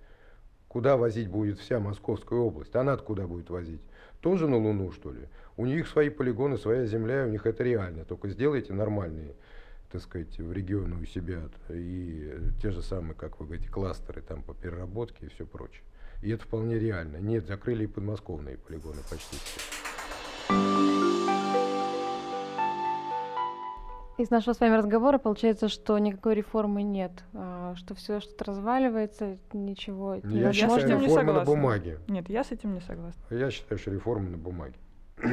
куда 0.68 0.98
возить 0.98 1.30
будет 1.30 1.60
вся 1.60 1.80
Московская 1.80 2.40
область, 2.40 2.76
она 2.76 2.98
куда 2.98 3.28
будет 3.28 3.50
возить? 3.50 3.82
Тоже 4.22 4.48
на 4.48 4.58
Луну, 4.58 4.92
что 4.92 5.12
ли? 5.12 5.28
У 5.56 5.66
них 5.66 5.88
свои 5.88 6.10
полигоны, 6.10 6.58
своя 6.58 6.86
земля, 6.86 7.26
у 7.26 7.30
них 7.30 7.46
это 7.46 7.64
реально, 7.64 8.06
только 8.06 8.30
сделайте 8.30 8.74
нормальные 8.74 9.36
так 9.92 10.02
сказать, 10.02 10.38
в 10.38 10.52
регионы 10.52 11.02
у 11.02 11.06
себя, 11.06 11.44
и 11.70 12.34
те 12.62 12.72
же 12.72 12.82
самые, 12.82 13.16
как 13.16 13.40
вы 13.40 13.46
говорите, 13.46 13.70
кластеры 13.70 14.22
там 14.22 14.44
по 14.44 14.54
переработке 14.54 15.26
и 15.26 15.30
все 15.30 15.46
прочее. 15.46 15.84
И 16.22 16.30
это 16.30 16.44
вполне 16.44 16.80
реально. 16.80 17.18
Нет, 17.18 17.48
закрыли 17.48 17.86
и 17.86 17.88
подмосковные 17.88 18.58
полигоны 18.58 19.00
почти 19.10 19.38
все. 19.38 19.87
Из 24.18 24.32
нашего 24.32 24.54
с 24.54 24.60
вами 24.60 24.76
разговора 24.76 25.20
получается, 25.20 25.70
что 25.70 25.98
никакой 26.00 26.34
реформы 26.34 26.82
нет, 26.82 27.24
а, 27.34 27.76
что 27.76 27.94
все 27.94 28.20
что-то 28.20 28.46
разваливается, 28.46 29.38
ничего. 29.54 30.16
Не 30.24 30.40
я 30.40 30.54
считаю, 30.54 30.80
реформа 30.80 31.00
не 31.04 31.08
согласна. 31.10 31.34
на 31.34 31.46
бумаге. 31.46 32.00
Нет, 32.08 32.28
я 32.30 32.44
с 32.44 32.52
этим 32.52 32.74
не 32.74 32.82
согласна. 32.82 33.22
Я 33.30 33.52
считаю, 33.52 33.78
что 33.78 33.92
реформа 33.92 34.30
на 34.32 34.38
бумаге. 34.38 34.74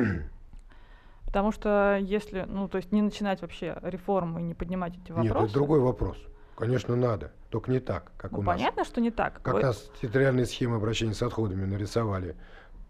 Потому 1.26 1.50
что 1.50 1.98
если, 2.00 2.44
ну, 2.46 2.68
то 2.68 2.76
есть 2.76 2.92
не 2.92 3.00
начинать 3.00 3.40
вообще 3.40 3.78
реформу 3.82 4.38
и 4.40 4.42
не 4.42 4.52
поднимать 4.54 4.92
эти 5.02 5.12
вопросы. 5.12 5.34
Нет, 5.34 5.44
это 5.44 5.54
другой 5.54 5.80
вопрос. 5.80 6.18
Конечно, 6.54 6.94
надо. 6.94 7.32
Только 7.48 7.70
не 7.72 7.80
так, 7.80 8.12
как 8.18 8.32
Ну, 8.32 8.40
у 8.40 8.42
нас. 8.42 8.54
понятно, 8.56 8.84
что 8.84 9.00
не 9.00 9.10
так. 9.10 9.40
Как 9.42 9.54
Вы- 9.54 9.62
нас 9.62 9.90
территориальные 10.00 10.44
схемы 10.44 10.76
обращения 10.76 11.14
с 11.14 11.22
отходами 11.22 11.64
нарисовали. 11.64 12.36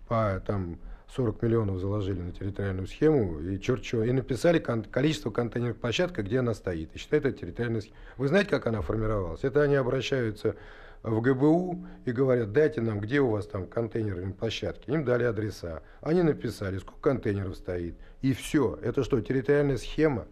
По 0.09 0.43
там 0.45 0.79
40 1.17 1.43
миллионов 1.43 1.79
заложили 1.79 2.21
на 2.21 2.33
территориальную 2.33 2.87
схему 2.89 3.39
и 3.41 3.61
черт 3.61 3.83
чего. 3.83 4.03
И 4.03 4.11
написали 4.13 4.59
кон- 4.59 4.83
количество 4.85 5.31
контейнерных 5.31 5.77
площадок, 5.79 6.19
где 6.25 6.41
она 6.41 6.55
стоит. 6.55 6.95
И 6.95 6.99
считают 6.99 7.25
это 7.27 7.39
территориальная 7.39 7.83
схема. 7.83 7.97
Вы 8.17 8.29
знаете, 8.29 8.51
как 8.51 8.67
она 8.67 8.81
формировалась? 8.81 9.45
Это 9.45 9.63
они 9.63 9.77
обращаются 9.77 10.57
в 11.05 11.21
ГБУ 11.21 11.87
и 12.05 12.11
говорят, 12.13 12.53
дайте 12.53 12.81
нам, 12.81 12.99
где 12.99 13.21
у 13.21 13.31
вас 13.31 13.47
там 13.47 13.67
контейнерные 13.67 14.35
площадки. 14.35 14.91
Им 14.91 15.05
дали 15.05 15.23
адреса. 15.25 15.83
Они 16.01 16.23
написали, 16.23 16.79
сколько 16.79 17.01
контейнеров 17.01 17.57
стоит. 17.57 17.95
И 18.23 18.33
все. 18.33 18.77
Это 18.83 19.05
что, 19.05 19.21
территориальная 19.21 19.77
схема? 19.77 20.27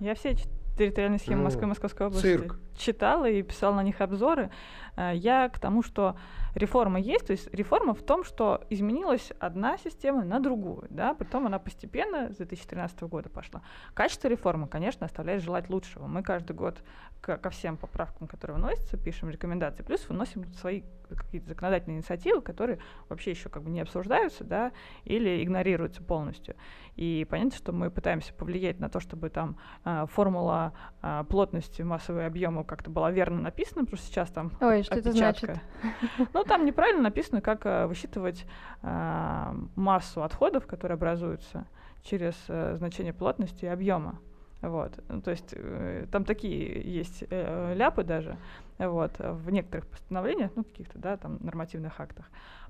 Я 0.00 0.14
все 0.14 0.34
территориальные 0.76 1.18
схемы 1.20 1.38
Ну, 1.38 1.44
Москвы 1.44 1.62
и 1.64 1.66
Московской 1.66 2.06
области 2.06 2.22
цирк. 2.22 2.56
читала 2.76 3.28
и 3.28 3.42
писала 3.42 3.74
на 3.76 3.82
них 3.82 4.00
обзоры. 4.00 4.50
Э, 4.96 5.12
Я 5.14 5.48
к 5.48 5.58
тому, 5.58 5.82
что 5.82 6.16
реформа 6.58 7.00
есть, 7.00 7.26
то 7.26 7.32
есть 7.32 7.52
реформа 7.54 7.94
в 7.94 8.02
том, 8.02 8.24
что 8.24 8.64
изменилась 8.70 9.32
одна 9.38 9.78
система 9.78 10.24
на 10.24 10.40
другую, 10.40 10.86
да, 10.90 11.14
притом 11.14 11.46
она 11.46 11.58
постепенно 11.58 12.32
с 12.32 12.36
2013 12.36 13.00
года 13.02 13.28
пошла. 13.28 13.62
Качество 13.94 14.28
реформы, 14.28 14.68
конечно, 14.68 15.06
оставляет 15.06 15.42
желать 15.42 15.70
лучшего. 15.70 16.06
Мы 16.06 16.22
каждый 16.22 16.54
год 16.54 16.82
ко, 17.20 17.36
ко 17.36 17.50
всем 17.50 17.76
поправкам, 17.76 18.28
которые 18.28 18.56
выносятся, 18.56 18.96
пишем 18.96 19.30
рекомендации, 19.30 19.82
плюс 19.82 20.08
выносим 20.08 20.44
свои 20.54 20.82
какие-то 21.16 21.48
законодательные 21.48 21.98
инициативы, 21.98 22.40
которые 22.40 22.78
вообще 23.08 23.30
еще 23.30 23.48
как 23.48 23.62
бы 23.62 23.70
не 23.70 23.80
обсуждаются, 23.80 24.44
да, 24.44 24.72
или 25.04 25.42
игнорируются 25.42 26.02
полностью. 26.02 26.54
И 26.96 27.26
понятно, 27.30 27.56
что 27.56 27.72
мы 27.72 27.90
пытаемся 27.90 28.34
повлиять 28.34 28.80
на 28.80 28.88
то, 28.88 29.00
чтобы 29.00 29.30
там 29.30 29.56
а, 29.84 30.06
формула 30.06 30.72
а, 31.00 31.24
плотности 31.24 31.82
массового 31.82 32.26
объема 32.26 32.64
как-то 32.64 32.90
была 32.90 33.10
верно 33.10 33.40
написана, 33.40 33.84
потому 33.84 33.98
что 33.98 34.06
сейчас 34.06 34.30
там 34.30 34.52
Ой, 34.60 34.82
что 34.82 34.96
это 34.96 35.12
значит? 35.12 35.60
Ну, 36.34 36.44
там 36.48 36.64
неправильно 36.64 37.02
написано, 37.02 37.40
как 37.40 37.60
а, 37.64 37.86
высчитывать 37.86 38.46
а, 38.82 39.54
массу 39.76 40.22
отходов, 40.22 40.66
которые 40.66 40.94
образуются 40.94 41.66
через 42.02 42.34
а, 42.48 42.76
значение 42.76 43.12
плотности 43.12 43.64
и 43.64 43.68
объема. 43.68 44.18
Вот. 44.60 44.92
Ну, 45.08 45.22
то 45.22 45.30
есть 45.30 45.50
э, 45.52 46.06
там 46.10 46.24
такие 46.24 46.82
есть 46.82 47.22
э, 47.30 47.74
ляпы 47.76 48.02
даже 48.02 48.36
вот, 48.78 49.12
в 49.16 49.50
некоторых 49.50 49.86
постановлениях, 49.86 50.50
ну, 50.56 50.64
каких-то, 50.64 50.98
да, 50.98 51.16
там, 51.16 51.38
нормативных 51.40 52.00
актах. 52.00 52.28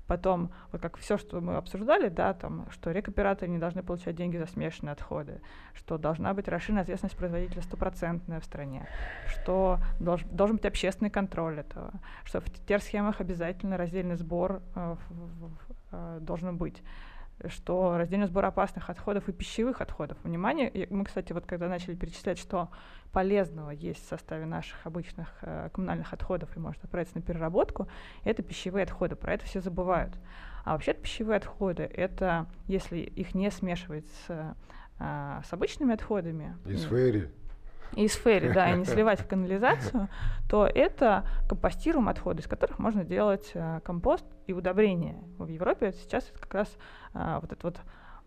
Потом, 0.09 0.49
вот 0.71 0.81
как 0.81 0.97
все, 0.97 1.19
что 1.19 1.39
мы 1.39 1.55
обсуждали, 1.55 2.09
да, 2.09 2.33
там, 2.33 2.65
что 2.71 2.89
рекоператоры 2.89 3.51
не 3.51 3.59
должны 3.59 3.83
получать 3.83 4.15
деньги 4.15 4.37
за 4.37 4.47
смешанные 4.47 4.93
отходы, 4.93 5.39
что 5.75 5.99
должна 5.99 6.33
быть 6.33 6.47
расширенная 6.47 6.81
ответственность 6.81 7.15
производителя 7.15 7.61
стопроцентная 7.61 8.39
в 8.39 8.43
стране, 8.43 8.87
что 9.27 9.77
долж- 9.99 10.27
должен 10.31 10.55
быть 10.55 10.65
общественный 10.65 11.11
контроль 11.11 11.59
этого, 11.59 11.91
что 12.23 12.41
в 12.41 12.49
терсхемах 12.65 13.21
обязательно 13.21 13.77
раздельный 13.77 14.15
сбор 14.15 14.63
э, 14.73 14.95
в- 15.09 15.45
в- 15.45 15.57
э, 15.91 16.17
должен 16.21 16.57
быть 16.57 16.81
что 17.47 17.97
раздельный 17.97 18.27
сбор 18.27 18.45
опасных 18.45 18.89
отходов 18.89 19.29
и 19.29 19.31
пищевых 19.31 19.81
отходов. 19.81 20.17
Внимание, 20.23 20.87
мы, 20.89 21.05
кстати, 21.05 21.31
вот 21.33 21.45
когда 21.45 21.67
начали 21.67 21.95
перечислять, 21.95 22.37
что 22.37 22.69
полезного 23.11 23.71
есть 23.71 24.05
в 24.05 24.09
составе 24.09 24.45
наших 24.45 24.85
обычных 24.85 25.29
э, 25.41 25.69
коммунальных 25.73 26.13
отходов 26.13 26.55
и 26.55 26.59
может 26.59 26.83
отправиться 26.83 27.17
на 27.17 27.21
переработку, 27.21 27.87
это 28.23 28.43
пищевые 28.43 28.83
отходы. 28.83 29.15
Про 29.15 29.33
это 29.33 29.45
все 29.45 29.61
забывают. 29.61 30.13
А 30.65 30.73
вообще 30.73 30.93
пищевые 30.93 31.37
отходы 31.37 31.83
это, 31.83 32.47
если 32.67 32.97
их 32.97 33.33
не 33.33 33.49
смешивать 33.49 34.05
с, 34.27 34.55
э, 34.99 35.41
с 35.47 35.53
обычными 35.53 35.93
отходами, 35.93 36.55
И 36.65 36.75
сфере. 36.75 37.31
И 37.93 38.07
сфере, 38.07 38.51
да, 38.53 38.71
и 38.71 38.77
не 38.77 38.85
сливать 38.85 39.19
в 39.19 39.27
канализацию, 39.27 40.09
то 40.49 40.67
это 40.67 41.25
компостируем 41.47 42.09
отходы, 42.09 42.41
из 42.41 42.47
которых 42.47 42.79
можно 42.79 43.03
делать 43.03 43.51
э, 43.53 43.79
компост 43.83 44.25
и 44.47 44.53
удобрения. 44.53 45.17
В 45.37 45.47
Европе 45.47 45.93
сейчас 45.93 46.29
это 46.29 46.39
как 46.39 46.53
раз 46.53 46.77
а, 47.13 47.39
вот 47.39 47.51
эта 47.51 47.67
вот 47.67 47.77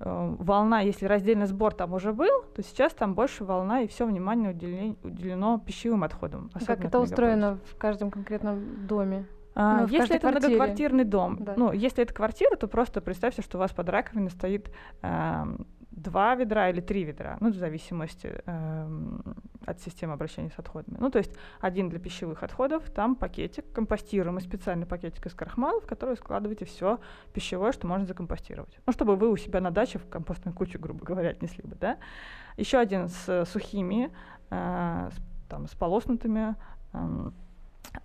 э, 0.01 0.35
волна, 0.39 0.81
если 0.81 1.07
раздельный 1.07 1.47
сбор 1.47 1.75
там 1.75 1.93
уже 1.95 2.13
был, 2.13 2.43
то 2.55 2.63
сейчас 2.63 2.93
там 2.93 3.15
больше 3.15 3.45
волна, 3.45 3.83
и 3.83 3.87
все 3.89 4.07
внимание 4.07 4.51
уделено, 4.51 4.97
уделено 5.03 5.59
пищевым 5.59 6.05
отходам. 6.05 6.51
Как 6.51 6.63
особенно 6.63 6.87
это 6.89 6.99
устроено 7.01 7.59
в 7.71 7.77
каждом 7.77 8.11
конкретном 8.11 8.87
доме? 8.87 9.27
А, 9.55 9.83
Ну, 9.83 9.87
если 9.89 10.17
это 10.17 10.29
квартире. 10.29 10.49
многоквартирный 10.49 11.05
дом, 11.05 11.37
Да. 11.41 11.55
ну, 11.57 11.73
если 11.73 12.03
это 12.03 12.15
квартира, 12.15 12.57
то 12.57 12.69
просто 12.69 13.01
представьте, 13.01 13.43
что 13.43 13.59
у 13.59 13.61
вас 13.61 13.71
под 13.73 13.89
раковиной 13.89 14.31
стоит 14.31 14.73
эм, 15.03 15.67
два 15.93 16.35
ведра 16.35 16.71
или 16.71 16.81
три 16.81 17.05
ведра, 17.05 17.37
ну, 17.41 17.51
в 17.51 17.57
зависимости 17.57 18.43
эм, 18.47 19.23
от 19.67 19.81
системы 19.81 20.15
обращения 20.15 20.51
с 20.51 20.59
отходами. 20.59 20.97
Ну, 20.99 21.11
то 21.11 21.19
есть 21.19 21.33
один 21.61 21.89
для 21.89 21.99
пищевых 21.99 22.43
отходов, 22.43 22.91
там 22.91 23.15
пакетик, 23.15 23.71
компостируемый 23.73 24.41
специальный 24.41 24.87
пакетик 24.87 25.27
из 25.27 25.35
крахмала, 25.35 25.81
в 25.81 25.87
который 25.87 26.17
складываете 26.17 26.65
все 26.65 26.99
пищевое, 27.33 27.73
что 27.73 27.87
можно 27.87 28.07
закомпостировать. 28.07 28.79
Ну, 28.87 28.93
чтобы 28.93 29.17
вы 29.17 29.31
у 29.31 29.37
себя 29.37 29.61
на 29.61 29.71
даче 29.71 29.99
в 29.99 30.09
компостную 30.09 30.55
кучу, 30.55 30.79
грубо 30.79 31.05
говоря, 31.05 31.31
отнесли 31.31 31.63
бы, 31.63 31.77
да. 31.77 31.99
Еще 32.57 32.79
один 32.79 33.09
с 33.09 33.29
э, 33.29 33.45
сухими, 33.45 34.11
э, 34.51 35.11
с, 35.13 35.49
там, 35.49 35.67
с 35.69 35.75
полоснутыми 35.75 36.57
эм, 36.93 37.35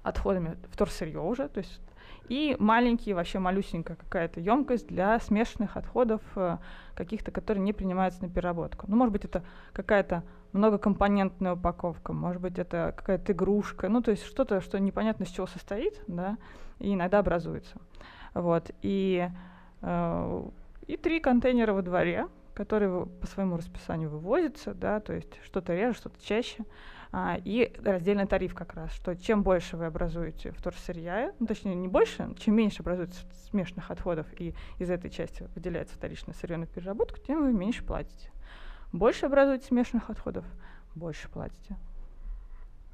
отходами 0.04 0.58
вторсырье 0.72 1.20
уже, 1.20 1.48
то 1.48 1.60
есть 1.60 1.82
и 2.30 2.56
маленький, 2.60 3.14
вообще 3.14 3.40
малюсенькая 3.40 3.96
какая-то 3.96 4.40
емкость 4.40 4.88
для 4.88 5.20
смешанных 5.20 5.78
отходов, 5.78 6.22
э, 6.36 6.58
каких-то, 6.96 7.32
которые 7.32 7.64
не 7.64 7.74
принимаются 7.74 8.24
на 8.24 8.30
переработку. 8.30 8.86
Ну, 8.88 8.96
может 8.96 9.14
быть, 9.14 9.26
это 9.26 9.44
какая-то 9.74 10.24
многокомпонентная 10.52 11.54
упаковка, 11.54 12.14
может 12.14 12.42
быть, 12.42 12.58
это 12.58 12.94
какая-то 12.96 13.34
игрушка, 13.34 13.90
ну, 13.90 14.02
то 14.02 14.12
есть 14.12 14.24
что-то, 14.24 14.62
что 14.62 14.80
непонятно 14.80 15.24
из 15.24 15.30
чего 15.30 15.48
состоит, 15.48 16.02
да, 16.08 16.38
и 16.80 16.94
иногда 16.94 17.20
образуется. 17.20 17.78
Вот, 18.34 18.72
и, 18.82 19.30
э, 19.82 20.44
и 20.88 20.98
три 20.98 21.20
контейнера 21.20 21.74
во 21.74 21.82
дворе, 21.82 22.28
которые 22.54 23.06
по 23.06 23.28
своему 23.28 23.58
расписанию 23.58 24.10
вывозятся, 24.10 24.74
да, 24.74 25.00
то 25.00 25.14
есть 25.14 25.40
что-то 25.44 25.76
реже, 25.76 25.98
что-то 25.98 26.24
чаще, 26.24 26.64
а, 27.12 27.40
и 27.44 27.74
раздельный 27.84 28.28
тариф 28.28 28.54
как 28.54 28.74
раз, 28.74 28.92
что 28.92 29.16
чем 29.16 29.44
больше 29.44 29.78
вы 29.78 29.86
образуете 29.86 30.52
вторсырья, 30.52 31.34
ну, 31.40 31.48
точнее, 31.48 31.76
не 31.76 31.88
больше, 31.88 32.30
чем 32.38 32.56
меньше 32.56 32.82
образуется 32.82 33.22
смешанных 33.50 33.90
отходов, 33.92 34.28
и 34.40 34.54
из 34.80 34.90
этой 34.90 35.10
части 35.10 35.48
выделяется 35.56 35.96
вторичное 35.96 36.36
сырье 36.36 36.58
на 36.58 36.66
переработку, 36.66 37.20
тем 37.20 37.44
вы 37.44 37.54
меньше 37.54 37.84
платите. 37.84 38.32
Больше 38.92 39.26
образуете 39.26 39.66
смешанных 39.68 40.10
отходов, 40.10 40.46
больше 40.96 41.30
платите. 41.30 41.78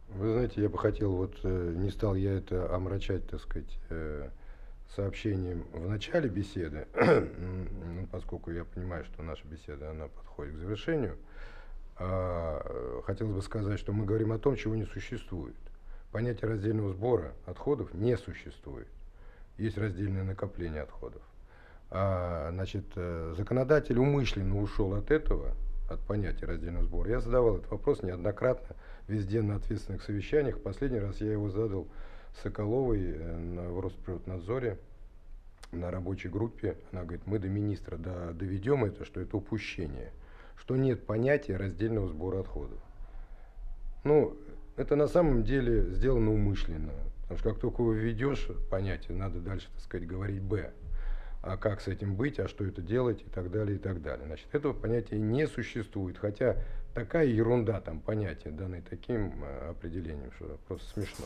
Вы 0.10 0.32
знаете, 0.34 0.62
я 0.62 0.70
бы 0.70 0.78
хотел, 0.78 1.16
вот 1.16 1.36
э, 1.44 1.74
не 1.76 1.90
стал 1.90 2.14
я 2.14 2.34
это 2.34 2.74
омрачать, 2.74 3.28
так 3.28 3.42
сказать, 3.42 3.80
э, 3.90 4.30
сообщением 4.96 5.66
в 5.74 5.90
начале 5.90 6.30
беседы, 6.30 6.88
ну, 6.96 8.08
поскольку 8.12 8.52
я 8.52 8.64
понимаю, 8.64 9.06
что 9.06 9.24
наша 9.24 9.48
беседа, 9.48 9.90
она 9.90 10.08
подходит 10.08 10.54
к 10.54 10.58
завершению, 10.58 11.14
э, 11.14 11.53
хотелось 13.06 13.36
бы 13.36 13.42
сказать, 13.42 13.80
что 13.80 13.94
мы 13.94 14.06
говорим 14.06 14.32
о 14.32 14.40
том, 14.40 14.56
чего 14.56 14.76
не 14.76 14.86
существует. 14.86 15.56
Понятие 16.12 16.50
раздельного 16.50 16.90
сбора 16.90 17.34
отходов 17.46 17.94
не 17.94 18.18
существует. 18.18 18.88
Есть 19.58 19.78
раздельное 19.78 20.24
накопление 20.24 20.82
отходов. 20.82 21.22
А, 21.90 22.50
значит, 22.52 22.86
э, 22.96 23.36
законодатель 23.38 24.00
умышленно 24.00 24.60
ушел 24.60 24.96
от 24.96 25.12
этого, 25.12 25.56
от 25.90 26.00
понятия 26.02 26.48
раздельного 26.48 26.86
сбора. 26.86 27.10
Я 27.10 27.20
задавал 27.20 27.58
этот 27.58 27.70
вопрос 27.70 28.02
неоднократно, 28.02 28.76
везде 29.08 29.44
на 29.44 29.58
ответственных 29.58 30.02
совещаниях. 30.02 30.60
Последний 30.62 31.00
раз 31.00 31.22
я 31.22 31.32
его 31.32 31.50
задал 31.50 31.88
Соколовой 32.42 33.12
э, 33.16 33.70
в 33.70 33.80
Росприроднадзоре 33.80 34.80
на 35.72 35.92
рабочей 35.92 36.30
группе. 36.30 36.78
Она 36.92 37.04
говорит, 37.04 37.28
мы 37.28 37.38
до 37.38 37.48
министра 37.48 37.98
до, 37.98 38.34
доведем 38.34 38.86
это, 38.86 39.06
что 39.06 39.22
это 39.22 39.38
упущение, 39.38 40.12
что 40.58 40.76
нет 40.76 41.06
понятия 41.06 41.58
раздельного 41.58 42.08
сбора 42.08 42.42
отходов. 42.42 42.80
Ну, 44.04 44.38
это 44.76 44.96
на 44.96 45.08
самом 45.08 45.44
деле 45.44 45.92
сделано 45.92 46.34
умышленно. 46.34 46.94
Потому 47.24 47.40
что 47.40 47.50
как 47.52 47.60
только 47.60 47.84
введешь 47.84 48.48
понятие, 48.70 49.18
надо 49.18 49.40
дальше, 49.40 49.68
так 49.74 49.82
сказать, 49.82 50.08
говорить 50.08 50.42
«Б». 50.42 50.72
А 51.42 51.58
как 51.58 51.82
с 51.82 51.90
этим 51.90 52.16
быть, 52.16 52.40
а 52.40 52.48
что 52.48 52.64
это 52.64 52.82
делать 52.82 53.22
и 53.22 53.30
так 53.30 53.52
далее, 53.52 53.76
и 53.76 53.80
так 53.80 54.02
далее. 54.02 54.26
Значит, 54.28 54.48
этого 54.54 54.72
понятия 54.72 55.20
не 55.20 55.46
существует. 55.46 56.18
Хотя 56.18 56.56
такая 56.94 57.26
ерунда 57.26 57.82
там 57.82 58.00
понятия 58.00 58.50
даны 58.50 58.82
таким 58.90 59.44
э, 59.44 59.72
определением, 59.72 60.32
что 60.38 60.58
просто 60.68 60.88
смешно. 60.94 61.26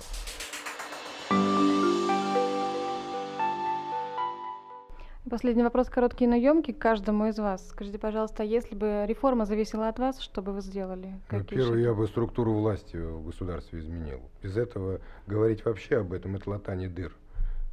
Последний 5.30 5.64
вопрос 5.64 5.90
короткий, 5.90 6.26
но 6.26 6.36
емкий 6.36 6.74
к 6.74 6.80
каждому 6.80 7.28
из 7.28 7.38
вас. 7.38 7.68
Скажите, 7.70 8.00
пожалуйста, 8.00 8.44
если 8.44 8.76
бы 8.76 9.04
реформа 9.06 9.46
зависела 9.46 9.90
от 9.90 10.00
вас, 10.00 10.22
что 10.22 10.42
бы 10.42 10.54
вы 10.54 10.62
сделали? 10.62 11.20
Ну, 11.32 11.44
первое, 11.44 11.80
я 11.80 11.94
бы 11.94 12.08
структуру 12.08 12.54
власти 12.54 12.96
в 12.96 13.26
государстве 13.26 13.80
изменил. 13.80 14.22
Без 14.42 14.56
этого 14.56 15.02
говорить 15.26 15.66
вообще 15.66 15.98
об 15.98 16.14
этом, 16.14 16.38
это 16.38 16.50
латание 16.50 16.88
дыр. 16.88 17.14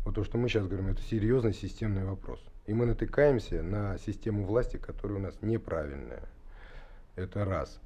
Вот 0.04 0.16
то, 0.16 0.24
что 0.24 0.36
мы 0.36 0.48
сейчас 0.48 0.66
говорим, 0.66 0.88
это 0.88 1.02
серьезный 1.02 1.52
системный 1.52 2.04
вопрос. 2.04 2.44
И 2.66 2.74
мы 2.74 2.86
натыкаемся 2.86 3.62
на 3.62 3.98
систему 3.98 4.44
власти, 4.46 4.76
которая 4.76 5.18
у 5.18 5.22
нас 5.22 5.36
неправильная. 5.40 6.24
Это 7.14 7.44
раз. 7.44 7.80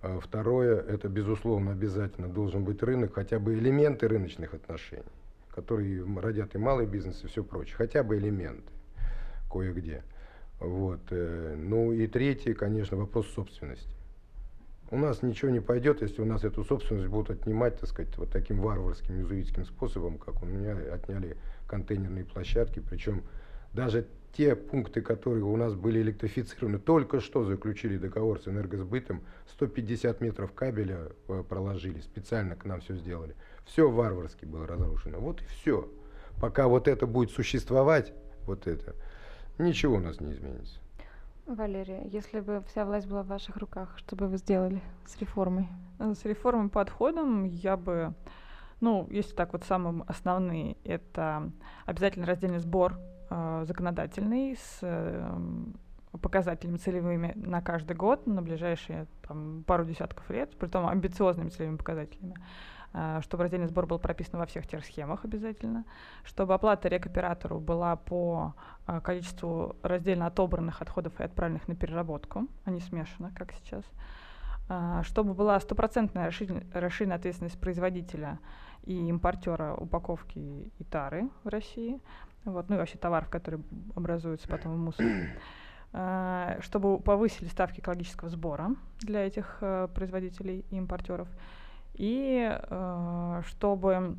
А 0.00 0.18
второе, 0.18 0.80
это, 0.80 1.08
безусловно, 1.08 1.70
обязательно 1.70 2.26
должен 2.26 2.64
быть 2.64 2.82
рынок, 2.82 3.14
хотя 3.14 3.38
бы 3.38 3.54
элементы 3.54 4.08
рыночных 4.08 4.52
отношений, 4.52 5.04
которые 5.54 6.04
родят 6.18 6.56
и 6.56 6.58
малый 6.58 6.86
бизнес, 6.86 7.22
и 7.22 7.28
все 7.28 7.44
прочее, 7.44 7.76
хотя 7.76 8.02
бы 8.02 8.18
элементы 8.18 8.72
кое-где. 9.52 10.02
Вот. 10.58 11.00
Э, 11.10 11.54
ну 11.56 11.92
и 11.92 12.06
третий, 12.06 12.54
конечно, 12.54 12.96
вопрос 12.96 13.26
собственности. 13.28 13.94
У 14.90 14.96
нас 14.96 15.22
ничего 15.22 15.50
не 15.50 15.60
пойдет, 15.60 16.02
если 16.02 16.20
у 16.20 16.26
нас 16.26 16.44
эту 16.44 16.64
собственность 16.64 17.08
будут 17.08 17.30
отнимать, 17.30 17.78
так 17.78 17.88
сказать, 17.88 18.16
вот 18.18 18.30
таким 18.30 18.60
варварским 18.60 19.18
юзуитским 19.18 19.64
способом, 19.64 20.18
как 20.18 20.42
у 20.42 20.46
меня 20.46 20.76
отняли 20.92 21.36
контейнерные 21.66 22.24
площадки, 22.24 22.80
причем 22.80 23.22
даже 23.72 24.06
те 24.34 24.54
пункты, 24.54 25.00
которые 25.00 25.44
у 25.44 25.56
нас 25.56 25.74
были 25.74 26.00
электрифицированы, 26.00 26.78
только 26.78 27.20
что 27.20 27.44
заключили 27.44 27.96
договор 27.96 28.40
с 28.40 28.48
энергосбытом, 28.48 29.22
150 29.52 30.20
метров 30.20 30.52
кабеля 30.52 31.08
э, 31.28 31.44
проложили, 31.48 32.00
специально 32.00 32.56
к 32.56 32.64
нам 32.64 32.80
все 32.80 32.96
сделали. 32.96 33.34
Все 33.64 33.90
варварски 33.90 34.44
было 34.44 34.66
разрушено. 34.66 35.18
Вот 35.18 35.40
и 35.40 35.44
все. 35.44 35.88
Пока 36.40 36.66
вот 36.66 36.88
это 36.88 37.06
будет 37.06 37.30
существовать, 37.30 38.12
вот 38.46 38.66
это, 38.66 38.94
ничего 39.58 39.96
у 39.96 40.00
нас 40.00 40.20
не 40.20 40.32
изменится. 40.32 40.78
Валерия, 41.46 42.06
если 42.06 42.40
бы 42.40 42.62
вся 42.68 42.84
власть 42.84 43.08
была 43.08 43.22
в 43.22 43.26
ваших 43.26 43.56
руках, 43.56 43.98
что 43.98 44.14
бы 44.14 44.28
вы 44.28 44.36
сделали 44.36 44.80
с 45.06 45.18
реформой? 45.18 45.68
Э, 45.98 46.14
с 46.14 46.24
реформой 46.24 46.68
подходом 46.68 47.44
я 47.44 47.76
бы, 47.76 48.14
ну, 48.80 49.08
если 49.10 49.34
так 49.34 49.52
вот 49.52 49.64
самым 49.64 50.04
основные, 50.06 50.76
это 50.84 51.50
обязательно 51.84 52.26
раздельный 52.26 52.60
сбор 52.60 52.98
э, 53.30 53.64
законодательный 53.66 54.56
с 54.56 54.78
э, 54.82 55.36
показателями 56.20 56.76
целевыми 56.76 57.32
на 57.34 57.60
каждый 57.60 57.96
год, 57.96 58.26
на 58.26 58.42
ближайшие 58.42 59.06
там, 59.26 59.64
пару 59.66 59.84
десятков 59.84 60.28
лет, 60.30 60.56
при 60.56 60.68
том 60.68 60.86
амбициозными 60.86 61.48
целевыми 61.48 61.76
показателями. 61.76 62.36
Э, 62.94 63.20
чтобы 63.22 63.44
раздельный 63.44 63.68
сбор 63.68 63.86
был 63.86 63.98
прописан 63.98 64.38
во 64.38 64.46
всех 64.46 64.66
тех 64.66 64.84
схемах 64.84 65.24
обязательно, 65.24 65.84
чтобы 66.24 66.54
оплата 66.54 66.88
рекоператору 66.88 67.58
была 67.58 67.96
по 67.96 68.54
э, 68.86 69.00
количеству 69.00 69.76
раздельно 69.82 70.26
отобранных 70.26 70.82
отходов 70.82 71.18
и 71.18 71.22
отправленных 71.22 71.68
на 71.68 71.74
переработку, 71.74 72.48
а 72.64 72.70
не 72.70 72.80
смешано, 72.80 73.32
как 73.34 73.52
сейчас, 73.52 73.84
э, 74.68 75.00
чтобы 75.04 75.32
была 75.32 75.58
стопроцентная 75.60 76.26
расширенная 76.26 77.16
ответственность 77.16 77.58
производителя 77.58 78.38
и 78.84 79.08
импортера 79.08 79.74
упаковки 79.74 80.70
и 80.78 80.84
тары 80.84 81.30
в 81.44 81.48
России, 81.48 81.98
вот, 82.44 82.68
ну 82.68 82.74
и 82.74 82.78
вообще 82.78 82.98
товаров, 82.98 83.30
которые 83.30 83.62
образуются 83.94 84.48
потом 84.48 84.74
в 84.74 84.78
мусоре 84.78 85.38
чтобы 86.60 86.98
повысили 87.00 87.48
ставки 87.48 87.80
экологического 87.80 88.30
сбора 88.30 88.76
для 89.00 89.26
этих 89.26 89.58
производителей 89.92 90.64
и 90.70 90.76
импортеров, 90.78 91.28
и 91.94 92.50
э, 92.50 93.42
чтобы 93.46 94.16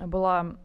была 0.00 0.56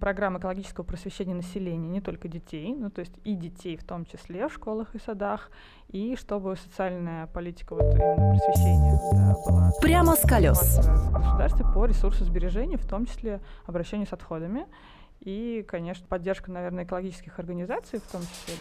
программа 0.00 0.38
экологического 0.38 0.84
просвещения 0.84 1.34
населения, 1.34 1.88
не 1.88 2.00
только 2.00 2.28
детей, 2.28 2.74
ну 2.74 2.90
то 2.90 3.00
есть 3.00 3.14
и 3.24 3.34
детей 3.34 3.76
в 3.76 3.84
том 3.84 4.04
числе 4.04 4.48
в 4.48 4.52
школах 4.52 4.94
и 4.94 4.98
садах, 4.98 5.50
и 5.88 6.14
чтобы 6.16 6.56
социальная 6.56 7.26
политика 7.26 7.74
вот 7.74 7.94
именно 7.94 8.32
просвещения 8.32 9.00
да, 9.12 9.34
была 9.46 9.72
прямо 9.80 10.14
с 10.14 10.20
колес 10.20 10.78
в 10.86 11.12
государстве 11.12 11.64
по 11.72 11.86
ресурсосбережению, 11.86 12.78
в 12.78 12.86
том 12.86 13.06
числе 13.06 13.40
обращению 13.66 14.06
с 14.06 14.12
отходами 14.12 14.66
и, 15.20 15.64
конечно, 15.66 16.06
поддержка, 16.06 16.50
наверное, 16.50 16.84
экологических 16.84 17.38
организаций 17.38 17.98
в 17.98 18.12
том 18.12 18.20
числе. 18.22 18.54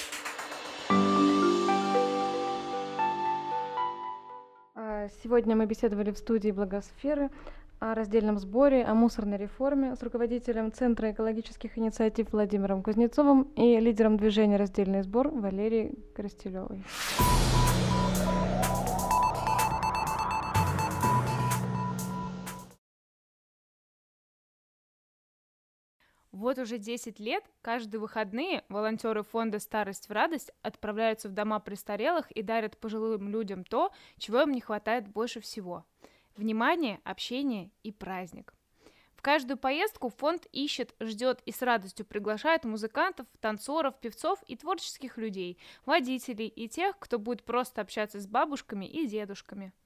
Сегодня 5.24 5.56
мы 5.56 5.66
беседовали 5.66 6.12
в 6.12 6.18
студии 6.18 6.52
Благосферы 6.52 7.30
о 7.80 7.96
раздельном 7.96 8.38
сборе, 8.38 8.84
о 8.84 8.94
мусорной 8.94 9.38
реформе 9.38 9.96
с 9.96 10.04
руководителем 10.04 10.74
Центра 10.74 11.12
экологических 11.12 11.78
инициатив 11.78 12.34
Владимиром 12.34 12.84
Кузнецовым 12.84 13.44
и 13.56 13.80
лидером 13.80 14.18
движения 14.18 14.58
«Раздельный 14.58 15.04
сбор» 15.04 15.30
Валерией 15.30 15.98
Коростелевой. 16.16 16.84
Вот 26.40 26.58
уже 26.58 26.78
10 26.78 27.20
лет 27.20 27.44
каждые 27.62 28.00
выходные 28.00 28.64
волонтеры 28.70 29.24
фонда 29.24 29.60
«Старость 29.60 30.08
в 30.08 30.14
радость» 30.14 30.54
отправляются 30.62 31.28
в 31.28 31.34
дома 31.34 31.60
престарелых 31.60 32.32
и 32.32 32.42
дарят 32.42 32.78
пожилым 32.78 33.28
людям 33.28 33.66
то, 33.66 33.92
чего 34.18 34.44
им 34.44 34.54
не 34.54 34.62
хватает 34.62 35.10
больше 35.10 35.42
всего– 35.42 35.84
внимание, 36.38 37.02
общение 37.04 37.72
и 37.84 37.92
праздник. 37.92 38.54
В 39.16 39.22
каждую 39.22 39.58
поездку 39.58 40.08
фонд 40.08 40.46
ищет, 40.54 40.96
ждет 41.02 41.42
и 41.46 41.52
с 41.52 41.62
радостью 41.62 42.06
приглашает 42.06 42.64
музыкантов, 42.64 43.28
танцоров, 43.42 44.00
певцов 44.00 44.42
и 44.48 44.56
творческих 44.56 45.18
людей, 45.18 45.58
водителей 45.86 46.48
и 46.48 46.70
тех, 46.70 46.98
кто 47.00 47.20
будет 47.20 47.44
просто 47.44 47.82
общаться 47.82 48.18
с 48.18 48.28
бабушками 48.28 48.86
и 48.86 49.08
дедушками– 49.08 49.74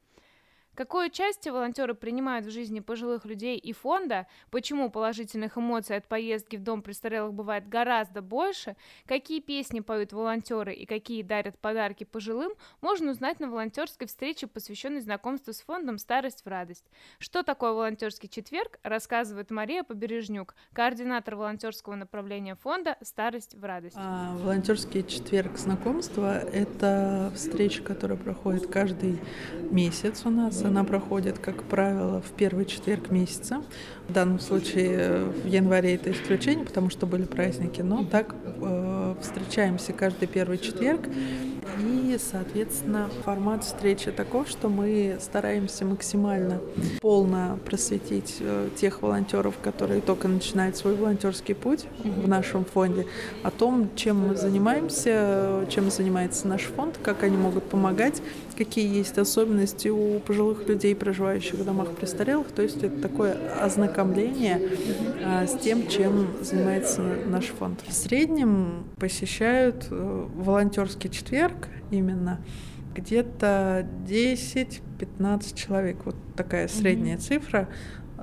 Какое 0.76 1.08
участие 1.08 1.54
волонтеры 1.54 1.94
принимают 1.94 2.48
в 2.48 2.50
жизни 2.50 2.80
пожилых 2.80 3.26
людей 3.26 3.58
и 3.58 3.74
фонда, 3.74 4.26
почему 4.50 4.90
положительных 4.90 5.56
эмоций 5.56 5.98
от 5.98 6.08
поездки 6.08 6.56
в 6.56 6.64
дом 6.64 6.82
престарелых 6.82 7.34
бывает 7.34 7.70
гораздо 7.70 8.24
больше, 8.24 8.76
какие 9.06 9.40
песни 9.40 9.82
поют 9.82 10.14
волонтеры 10.14 10.74
и 10.74 10.88
какие 10.88 11.22
дарят 11.22 11.60
подарки 11.60 12.06
пожилым, 12.06 12.54
можно 12.82 13.12
узнать 13.12 13.40
на 13.40 13.50
волонтерской 13.50 14.08
встрече, 14.08 14.48
посвященной 14.48 15.02
знакомству 15.02 15.54
с 15.54 15.62
фондом 15.62 16.00
«Старость 16.00 16.44
в 16.44 16.48
радость». 16.48 16.86
Что 17.20 17.44
такое 17.44 17.74
волонтерский 17.74 18.28
четверг, 18.28 18.80
рассказывает 18.82 19.52
Мария 19.52 19.84
Побережнюк, 19.84 20.56
координатор 20.74 21.36
волонтерского 21.36 21.94
направления 21.96 22.56
фонда 22.56 22.98
«Старость 23.02 23.54
в 23.54 23.64
радость». 23.64 23.96
А, 24.00 24.36
волонтерский 24.38 25.06
четверг 25.06 25.56
знакомства– 25.58 26.40
это 26.40 27.32
встреча, 27.36 27.84
которая 27.84 28.18
проходит 28.18 28.66
каждый 28.66 29.20
месяц 29.70 30.26
у 30.26 30.32
нас 30.32 30.63
она 30.64 30.84
проходит, 30.84 31.40
как 31.40 31.64
правило, 31.64 32.22
в 32.22 32.32
первый 32.32 32.66
четверг 32.66 33.12
месяца. 33.12 33.64
В 34.08 34.14
данном 34.14 34.40
случае 34.40 35.26
в 35.26 35.48
январе 35.48 35.96
это 35.96 36.12
исключение, 36.12 36.66
потому 36.66 36.90
что 36.90 37.06
были 37.06 37.24
праздники, 37.24 37.82
но 37.82 38.04
так 38.04 38.36
э, 38.62 39.16
встречаемся 39.22 39.94
каждый 39.94 40.28
первый 40.28 40.58
четверг. 40.58 41.02
И, 41.80 42.18
соответственно, 42.20 43.10
формат 43.24 43.64
встречи 43.64 44.12
таков, 44.12 44.48
что 44.48 44.70
мы 44.70 45.18
стараемся 45.20 45.86
максимально 45.86 46.60
полно 47.02 47.58
просветить 47.66 48.38
э, 48.40 48.70
тех 48.76 49.02
волонтеров, 49.02 49.56
которые 49.64 50.02
только 50.02 50.28
начинают 50.28 50.78
свой 50.78 50.96
волонтерский 50.96 51.56
путь 51.56 51.86
в 52.04 52.28
нашем 52.28 52.66
фонде, 52.66 53.08
о 53.42 53.50
том, 53.50 53.90
чем 53.96 54.28
мы 54.28 54.36
занимаемся, 54.36 55.66
чем 55.70 55.90
занимается 55.90 56.48
наш 56.48 56.64
фонд, 56.64 57.00
как 57.02 57.24
они 57.24 57.38
могут 57.38 57.64
помогать, 57.64 58.22
какие 58.54 58.88
есть 58.88 59.18
особенности 59.18 59.88
у 59.88 60.20
пожилых 60.20 60.68
людей, 60.68 60.96
проживающих 60.96 61.56
в 61.56 61.66
домах 61.66 61.92
престарелых. 61.92 62.48
То 62.48 62.62
есть 62.62 62.84
это 62.84 63.02
такое 63.02 63.38
ознакомление 63.60 64.62
а, 65.24 65.46
с 65.48 65.58
тем, 65.60 65.88
чем 65.88 66.28
занимается 66.42 67.02
наш 67.28 67.46
фонд. 67.46 67.82
В 67.88 67.94
среднем 67.94 68.86
посещают 68.98 69.88
э, 69.90 70.28
волонтерский 70.36 71.10
четверг 71.10 71.68
именно 71.92 72.40
где-то 72.96 73.88
10-15 74.08 75.56
человек. 75.56 75.98
Вот 76.06 76.16
такая 76.36 76.68
средняя 76.68 77.18
mm-hmm. 77.18 77.20
цифра. 77.20 77.70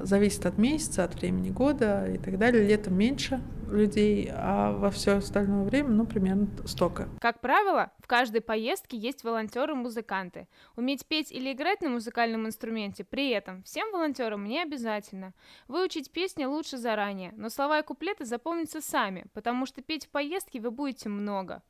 Зависит 0.01 0.47
от 0.47 0.57
месяца, 0.57 1.05
от 1.05 1.15
времени 1.21 1.51
года 1.51 2.07
и 2.07 2.17
так 2.17 2.39
далее. 2.39 2.67
Летом 2.67 2.97
меньше 2.97 3.41
людей, 3.71 4.31
а 4.33 4.73
во 4.73 4.91
все 4.91 5.17
остальное 5.17 5.65
время, 5.65 5.91
ну, 5.91 6.07
примерно 6.07 6.49
столько. 6.67 7.09
Как 7.21 7.41
правило, 7.41 7.91
в 7.99 8.07
каждой 8.07 8.41
поездке 8.41 8.97
есть 8.97 9.25
волонтеры-музыканты. 9.25 10.49
Уметь 10.77 11.07
петь 11.07 11.33
или 11.33 11.53
играть 11.53 11.81
на 11.83 11.89
музыкальном 11.89 12.47
инструменте 12.47 13.05
при 13.05 13.31
этом 13.31 13.63
всем 13.63 13.91
волонтерам 13.93 14.45
не 14.45 14.63
обязательно. 14.63 15.35
Выучить 15.69 16.11
песни 16.11 16.45
лучше 16.45 16.77
заранее, 16.77 17.33
но 17.37 17.49
слова 17.49 17.81
и 17.81 17.83
куплеты 17.83 18.25
запомнятся 18.25 18.81
сами, 18.81 19.27
потому 19.33 19.67
что 19.67 19.83
петь 19.83 20.07
в 20.07 20.09
поездке 20.11 20.61
вы 20.61 20.71
будете 20.71 21.09
много. 21.09 21.63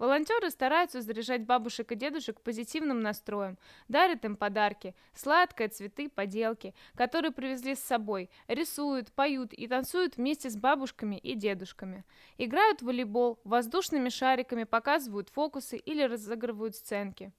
Волонтеры 0.00 0.48
стараются 0.48 1.02
заряжать 1.02 1.44
бабушек 1.44 1.92
и 1.92 1.94
дедушек 1.94 2.40
позитивным 2.40 3.00
настроем, 3.00 3.58
дарят 3.86 4.24
им 4.24 4.34
подарки, 4.34 4.94
сладкое, 5.14 5.68
цветы, 5.68 6.08
поделки, 6.08 6.74
которые 6.94 7.32
привезли 7.32 7.74
с 7.74 7.80
собой, 7.80 8.30
рисуют, 8.48 9.12
поют 9.12 9.52
и 9.52 9.68
танцуют 9.68 10.16
вместе 10.16 10.48
с 10.48 10.56
бабушками 10.56 11.16
и 11.16 11.34
дедушками. 11.34 12.06
Играют 12.38 12.80
в 12.80 12.86
волейбол, 12.86 13.40
воздушными 13.44 14.08
шариками 14.08 14.64
показывают 14.64 15.28
фокусы 15.28 15.76
или 15.76 16.02
разыгрывают 16.02 16.76
сценки. 16.76 17.30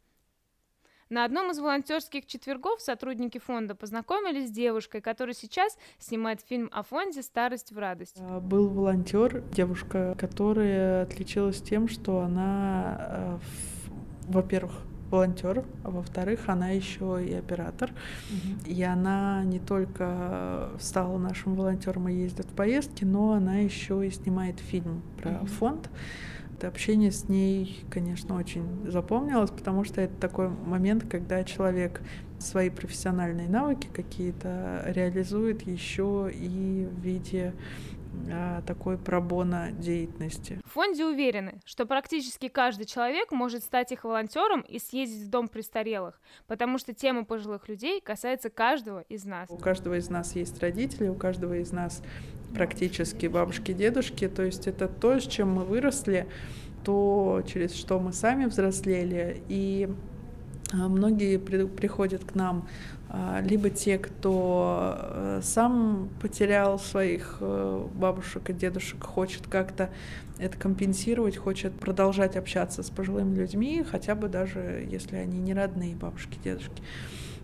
На 1.11 1.25
одном 1.25 1.51
из 1.51 1.59
волонтерских 1.59 2.25
четвергов 2.25 2.79
сотрудники 2.79 3.37
фонда 3.37 3.75
познакомились 3.75 4.47
с 4.47 4.51
девушкой, 4.51 5.01
которая 5.01 5.35
сейчас 5.35 5.77
снимает 5.99 6.39
фильм 6.39 6.69
о 6.71 6.83
фонде 6.83 7.21
«Старость 7.21 7.73
в 7.73 7.77
радость». 7.77 8.15
А, 8.17 8.39
был 8.39 8.69
волонтер, 8.69 9.43
девушка, 9.51 10.15
которая 10.17 11.03
отличилась 11.03 11.61
тем, 11.61 11.89
что 11.89 12.21
она, 12.21 12.95
э, 12.97 13.37
во-первых, 14.29 14.71
волонтер, 15.09 15.65
а 15.83 15.89
во-вторых, 15.91 16.47
она 16.47 16.69
еще 16.69 17.21
и 17.21 17.33
оператор. 17.33 17.89
Mm-hmm. 17.91 18.69
И 18.71 18.81
она 18.81 19.43
не 19.43 19.59
только 19.59 20.69
стала 20.79 21.17
нашим 21.17 21.55
волонтером 21.55 22.07
и 22.07 22.13
ездит 22.13 22.45
в 22.45 22.55
поездки, 22.55 23.03
но 23.03 23.33
она 23.33 23.57
еще 23.57 24.07
и 24.07 24.11
снимает 24.11 24.61
фильм 24.61 25.01
про 25.17 25.31
mm-hmm. 25.31 25.45
фонд. 25.47 25.89
Это 26.61 26.67
общение 26.67 27.11
с 27.11 27.27
ней, 27.27 27.83
конечно, 27.89 28.35
очень 28.35 28.63
запомнилось, 28.85 29.49
потому 29.49 29.83
что 29.83 29.99
это 29.99 30.13
такой 30.21 30.47
момент, 30.47 31.05
когда 31.09 31.43
человек 31.43 32.03
свои 32.37 32.69
профессиональные 32.69 33.49
навыки 33.49 33.89
какие-то 33.91 34.83
реализует 34.85 35.63
еще 35.63 36.29
и 36.31 36.85
в 36.85 36.99
виде 36.99 37.55
такой 38.65 38.97
пробона 38.97 39.71
деятельности. 39.71 40.59
В 40.65 40.71
фонде 40.71 41.05
уверены, 41.05 41.59
что 41.65 41.85
практически 41.85 42.47
каждый 42.47 42.85
человек 42.85 43.31
может 43.31 43.63
стать 43.63 43.91
их 43.91 44.03
волонтером 44.03 44.61
и 44.61 44.79
съездить 44.79 45.27
в 45.27 45.29
дом 45.29 45.47
престарелых, 45.47 46.19
потому 46.47 46.77
что 46.77 46.93
тема 46.93 47.25
пожилых 47.25 47.67
людей 47.67 48.01
касается 48.01 48.49
каждого 48.49 49.01
из 49.01 49.25
нас. 49.25 49.49
У 49.49 49.57
каждого 49.57 49.97
из 49.97 50.09
нас 50.09 50.35
есть 50.35 50.59
родители, 50.59 51.07
у 51.07 51.15
каждого 51.15 51.57
из 51.57 51.71
нас 51.71 52.01
практически 52.53 53.27
бабушки, 53.27 53.73
дедушки, 53.73 54.27
то 54.27 54.43
есть 54.43 54.67
это 54.67 54.87
то, 54.87 55.19
с 55.19 55.25
чем 55.25 55.53
мы 55.53 55.63
выросли, 55.63 56.27
то, 56.83 57.43
через 57.47 57.75
что 57.75 57.99
мы 57.99 58.13
сами 58.13 58.45
взрослели, 58.45 59.41
и 59.47 59.89
а, 59.89 60.10
многие 60.71 61.37
при, 61.37 61.65
приходят 61.65 62.23
к 62.23 62.35
нам 62.35 62.67
а, 63.13 63.41
либо 63.41 63.69
те, 63.69 63.97
кто 63.97 64.95
э, 64.97 65.39
сам 65.43 66.09
потерял 66.21 66.79
своих 66.79 67.39
э, 67.41 67.87
бабушек 67.93 68.49
и 68.49 68.53
дедушек, 68.53 69.03
хочет 69.03 69.47
как-то 69.47 69.89
это 70.39 70.57
компенсировать, 70.57 71.35
хочет 71.35 71.73
продолжать 71.73 72.37
общаться 72.37 72.83
с 72.83 72.89
пожилыми 72.89 73.35
людьми, 73.35 73.83
хотя 73.83 74.15
бы 74.15 74.29
даже 74.29 74.87
если 74.89 75.17
они 75.17 75.39
не 75.39 75.53
родные 75.53 75.93
бабушки, 75.93 76.39
дедушки. 76.41 76.81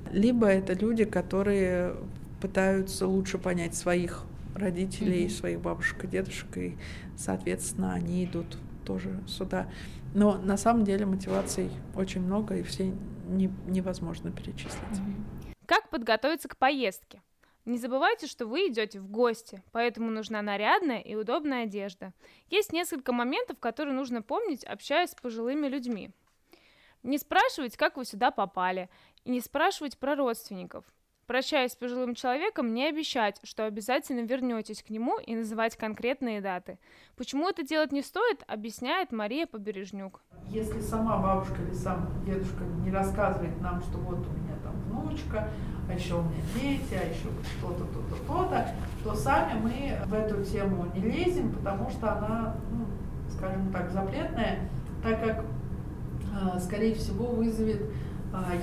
Либо 0.09 0.47
это 0.47 0.71
люди, 0.71 1.03
которые 1.03 1.95
пытаются 2.39 3.05
лучше 3.05 3.37
понять 3.37 3.75
своих 3.75 4.23
родителей, 4.55 5.25
mm-hmm. 5.25 5.37
своих 5.37 5.59
бабушек 5.59 6.05
и 6.05 6.07
дедушек, 6.07 6.57
и, 6.57 6.77
соответственно, 7.17 7.93
они 7.93 8.23
идут 8.23 8.57
тоже 8.85 9.19
сюда. 9.27 9.67
Но 10.13 10.37
на 10.37 10.55
самом 10.55 10.85
деле 10.85 11.05
мотиваций 11.05 11.69
очень 11.93 12.21
много, 12.21 12.55
и 12.55 12.63
все 12.63 12.93
не, 13.27 13.47
невозможно 13.67 14.31
перечислить. 14.31 15.01
Как 15.65 15.89
подготовиться 15.89 16.47
к 16.47 16.57
поездке? 16.57 17.21
Не 17.65 17.77
забывайте, 17.77 18.27
что 18.27 18.45
вы 18.45 18.67
идете 18.67 19.01
в 19.01 19.09
гости, 19.09 19.61
поэтому 19.73 20.09
нужна 20.09 20.41
нарядная 20.41 21.01
и 21.01 21.15
удобная 21.15 21.63
одежда. 21.63 22.13
Есть 22.49 22.71
несколько 22.71 23.11
моментов, 23.11 23.59
которые 23.59 23.93
нужно 23.93 24.21
помнить, 24.21 24.63
общаясь 24.63 25.11
с 25.11 25.15
пожилыми 25.15 25.67
людьми. 25.67 26.11
Не 27.03 27.17
спрашивать, 27.17 27.75
как 27.75 27.97
вы 27.97 28.05
сюда 28.05 28.31
попали, 28.31 28.89
и 29.25 29.31
не 29.31 29.41
спрашивать 29.41 29.97
про 29.97 30.15
родственников. 30.15 30.85
Прощаясь 31.27 31.73
с 31.73 31.75
пожилым 31.75 32.15
человеком, 32.15 32.73
не 32.73 32.87
обещать, 32.87 33.41
что 33.43 33.65
обязательно 33.65 34.21
вернетесь 34.21 34.81
к 34.81 34.89
нему 34.89 35.19
и 35.19 35.35
называть 35.35 35.75
конкретные 35.75 36.39
даты. 36.39 36.79
Почему 37.17 37.49
это 37.49 37.67
делать 37.67 37.91
не 37.91 38.01
стоит, 38.01 38.45
объясняет 38.47 39.11
Мария 39.11 39.45
Побережнюк. 39.45 40.21
Если 40.45 40.79
сама 40.79 41.17
бабушка 41.17 41.61
или 41.61 41.73
сам 41.73 42.09
дедушка 42.25 42.63
не 42.85 42.91
рассказывает 42.91 43.59
нам, 43.59 43.81
что 43.81 43.97
вот 43.97 44.25
у 44.25 44.31
меня 44.39 44.55
там 44.63 44.73
внучка, 44.83 45.49
а 45.89 45.93
еще 45.93 46.13
у 46.13 46.21
меня 46.21 46.41
дети, 46.55 46.93
а 46.93 47.09
еще 47.09 47.27
что-то, 47.57 47.83
то-то, 47.83 48.15
то-то, 48.25 48.67
то 49.03 49.13
сами 49.13 49.59
мы 49.59 49.97
в 50.05 50.13
эту 50.13 50.41
тему 50.45 50.89
не 50.95 51.01
лезем, 51.01 51.51
потому 51.51 51.89
что 51.89 52.09
она, 52.09 52.55
ну, 52.71 52.85
скажем 53.37 53.69
так, 53.73 53.91
запретная, 53.91 54.59
так 55.03 55.21
как, 55.21 55.43
э, 55.43 56.59
скорее 56.61 56.95
всего, 56.95 57.25
вызовет 57.25 57.81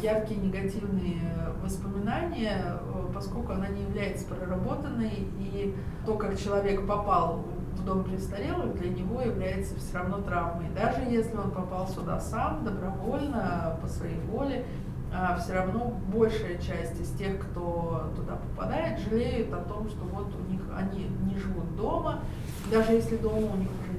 яркие 0.02 0.40
негативные 0.40 1.20
воспоминания, 1.62 2.78
э, 2.80 3.10
поскольку 3.14 3.52
она 3.52 3.68
не 3.68 3.82
является 3.82 4.26
проработанной, 4.26 5.28
и 5.38 5.74
то, 6.04 6.16
как 6.16 6.38
человек 6.38 6.86
попал 6.86 7.44
в 7.72 7.84
дом 7.84 8.04
престарелых, 8.04 8.74
для 8.76 8.90
него 8.90 9.20
является 9.20 9.76
все 9.76 9.98
равно 9.98 10.18
травмой. 10.18 10.68
Даже 10.74 11.02
если 11.10 11.36
он 11.36 11.50
попал 11.50 11.88
сюда 11.88 12.20
сам, 12.20 12.64
добровольно, 12.64 13.78
по 13.80 13.88
своей 13.88 14.20
воле, 14.20 14.64
а, 15.16 15.38
все 15.38 15.54
равно 15.54 15.94
большая 16.12 16.58
часть 16.58 17.00
из 17.00 17.10
тех, 17.12 17.38
кто 17.40 18.10
туда 18.16 18.36
попадает, 18.36 18.98
жалеют 18.98 19.52
о 19.52 19.58
том, 19.58 19.88
что 19.88 20.04
вот 20.04 20.34
у 20.34 20.50
них 20.50 20.60
они 20.76 21.06
не 21.22 21.38
живут 21.38 21.76
дома, 21.76 22.20
даже 22.70 22.92
если 22.92 23.16
дома 23.16 23.52
у 23.52 23.56
них 23.56 23.68
уже. 23.80 23.93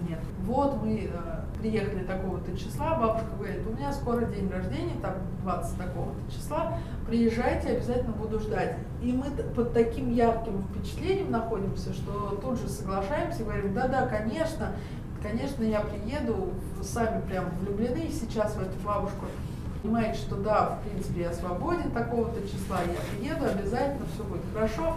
Вот 0.46 0.84
мы 0.84 1.10
э, 1.12 1.60
приехали 1.60 2.04
такого-то 2.04 2.56
числа, 2.56 3.00
бабушка 3.00 3.30
говорит, 3.36 3.66
у 3.66 3.76
меня 3.76 3.92
скоро 3.92 4.26
день 4.26 4.50
рождения, 4.50 4.94
там 5.02 5.14
20 5.42 5.78
такого-то 5.78 6.32
числа, 6.32 6.78
приезжайте, 7.08 7.70
обязательно 7.70 8.12
буду 8.12 8.40
ждать. 8.40 8.76
И 9.02 9.12
мы 9.12 9.32
под 9.32 9.74
таким 9.74 10.12
ярким 10.12 10.64
впечатлением 10.70 11.32
находимся, 11.32 11.94
что 11.94 12.40
тут 12.42 12.60
же 12.60 12.70
соглашаемся, 12.70 13.44
говорим, 13.44 13.74
да-да, 13.74 14.06
конечно, 14.06 14.74
конечно, 15.24 15.64
я 15.64 15.82
приеду, 15.82 16.54
сами 16.84 17.22
прям 17.22 17.46
влюблены 17.62 18.08
сейчас 18.12 18.56
в 18.56 18.62
эту 18.62 18.80
бабушку, 18.86 19.26
понимаете, 19.82 20.20
что 20.20 20.36
да, 20.36 20.78
в 20.80 20.88
принципе, 20.88 21.22
я 21.22 21.34
свободен 21.34 21.90
такого-то 21.90 22.42
числа, 22.48 22.82
я 22.82 23.18
приеду, 23.18 23.46
обязательно 23.46 24.06
все 24.14 24.24
будет 24.24 24.44
хорошо 24.54 24.96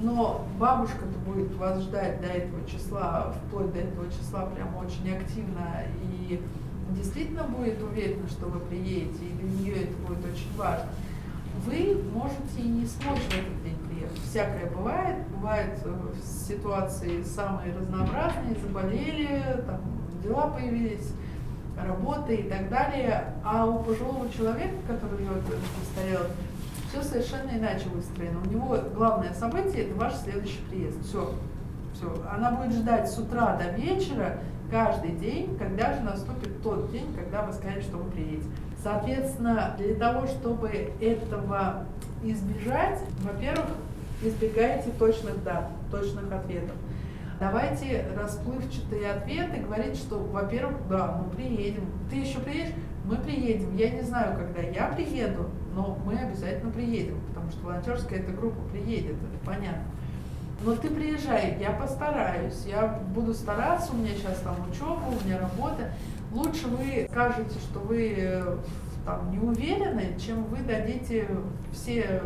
но 0.00 0.46
бабушка-то 0.58 1.18
будет 1.26 1.54
вас 1.56 1.80
ждать 1.82 2.20
до 2.20 2.28
этого 2.28 2.66
числа, 2.68 3.34
вплоть 3.46 3.72
до 3.72 3.80
этого 3.80 4.10
числа 4.10 4.46
прям 4.46 4.76
очень 4.76 5.16
активно 5.16 5.84
и 6.02 6.40
действительно 6.90 7.44
будет 7.44 7.82
уверена, 7.82 8.28
что 8.28 8.46
вы 8.46 8.60
приедете, 8.60 9.24
и 9.24 9.32
для 9.32 9.50
нее 9.50 9.82
это 9.84 9.96
будет 10.06 10.24
очень 10.24 10.56
важно. 10.56 10.88
Вы 11.66 12.00
можете 12.14 12.60
и 12.60 12.68
не 12.68 12.86
смочь 12.86 13.18
в 13.18 13.32
этот 13.32 13.62
день 13.64 13.76
приехать. 13.88 14.20
Всякое 14.30 14.70
бывает. 14.70 15.26
Бывают 15.28 15.74
э, 15.84 15.92
ситуации 16.24 17.22
самые 17.22 17.74
разнообразные, 17.74 18.54
заболели, 18.62 19.64
там 19.66 19.80
дела 20.22 20.48
появились, 20.48 21.12
работа 21.76 22.32
и 22.32 22.48
так 22.48 22.68
далее. 22.68 23.34
А 23.44 23.66
у 23.66 23.82
пожилого 23.82 24.30
человека, 24.30 24.76
который 24.86 25.18
живет 25.18 25.42
в 25.42 25.96
все 26.88 27.02
совершенно 27.02 27.50
иначе 27.50 27.88
выстроено. 27.88 28.40
У 28.44 28.48
него 28.48 28.78
главное 28.94 29.32
событие– 29.34 29.84
это 29.86 29.94
ваш 29.94 30.14
следующий 30.14 30.60
приезд. 30.70 31.02
Все. 31.04 31.34
Все. 31.94 32.24
Она 32.30 32.52
будет 32.52 32.72
ждать 32.72 33.10
с 33.10 33.18
утра 33.18 33.56
до 33.56 33.70
вечера 33.70 34.38
каждый 34.70 35.12
день, 35.12 35.56
когда 35.58 35.94
же 35.94 36.00
наступит 36.00 36.62
тот 36.62 36.90
день, 36.90 37.06
когда 37.14 37.42
вы 37.42 37.52
скажете, 37.52 37.82
что 37.82 37.98
вы 37.98 38.10
приедете. 38.10 38.48
Соответственно, 38.82 39.74
для 39.76 39.94
того, 39.96 40.26
чтобы 40.26 40.68
этого 41.00 41.84
избежать, 42.22 43.00
во-первых, 43.22 43.66
избегайте 44.22 44.90
точных 44.98 45.42
дат, 45.42 45.68
точных 45.90 46.30
ответов. 46.32 46.76
Давайте 47.40 48.04
расплывчатые 48.16 49.12
ответы 49.12 49.58
говорить, 49.58 49.96
что, 49.96 50.18
во-первых, 50.18 50.76
да, 50.88 51.20
мы 51.22 51.30
приедем. 51.30 51.84
Ты 52.10 52.16
еще 52.16 52.40
приедешь? 52.40 52.74
Мы 53.04 53.16
приедем. 53.16 53.76
Я 53.76 53.90
не 53.90 54.02
знаю, 54.02 54.36
когда 54.36 54.60
я 54.60 54.88
приеду, 54.88 55.48
но 55.78 55.96
мы 56.04 56.18
обязательно 56.18 56.72
приедем, 56.72 57.20
потому 57.28 57.52
что 57.52 57.64
волонтерская 57.64 58.18
эта 58.18 58.32
группа 58.32 58.60
приедет, 58.72 59.12
это 59.12 59.46
понятно. 59.46 59.84
Но 60.64 60.74
ты 60.74 60.88
приезжай, 60.90 61.56
я 61.60 61.70
постараюсь, 61.70 62.64
я 62.66 63.00
буду 63.14 63.32
стараться, 63.32 63.92
у 63.92 63.96
меня 63.96 64.12
сейчас 64.16 64.40
там 64.40 64.56
учеба, 64.68 65.04
у 65.06 65.24
меня 65.24 65.38
работа. 65.38 65.92
Лучше 66.32 66.66
вы 66.66 67.06
скажете, 67.08 67.56
что 67.60 67.78
вы 67.78 68.12
э, 68.18 68.56
там 69.06 69.30
не 69.30 69.38
уверены, 69.38 70.16
чем 70.18 70.46
вы 70.46 70.58
дадите 70.62 71.28
все 71.72 72.22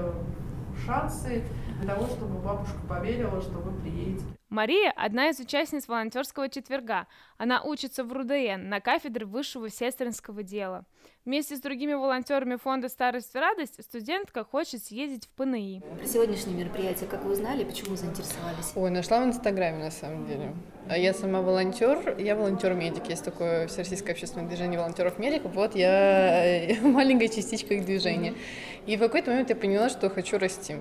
шансы 0.86 1.42
для 1.82 1.94
того, 1.94 2.06
чтобы 2.06 2.38
бабушка 2.38 2.78
поверила, 2.88 3.42
что 3.42 3.58
вы 3.58 3.78
приедете. 3.82 4.24
Мария– 4.48 4.92
одна 4.96 5.28
из 5.28 5.40
участниц 5.40 5.88
волонтерского 5.88 6.48
четверга. 6.48 7.06
Она 7.36 7.62
учится 7.62 8.02
в 8.02 8.12
РУДН 8.12 8.68
на 8.68 8.80
кафедре 8.80 9.26
высшего 9.26 9.68
сестринского 9.68 10.42
дела. 10.42 10.84
Вместе 11.24 11.56
с 11.56 11.60
другими 11.60 11.92
волонтерами 11.92 12.56
фонда 12.56 12.88
«Старость 12.88 13.32
и 13.36 13.38
радость» 13.38 13.80
студентка 13.80 14.42
хочет 14.42 14.82
съездить 14.82 15.26
в 15.26 15.28
ПНИ. 15.36 15.80
Про 15.96 16.04
сегодняшнее 16.04 16.56
мероприятие 16.56 17.08
как 17.08 17.22
вы 17.22 17.34
узнали, 17.34 17.62
почему 17.62 17.94
заинтересовались? 17.94 18.72
Ой, 18.74 18.90
нашла 18.90 19.20
в 19.20 19.26
Инстаграме 19.26 19.84
на 19.84 19.92
самом 19.92 20.26
деле. 20.26 20.52
А 20.88 20.98
я 20.98 21.14
сама 21.14 21.40
волонтер, 21.40 22.16
я 22.18 22.34
волонтер-медик. 22.34 23.08
Есть 23.08 23.24
такое 23.24 23.68
всероссийское 23.68 24.14
общественное 24.14 24.48
движение 24.48 24.80
волонтеров-медиков. 24.80 25.54
Вот 25.54 25.76
я 25.76 26.76
маленькая 26.82 27.28
частичка 27.28 27.74
их 27.74 27.84
движения. 27.84 28.34
И 28.86 28.96
в 28.96 28.98
какой-то 28.98 29.30
момент 29.30 29.48
я 29.48 29.54
поняла, 29.54 29.90
что 29.90 30.10
хочу 30.10 30.38
расти 30.38 30.74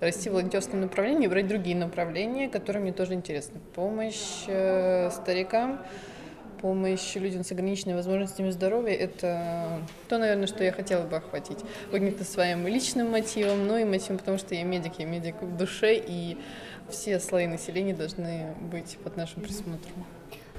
расти 0.00 0.30
в 0.30 0.32
волонтерском 0.32 0.80
направлении 0.80 1.26
и 1.26 1.28
брать 1.28 1.46
другие 1.46 1.76
направления, 1.76 2.48
которые 2.48 2.82
мне 2.82 2.92
тоже 2.92 3.12
интересны. 3.12 3.60
Помощь 3.74 4.44
э, 4.48 5.10
старикам, 5.10 5.80
помощь 6.62 7.16
людям 7.16 7.44
с 7.44 7.50
ограниченными 7.50 7.96
возможностями 7.96 8.50
здоровья– 8.50 8.94
это 8.94 9.82
то, 10.08 10.16
наверное, 10.16 10.46
что 10.46 10.62
я 10.62 10.72
хотела 10.72 11.04
бы 11.04 11.16
охватить. 11.16 11.58
Каким-то 11.90 12.24
своим 12.24 12.66
личным 12.66 13.10
мотивом, 13.10 13.66
но 13.66 13.76
и 13.76 13.84
мотивом, 13.84 14.18
потому 14.18 14.38
что 14.38 14.54
я 14.54 14.62
медик, 14.62 14.92
я 14.98 15.04
медик 15.04 15.42
в 15.42 15.56
душе, 15.56 15.96
и 15.96 16.38
все 16.88 17.18
слои 17.18 17.46
населения 17.46 17.94
должны 17.94 18.54
быть 18.60 18.96
под 19.02 19.16
нашим 19.16 19.42
присмотром. 19.42 20.06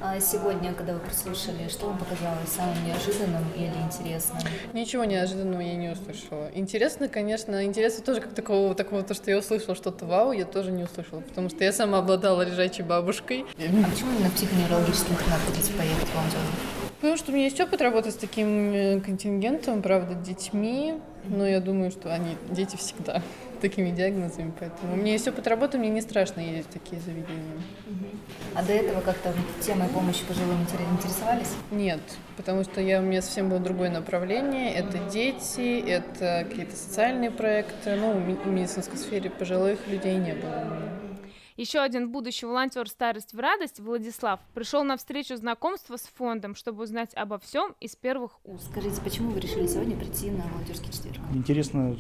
А 0.05 0.19
сегодня, 0.19 0.73
когда 0.73 0.95
вы 0.95 0.99
прослушали, 0.99 1.69
что 1.69 1.85
вам 1.85 1.97
показалось 1.97 2.49
самым 2.49 2.75
неожиданным 2.85 3.41
или 3.55 3.71
интересным? 3.85 4.37
Ничего 4.73 5.05
неожиданного 5.05 5.61
я 5.61 5.75
не 5.75 5.91
услышала. 5.91 6.51
Интересно, 6.53 7.07
конечно, 7.07 7.63
интересно 7.63 8.03
тоже 8.03 8.19
как 8.19 8.33
такого, 8.33 8.75
такого, 8.75 9.03
то, 9.03 9.13
что 9.13 9.31
я 9.31 9.37
услышала 9.37 9.75
что-то 9.75 10.05
вау, 10.05 10.33
я 10.33 10.43
тоже 10.43 10.73
не 10.73 10.83
услышала, 10.83 11.21
потому 11.21 11.47
что 11.47 11.63
я 11.63 11.71
сама 11.71 11.99
обладала 11.99 12.41
лежачей 12.41 12.83
бабушкой. 12.83 13.45
А 13.53 13.89
почему 13.89 14.11
именно 14.11 14.29
в 14.29 14.33
психоневрологический 14.33 15.13
интернат 15.13 15.39
хотите 15.47 15.71
поехать 15.71 16.13
волонтером? 16.13 16.43
Потому 16.99 17.15
что 17.15 17.31
у 17.31 17.35
меня 17.35 17.45
есть 17.45 17.61
опыт 17.61 17.81
работы 17.81 18.11
с 18.11 18.15
таким 18.15 18.73
э, 18.73 18.99
контингентом, 18.99 19.81
правда, 19.81 20.15
детьми, 20.15 20.95
но 21.29 21.47
я 21.47 21.61
думаю, 21.61 21.91
что 21.91 22.13
они, 22.13 22.35
дети 22.49 22.75
всегда 22.75 23.21
такими 23.63 23.91
диагнозами, 23.91 24.51
поэтому 24.59 24.97
меня 24.97 25.13
есть 25.13 25.25
опыт 25.25 25.47
работы, 25.47 25.77
мне 25.77 25.89
не 25.89 26.01
страшно 26.01 26.41
ездить 26.41 26.65
в 26.65 26.73
такие 26.73 27.01
заведения. 27.01 27.57
А 28.53 28.61
до 28.61 28.73
этого 28.73 28.99
как-то 28.99 29.33
темой 29.61 29.87
помощи 29.87 30.23
пожилым 30.27 30.61
интересовались? 30.61 31.53
Нет, 31.71 32.01
потому 32.35 32.63
что 32.65 32.81
я, 32.81 32.99
у 32.99 33.03
меня 33.03 33.21
совсем 33.21 33.49
было 33.49 33.59
другое 33.59 33.89
направление. 33.89 34.73
Это 34.73 34.97
дети, 35.09 35.79
это 35.79 36.45
какие-то 36.47 36.75
социальные 36.75 37.31
проекты. 37.31 37.95
Ну, 37.95 38.13
в 38.13 38.47
медицинской 38.47 38.97
сфере 38.97 39.29
пожилых 39.29 39.79
людей 39.87 40.17
не 40.17 40.33
было. 40.33 40.77
Еще 41.55 41.79
один 41.79 42.09
будущий 42.09 42.47
волонтер 42.47 42.89
«Старость 42.89 43.33
в 43.33 43.39
радость» 43.39 43.79
Владислав 43.79 44.39
пришел 44.55 44.83
на 44.83 44.97
встречу 44.97 45.35
знакомства 45.35 45.97
с 45.97 46.01
фондом, 46.01 46.55
чтобы 46.55 46.83
узнать 46.83 47.13
обо 47.13 47.37
всем 47.37 47.75
из 47.79 47.95
первых 47.95 48.39
уст. 48.43 48.69
Скажите, 48.71 48.99
почему 49.01 49.29
вы 49.29 49.39
решили 49.39 49.67
сегодня 49.67 49.95
прийти 49.95 50.31
на 50.31 50.43
волонтерский 50.47 50.91
четверг? 50.91 51.19
Интересна 51.31 51.95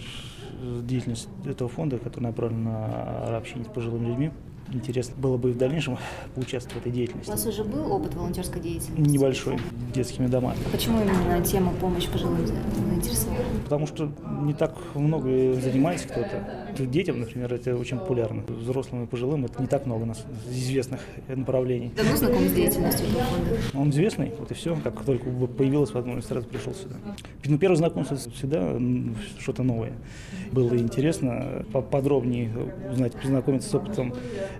деятельность 0.81 1.29
этого 1.45 1.69
фонда, 1.69 1.99
который 1.99 2.23
направлен 2.23 2.63
на 2.63 3.37
общение 3.37 3.65
с 3.65 3.71
пожилыми 3.71 4.07
людьми 4.07 4.31
интересно 4.73 5.15
было 5.17 5.37
бы 5.37 5.51
и 5.51 5.53
в 5.53 5.57
дальнейшем 5.57 5.97
поучаствовать 6.35 6.75
в 6.75 6.77
этой 6.81 6.91
деятельности. 6.91 7.29
У 7.29 7.33
вас 7.33 7.45
уже 7.45 7.63
был 7.63 7.91
опыт 7.91 8.13
волонтерской 8.15 8.61
деятельности? 8.61 9.09
Небольшой, 9.09 9.57
детскими 9.93 10.27
домами. 10.27 10.57
Почему 10.71 11.01
именно 11.01 11.43
тема 11.43 11.73
помощи 11.79 12.09
пожилым 12.09 12.45
заинтересовала? 12.45 13.43
Потому 13.63 13.87
что 13.87 14.11
не 14.41 14.53
так 14.53 14.75
много 14.95 15.53
занимается 15.53 16.07
кто-то. 16.07 16.85
Детям, 16.85 17.19
например, 17.19 17.53
это 17.53 17.75
очень 17.75 17.99
популярно. 17.99 18.43
Взрослым 18.47 19.03
и 19.03 19.07
пожилым 19.07 19.45
это 19.45 19.61
не 19.61 19.67
так 19.67 19.85
много 19.85 20.05
нас 20.05 20.25
известных 20.49 21.01
направлений. 21.27 21.91
Давно 21.95 22.15
знаком 22.15 22.47
с 22.47 22.51
деятельностью 22.51 23.05
фонда? 23.07 23.57
Он 23.73 23.89
известный, 23.91 24.31
вот 24.39 24.51
и 24.51 24.53
все. 24.53 24.75
Как 24.83 25.03
только 25.05 25.29
появилась 25.29 25.91
возможность, 25.91 26.27
сразу 26.27 26.47
пришел 26.47 26.73
сюда. 26.73 26.95
Ну, 27.45 27.57
первое 27.57 27.77
знакомство 27.77 28.17
всегда 28.17 28.79
что-то 29.39 29.63
новое. 29.63 29.93
Было 30.51 30.75
интересно 30.77 31.65
подробнее 31.91 32.51
узнать, 32.91 33.13
познакомиться 33.13 33.69
с 33.69 33.75
опытом 33.75 34.13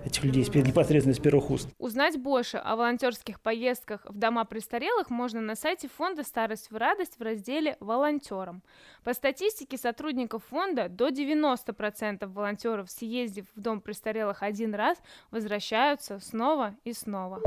этих 0.04 0.24
людей 0.24 0.44
непосредственно 0.44 1.14
с 1.14 1.18
первых 1.18 1.50
уст. 1.50 1.68
Узнать 1.78 2.18
больше 2.18 2.58
о 2.58 2.76
волонтерских 2.76 3.40
поездках 3.40 4.04
в 4.06 4.18
дома 4.18 4.44
престарелых 4.44 5.10
можно 5.10 5.40
на 5.40 5.54
сайте 5.54 5.88
фонда 5.88 6.22
«Старость 6.22 6.70
в 6.70 6.76
радость» 6.76 7.18
в 7.18 7.22
разделе 7.22 7.76
«Волонтерам». 7.80 8.62
По 9.02 9.14
статистике 9.14 9.76
сотрудников 9.76 10.44
фонда 10.50 10.88
до 10.88 11.08
90% 11.08 12.26
волонтеров, 12.26 12.90
съездив 12.90 13.46
в 13.54 13.60
дом 13.60 13.80
престарелых 13.80 14.42
один 14.42 14.74
раз, 14.74 14.98
возвращаются 15.30 16.18
снова 16.20 16.74
и 16.84 16.92
снова. 16.92 17.40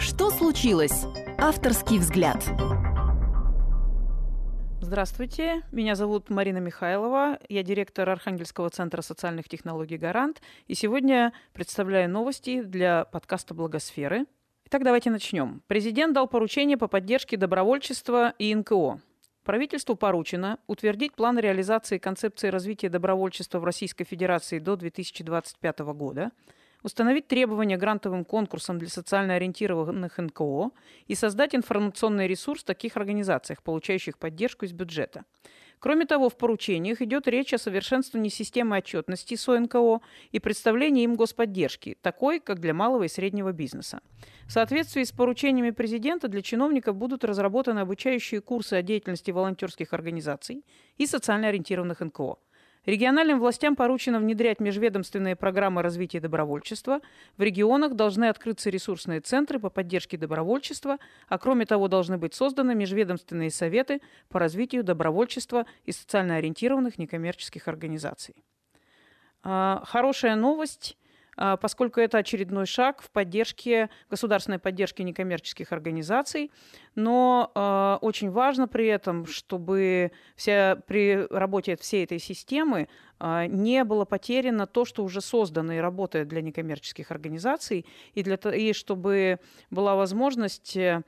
Что 0.00 0.30
случилось? 0.30 1.04
Авторский 1.38 1.98
взгляд. 1.98 2.42
Здравствуйте, 4.82 5.62
меня 5.72 5.94
зовут 5.94 6.28
Марина 6.28 6.58
Михайлова, 6.58 7.38
я 7.48 7.62
директор 7.62 8.08
Архангельского 8.10 8.68
центра 8.68 9.00
социальных 9.00 9.48
технологий 9.48 9.96
«Гарант», 9.96 10.42
и 10.66 10.74
сегодня 10.74 11.32
представляю 11.54 12.10
новости 12.10 12.62
для 12.62 13.06
подкаста 13.06 13.54
«Благосферы». 13.54 14.26
Итак, 14.66 14.84
давайте 14.84 15.10
начнем. 15.10 15.62
Президент 15.66 16.12
дал 16.12 16.28
поручение 16.28 16.76
по 16.76 16.88
поддержке 16.88 17.38
добровольчества 17.38 18.34
и 18.38 18.54
НКО. 18.54 19.00
Правительству 19.44 19.96
поручено 19.96 20.58
утвердить 20.66 21.14
план 21.14 21.38
реализации 21.38 21.96
концепции 21.96 22.48
развития 22.48 22.90
добровольчества 22.90 23.58
в 23.58 23.64
Российской 23.64 24.04
Федерации 24.04 24.58
до 24.58 24.76
2025 24.76 25.78
года– 25.80 26.32
установить 26.86 27.26
требования 27.26 27.76
грантовым 27.76 28.24
конкурсам 28.24 28.78
для 28.78 28.88
социально 28.88 29.34
ориентированных 29.34 30.18
НКО 30.18 30.70
и 31.08 31.16
создать 31.16 31.54
информационный 31.56 32.28
ресурс 32.28 32.62
в 32.62 32.64
таких 32.64 32.96
организациях, 32.96 33.64
получающих 33.64 34.16
поддержку 34.18 34.64
из 34.64 34.72
бюджета. 34.72 35.24
Кроме 35.80 36.06
того, 36.06 36.28
в 36.28 36.38
поручениях 36.38 37.02
идет 37.02 37.26
речь 37.26 37.52
о 37.52 37.58
совершенствовании 37.58 38.30
системы 38.30 38.78
отчетности 38.78 39.34
СОНКО 39.34 40.00
и 40.30 40.38
представлении 40.38 41.02
им 41.02 41.16
господдержки, 41.16 41.98
такой, 42.00 42.38
как 42.38 42.60
для 42.60 42.72
малого 42.72 43.02
и 43.02 43.08
среднего 43.08 43.50
бизнеса. 43.52 44.00
В 44.46 44.52
соответствии 44.52 45.02
с 45.02 45.10
поручениями 45.10 45.72
президента 45.72 46.28
для 46.28 46.40
чиновников 46.40 46.96
будут 46.96 47.24
разработаны 47.24 47.80
обучающие 47.80 48.40
курсы 48.40 48.74
о 48.74 48.82
деятельности 48.82 49.32
волонтерских 49.32 49.92
организаций 49.92 50.64
и 50.98 51.06
социально 51.06 51.48
ориентированных 51.48 52.00
НКО. 52.00 52.36
Региональным 52.86 53.40
властям 53.40 53.74
поручено 53.74 54.20
внедрять 54.20 54.60
межведомственные 54.60 55.34
программы 55.34 55.82
развития 55.82 56.20
добровольчества. 56.20 57.00
В 57.36 57.42
регионах 57.42 57.94
должны 57.94 58.26
открыться 58.26 58.70
ресурсные 58.70 59.20
центры 59.20 59.58
по 59.58 59.70
поддержке 59.70 60.16
добровольчества, 60.16 60.98
а 61.28 61.38
кроме 61.38 61.66
того 61.66 61.88
должны 61.88 62.16
быть 62.16 62.34
созданы 62.34 62.76
межведомственные 62.76 63.50
советы 63.50 64.00
по 64.28 64.38
развитию 64.38 64.84
добровольчества 64.84 65.66
и 65.84 65.90
социально 65.90 66.36
ориентированных 66.36 66.96
некоммерческих 66.96 67.66
организаций. 67.66 68.36
А, 69.42 69.82
хорошая 69.84 70.36
новость 70.36 70.96
поскольку 71.60 72.00
это 72.00 72.18
очередной 72.18 72.66
шаг 72.66 73.02
в 73.02 73.10
поддержке, 73.10 73.90
государственной 74.10 74.58
поддержке 74.58 75.04
некоммерческих 75.04 75.72
организаций. 75.72 76.50
Но 76.94 77.52
э, 77.54 77.98
очень 78.04 78.30
важно 78.30 78.68
при 78.68 78.86
этом, 78.86 79.26
чтобы 79.26 80.12
вся, 80.34 80.76
при 80.86 81.26
работе 81.30 81.76
всей 81.76 82.04
этой 82.04 82.18
системы 82.18 82.88
э, 83.20 83.46
не 83.46 83.84
было 83.84 84.04
потеряно 84.06 84.66
то, 84.66 84.84
что 84.84 85.04
уже 85.04 85.20
создано 85.20 85.74
и 85.74 85.78
работает 85.78 86.28
для 86.28 86.40
некоммерческих 86.40 87.10
организаций, 87.10 87.84
и, 88.14 88.22
для, 88.22 88.36
и 88.36 88.72
чтобы 88.72 89.38
была 89.70 89.94
возможность 89.94 90.76
а, 90.76 91.02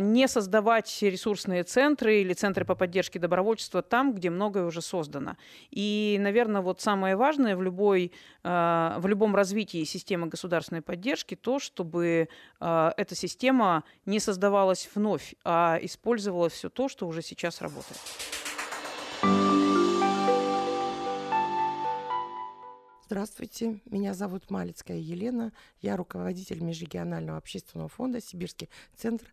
не 0.00 0.28
создавать 0.28 0.98
ресурсные 1.00 1.64
центры 1.64 2.20
или 2.20 2.34
центры 2.34 2.64
по 2.64 2.74
поддержке 2.74 3.18
добровольчества 3.18 3.82
там, 3.82 4.14
где 4.14 4.28
многое 4.30 4.64
уже 4.64 4.82
создано. 4.82 5.36
И, 5.70 6.18
наверное, 6.20 6.60
вот 6.60 6.80
самое 6.80 7.16
важное 7.16 7.56
в, 7.56 7.62
любой, 7.62 8.12
а, 8.42 8.96
в 8.98 9.06
любом 9.06 9.34
развитии 9.34 9.84
системы 9.84 10.26
государственной 10.26 10.82
поддержки 10.82 11.34
то, 11.34 11.58
чтобы 11.58 12.28
а, 12.60 12.92
эта 12.96 13.14
система 13.14 13.84
не 14.04 14.20
создавалась 14.20 14.88
вновь, 14.94 15.34
а 15.44 15.78
использовалась 15.80 16.52
все 16.52 16.68
то, 16.68 16.88
что 16.88 17.06
уже 17.06 17.22
сейчас 17.22 17.62
работает. 17.62 18.00
Здравствуйте, 23.12 23.78
меня 23.84 24.14
зовут 24.14 24.50
Малицкая 24.50 24.96
Елена, 24.96 25.52
я 25.82 25.98
руководитель 25.98 26.62
Межрегионального 26.62 27.36
общественного 27.36 27.90
фонда 27.90 28.22
«Сибирский 28.22 28.70
центр 28.96 29.26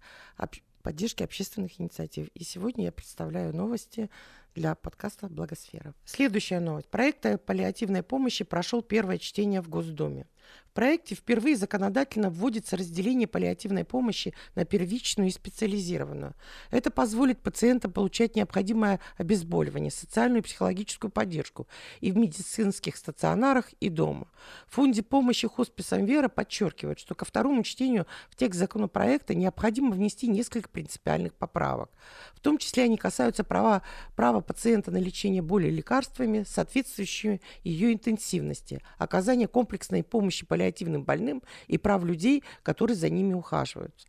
поддержки 0.83 1.23
общественных 1.23 1.79
инициатив». 1.79 2.27
И 2.33 2.43
сегодня 2.43 2.83
я 2.83 2.91
представляю 2.91 3.55
новости 3.55 4.09
для 4.55 4.75
подкаста 4.75 5.27
«Благосфера». 5.27 5.93
Следующая 6.05 6.59
новость. 6.59 6.89
Проект 6.89 7.25
паллиативной 7.45 8.03
помощи 8.03 8.43
прошел 8.43 8.81
первое 8.81 9.17
чтение 9.17 9.61
в 9.61 9.69
Госдуме. 9.69 10.27
В 10.69 10.73
проекте 10.73 11.15
впервые 11.15 11.55
законодательно 11.57 12.29
вводится 12.29 12.77
разделение 12.77 13.27
паллиативной 13.27 13.83
помощи 13.83 14.33
на 14.55 14.65
первичную 14.65 15.29
и 15.29 15.31
специализированную. 15.31 16.35
Это 16.69 16.91
позволит 16.91 17.39
пациентам 17.41 17.91
получать 17.91 18.35
необходимое 18.35 18.99
обезболивание, 19.17 19.91
социальную 19.91 20.39
и 20.39 20.43
психологическую 20.43 21.11
поддержку 21.11 21.67
и 22.01 22.11
в 22.11 22.17
медицинских 22.17 22.97
стационарах, 22.97 23.71
и 23.79 23.89
дома. 23.89 24.27
В 24.67 24.75
фонде 24.75 25.01
помощи 25.01 25.47
хосписам 25.47 26.05
«Вера» 26.05 26.29
подчеркивают, 26.29 26.99
что 26.99 27.15
ко 27.15 27.25
второму 27.25 27.63
чтению 27.63 28.05
в 28.29 28.35
текст 28.35 28.59
законопроекта 28.59 29.33
необходимо 29.33 29.91
внести 29.91 30.27
несколько 30.27 30.69
принципиальных 30.69 31.33
поправок. 31.33 31.89
В 32.33 32.39
том 32.39 32.57
числе 32.57 32.83
они 32.83 32.97
касаются 32.97 33.43
права, 33.43 33.81
права 34.15 34.38
пациента 34.41 34.91
на 34.91 34.97
лечение 34.97 35.41
боли 35.41 35.69
лекарствами, 35.69 36.43
соответствующими 36.47 37.41
ее 37.63 37.93
интенсивности, 37.93 38.81
оказания 38.97 39.47
комплексной 39.47 40.03
помощи 40.03 40.45
паллиативным 40.45 41.03
больным 41.03 41.43
и 41.67 41.77
прав 41.77 42.03
людей, 42.03 42.43
которые 42.63 42.95
за 42.95 43.09
ними 43.09 43.33
ухаживают. 43.33 44.05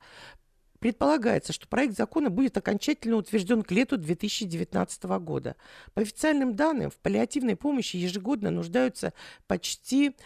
Предполагается, 0.80 1.52
что 1.52 1.68
проект 1.68 1.94
закона 1.94 2.30
будет 2.30 2.56
окончательно 2.56 3.16
утвержден 3.16 3.62
к 3.62 3.70
лету 3.70 3.98
2019 3.98 5.04
года. 5.20 5.56
По 5.92 6.00
официальным 6.00 6.56
данным, 6.56 6.90
в 6.90 6.96
паллиативной 6.96 7.54
помощи 7.54 7.96
ежегодно 7.96 8.50
нуждаются 8.50 9.12
почти 9.46 10.16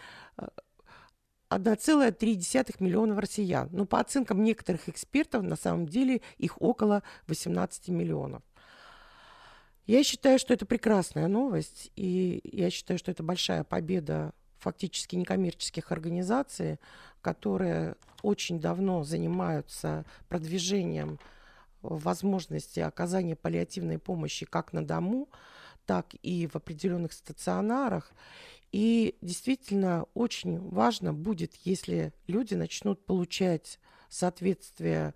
1,3 1.50 2.54
э, 2.54 2.72
миллиона 2.78 3.20
россиян. 3.20 3.68
Но 3.72 3.84
по 3.84 3.98
оценкам 3.98 4.44
некоторых 4.44 4.88
экспертов, 4.88 5.42
на 5.42 5.56
самом 5.56 5.88
деле 5.88 6.20
их 6.38 6.62
около 6.62 7.02
18 7.26 7.88
миллионов. 7.88 8.44
Я 9.86 10.02
считаю, 10.02 10.38
что 10.38 10.54
это 10.54 10.64
прекрасная 10.64 11.28
новость, 11.28 11.90
и 11.94 12.40
я 12.44 12.70
считаю, 12.70 12.98
что 12.98 13.10
это 13.10 13.22
большая 13.22 13.64
победа 13.64 14.32
фактически 14.58 15.14
некоммерческих 15.14 15.92
организаций, 15.92 16.78
которые 17.20 17.96
очень 18.22 18.60
давно 18.60 19.04
занимаются 19.04 20.06
продвижением 20.28 21.18
возможности 21.82 22.80
оказания 22.80 23.36
паллиативной 23.36 23.98
помощи 23.98 24.46
как 24.46 24.72
на 24.72 24.86
дому, 24.86 25.28
так 25.84 26.14
и 26.22 26.46
в 26.46 26.56
определенных 26.56 27.12
стационарах. 27.12 28.10
И 28.72 29.16
действительно 29.20 30.06
очень 30.14 30.58
важно 30.70 31.12
будет, 31.12 31.54
если 31.64 32.14
люди 32.26 32.54
начнут 32.54 33.04
получать 33.04 33.78
соответствие, 34.08 35.12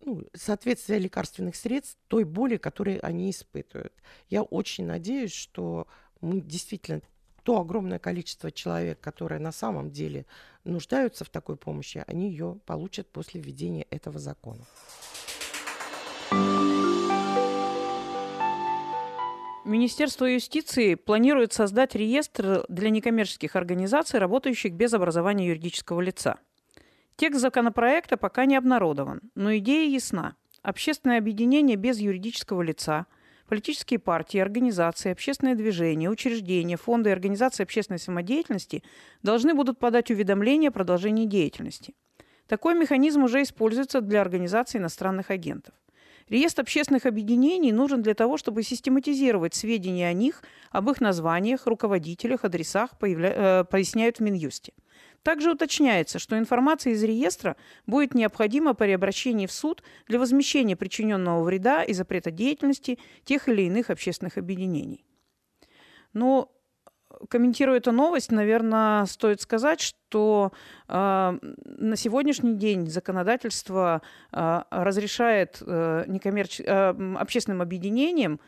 ну, 0.00 0.24
соответствие 0.34 0.98
лекарственных 0.98 1.56
средств 1.56 1.98
той 2.08 2.24
боли, 2.24 2.56
которую 2.56 3.04
они 3.04 3.30
испытывают. 3.30 3.92
Я 4.28 4.42
очень 4.42 4.86
надеюсь, 4.86 5.32
что 5.32 5.86
мы 6.20 6.40
действительно 6.40 7.02
то 7.42 7.60
огромное 7.60 7.98
количество 7.98 8.50
человек, 8.50 9.00
которые 9.00 9.40
на 9.40 9.52
самом 9.52 9.90
деле 9.90 10.26
нуждаются 10.64 11.24
в 11.24 11.28
такой 11.28 11.56
помощи, 11.56 12.04
они 12.06 12.30
ее 12.30 12.60
получат 12.66 13.08
после 13.08 13.40
введения 13.40 13.86
этого 13.90 14.18
закона. 14.18 14.64
Министерство 19.64 20.24
юстиции 20.24 20.96
планирует 20.96 21.52
создать 21.52 21.94
реестр 21.94 22.64
для 22.68 22.90
некоммерческих 22.90 23.54
организаций, 23.54 24.18
работающих 24.18 24.72
без 24.72 24.92
образования 24.92 25.46
юридического 25.46 26.00
лица. 26.00 26.40
Текст 27.16 27.40
законопроекта 27.40 28.16
пока 28.16 28.46
не 28.46 28.56
обнародован, 28.56 29.20
но 29.34 29.56
идея 29.58 29.88
ясна. 29.88 30.36
Общественное 30.62 31.18
объединение 31.18 31.76
без 31.76 31.98
юридического 31.98 32.62
лица, 32.62 33.06
политические 33.48 33.98
партии, 33.98 34.38
организации, 34.38 35.12
общественные 35.12 35.54
движения, 35.54 36.08
учреждения, 36.08 36.76
фонды 36.76 37.10
и 37.10 37.12
организации 37.12 37.64
общественной 37.64 37.98
самодеятельности 37.98 38.82
должны 39.22 39.54
будут 39.54 39.78
подать 39.78 40.10
уведомление 40.10 40.68
о 40.68 40.72
продолжении 40.72 41.26
деятельности. 41.26 41.94
Такой 42.46 42.74
механизм 42.74 43.24
уже 43.24 43.42
используется 43.42 44.00
для 44.00 44.20
организации 44.20 44.78
иностранных 44.78 45.30
агентов. 45.30 45.74
Реестр 46.28 46.62
общественных 46.62 47.06
объединений 47.06 47.72
нужен 47.72 48.00
для 48.02 48.14
того, 48.14 48.36
чтобы 48.36 48.62
систематизировать 48.62 49.54
сведения 49.54 50.08
о 50.08 50.12
них, 50.12 50.42
об 50.70 50.88
их 50.88 51.00
названиях, 51.00 51.66
руководителях, 51.66 52.44
адресах, 52.44 52.98
появля... 52.98 53.32
э, 53.34 53.64
поясняют 53.64 54.18
в 54.18 54.20
Минюсте. 54.20 54.72
Также 55.22 55.52
уточняется, 55.52 56.18
что 56.18 56.36
информация 56.36 56.92
из 56.94 57.02
реестра 57.02 57.56
будет 57.86 58.14
необходима 58.14 58.74
при 58.74 58.90
обращении 58.90 59.46
в 59.46 59.52
суд 59.52 59.82
для 60.08 60.18
возмещения 60.18 60.76
причиненного 60.76 61.42
вреда 61.44 61.84
и 61.84 61.92
запрета 61.92 62.30
деятельности 62.30 62.98
тех 63.24 63.48
или 63.48 63.62
иных 63.62 63.90
общественных 63.90 64.36
объединений. 64.36 65.04
Но 66.12 66.52
комментируя 67.28 67.78
эту 67.78 67.92
новость, 67.92 68.32
наверное, 68.32 69.06
стоит 69.06 69.40
сказать, 69.40 69.80
что 69.80 70.52
э, 70.88 70.92
на 70.92 71.96
сегодняшний 71.96 72.54
день 72.54 72.88
законодательство 72.88 74.02
э, 74.32 74.62
разрешает 74.70 75.58
э, 75.60 76.04
некоммерч... 76.08 76.60
э, 76.60 76.94
общественным 77.16 77.62
объединениям 77.62 78.40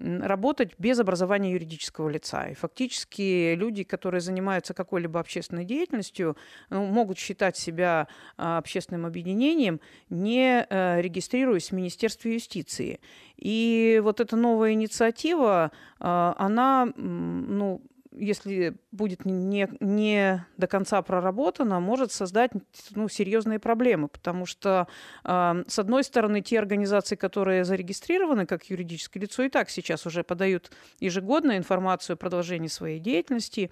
работать 0.00 0.72
без 0.78 0.98
образования 0.98 1.52
юридического 1.52 2.08
лица. 2.08 2.48
И 2.48 2.54
фактически 2.54 3.54
люди, 3.54 3.84
которые 3.84 4.20
занимаются 4.20 4.74
какой-либо 4.74 5.18
общественной 5.20 5.64
деятельностью, 5.64 6.36
ну, 6.70 6.86
могут 6.86 7.18
считать 7.18 7.56
себя 7.56 8.08
общественным 8.36 9.06
объединением, 9.06 9.80
не 10.10 10.66
э, 10.68 11.00
регистрируясь 11.00 11.70
в 11.70 11.74
Министерстве 11.74 12.34
юстиции. 12.34 13.00
И 13.36 14.00
вот 14.02 14.20
эта 14.20 14.36
новая 14.36 14.72
инициатива, 14.72 15.70
она 15.98 16.92
ну, 16.96 17.80
если 18.18 18.76
будет 18.90 19.24
не, 19.24 19.68
не 19.80 20.44
до 20.56 20.66
конца 20.66 21.00
проработана, 21.02 21.80
может 21.80 22.12
создать 22.12 22.50
ну, 22.90 23.08
серьезные 23.08 23.58
проблемы, 23.58 24.08
потому 24.08 24.46
что, 24.46 24.88
э, 25.24 25.64
с 25.66 25.78
одной 25.78 26.04
стороны, 26.04 26.40
те 26.40 26.58
организации, 26.58 27.16
которые 27.16 27.64
зарегистрированы 27.64 28.46
как 28.46 28.64
юридическое 28.64 29.22
лицо, 29.22 29.44
и 29.44 29.48
так 29.48 29.70
сейчас 29.70 30.06
уже 30.06 30.24
подают 30.24 30.70
ежегодно 31.00 31.56
информацию 31.56 32.14
о 32.14 32.16
продолжении 32.16 32.68
своей 32.68 32.98
деятельности, 32.98 33.70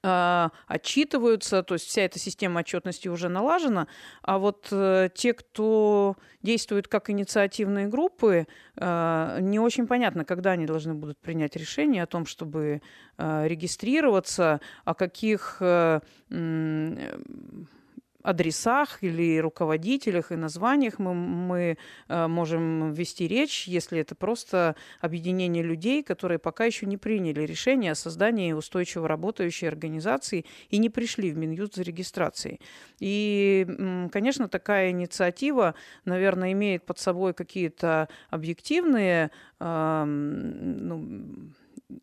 отчитываются, 0.00 1.62
то 1.62 1.74
есть 1.74 1.86
вся 1.86 2.02
эта 2.02 2.18
система 2.18 2.60
отчетности 2.60 3.08
уже 3.08 3.28
налажена, 3.28 3.88
а 4.22 4.38
вот 4.38 4.68
э, 4.70 5.08
те, 5.14 5.34
кто 5.34 6.16
действует 6.40 6.86
как 6.86 7.10
инициативные 7.10 7.88
группы, 7.88 8.46
э, 8.76 9.38
не 9.40 9.58
очень 9.58 9.86
понятно, 9.88 10.24
когда 10.24 10.52
они 10.52 10.66
должны 10.66 10.94
будут 10.94 11.18
принять 11.18 11.56
решение 11.56 12.04
о 12.04 12.06
том, 12.06 12.26
чтобы 12.26 12.80
э, 13.16 13.48
регистрироваться, 13.48 14.60
о 14.84 14.94
каких 14.94 15.56
э, 15.60 16.00
адресах 18.22 19.02
или 19.02 19.38
руководителях 19.38 20.32
и 20.32 20.36
названиях 20.36 20.98
мы, 20.98 21.14
мы 21.14 21.78
э, 22.08 22.26
можем 22.26 22.92
вести 22.92 23.28
речь, 23.28 23.68
если 23.68 24.00
это 24.00 24.14
просто 24.14 24.74
объединение 25.00 25.62
людей, 25.62 26.02
которые 26.02 26.38
пока 26.38 26.64
еще 26.64 26.86
не 26.86 26.96
приняли 26.96 27.42
решение 27.42 27.92
о 27.92 27.94
создании 27.94 28.52
устойчиво 28.52 29.06
работающей 29.06 29.66
организации 29.66 30.44
и 30.68 30.78
не 30.78 30.90
пришли 30.90 31.30
в 31.30 31.36
Минюст 31.36 31.76
за 31.76 31.82
регистрацией. 31.82 32.60
И, 32.98 33.66
конечно, 34.12 34.48
такая 34.48 34.90
инициатива, 34.90 35.74
наверное, 36.04 36.52
имеет 36.52 36.84
под 36.84 36.98
собой 36.98 37.34
какие-то 37.34 38.08
объективные 38.30 39.30
э, 39.60 40.04
ну, 40.04 41.52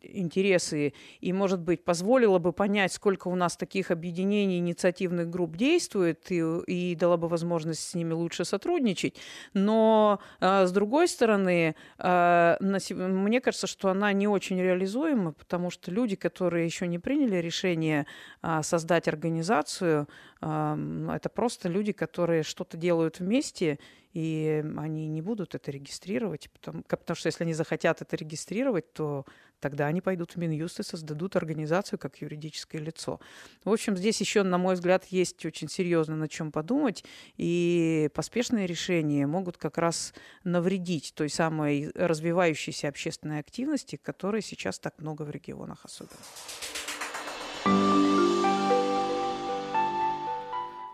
интересы 0.02 0.94
и, 1.20 1.32
может 1.32 1.60
быть, 1.60 1.84
позволило 1.84 2.38
бы 2.38 2.52
понять, 2.52 2.92
сколько 2.92 3.28
у 3.28 3.34
нас 3.34 3.56
таких 3.56 3.90
объединений, 3.90 4.58
инициативных 4.58 5.30
групп 5.30 5.56
действует 5.56 6.30
и, 6.30 6.42
и 6.66 6.94
дала 6.96 7.16
бы 7.16 7.28
возможность 7.28 7.82
с 7.82 7.94
ними 7.94 8.12
лучше 8.12 8.44
сотрудничать. 8.44 9.16
Но, 9.54 10.20
э, 10.40 10.66
с 10.66 10.72
другой 10.72 11.08
стороны, 11.08 11.74
на, 11.98 12.78
мне 12.88 13.40
кажется, 13.40 13.66
что 13.66 13.88
она 13.88 14.12
не 14.12 14.28
очень 14.28 14.60
реализуема, 14.60 15.32
потому 15.32 15.70
что 15.70 15.90
люди, 15.90 16.16
которые 16.16 16.64
еще 16.64 16.86
не 16.86 16.98
приняли 16.98 17.36
решение 17.36 18.06
э, 18.42 18.62
создать 18.62 19.08
организацию, 19.08 20.08
это 20.38 21.30
просто 21.34 21.70
люди, 21.70 21.92
которые 21.92 22.42
что-то 22.42 22.76
делают 22.76 23.20
вместе, 23.20 23.78
и 24.16 24.64
они 24.78 25.08
не 25.08 25.20
будут 25.20 25.54
это 25.54 25.70
регистрировать, 25.70 26.48
потому, 26.50 26.82
потому 26.84 27.14
что 27.14 27.26
если 27.26 27.44
они 27.44 27.52
захотят 27.52 28.00
это 28.00 28.16
регистрировать, 28.16 28.90
то 28.94 29.26
тогда 29.60 29.88
они 29.88 30.00
пойдут 30.00 30.32
в 30.32 30.36
Минюст 30.36 30.80
и 30.80 30.82
создадут 30.82 31.36
организацию 31.36 31.98
как 31.98 32.22
юридическое 32.22 32.80
лицо. 32.80 33.20
В 33.62 33.70
общем, 33.70 33.94
здесь 33.94 34.18
еще, 34.22 34.42
на 34.42 34.56
мой 34.56 34.76
взгляд, 34.76 35.04
есть 35.10 35.44
очень 35.44 35.68
серьезно 35.68 36.16
над 36.16 36.30
чем 36.30 36.50
подумать, 36.50 37.04
и 37.36 38.08
поспешные 38.14 38.66
решения 38.66 39.26
могут 39.26 39.58
как 39.58 39.76
раз 39.76 40.14
навредить 40.44 41.12
той 41.14 41.28
самой 41.28 41.90
развивающейся 41.94 42.88
общественной 42.88 43.40
активности, 43.40 43.96
которой 43.96 44.40
сейчас 44.40 44.78
так 44.78 44.98
много 44.98 45.24
в 45.24 45.30
регионах 45.30 45.84
особенно. 45.84 46.16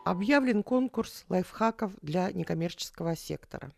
Объявлен 0.04 0.64
конкурс 0.64 1.24
лайфхаков 1.28 1.92
для 2.02 2.32
некоммерческого 2.32 3.14
сектора. 3.14 3.72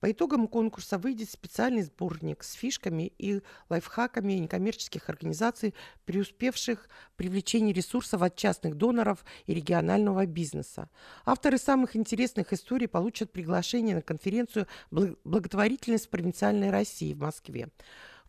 По 0.00 0.10
итогам 0.10 0.48
конкурса 0.48 0.96
выйдет 0.96 1.28
специальный 1.28 1.82
сборник 1.82 2.42
с 2.42 2.54
фишками 2.54 3.12
и 3.18 3.42
лайфхаками 3.68 4.32
некоммерческих 4.32 5.10
организаций, 5.10 5.74
преуспевших 6.06 6.88
в 7.12 7.16
привлечении 7.16 7.74
ресурсов 7.74 8.22
от 8.22 8.36
частных 8.36 8.76
доноров 8.76 9.22
и 9.44 9.52
регионального 9.52 10.24
бизнеса. 10.24 10.88
Авторы 11.26 11.58
самых 11.58 11.94
интересных 11.94 12.54
историй 12.54 12.88
получат 12.88 13.30
приглашение 13.30 13.94
на 13.94 14.02
конференцию 14.02 14.66
«Благотворительность 14.90 16.06
в 16.06 16.10
провинциальной 16.10 16.70
России» 16.70 17.12
в 17.12 17.18
Москве. 17.18 17.68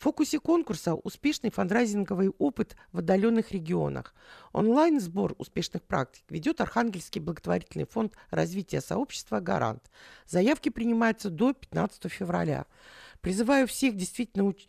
В 0.01 0.03
фокусе 0.03 0.39
конкурса 0.39 0.95
успешный 0.95 1.51
фандрайзинговый 1.51 2.29
опыт 2.39 2.75
в 2.91 2.97
отдаленных 2.97 3.51
регионах. 3.51 4.15
Онлайн-сбор 4.51 5.35
успешных 5.37 5.83
практик 5.83 6.23
ведет 6.27 6.59
Архангельский 6.59 7.21
благотворительный 7.21 7.85
фонд 7.85 8.15
развития 8.31 8.81
сообщества 8.81 9.39
«Гарант». 9.41 9.91
Заявки 10.25 10.69
принимаются 10.69 11.29
до 11.29 11.53
15 11.53 12.11
февраля. 12.11 12.65
Призываю 13.19 13.67
всех 13.67 13.95
действительно 13.95 14.49
уч- 14.49 14.67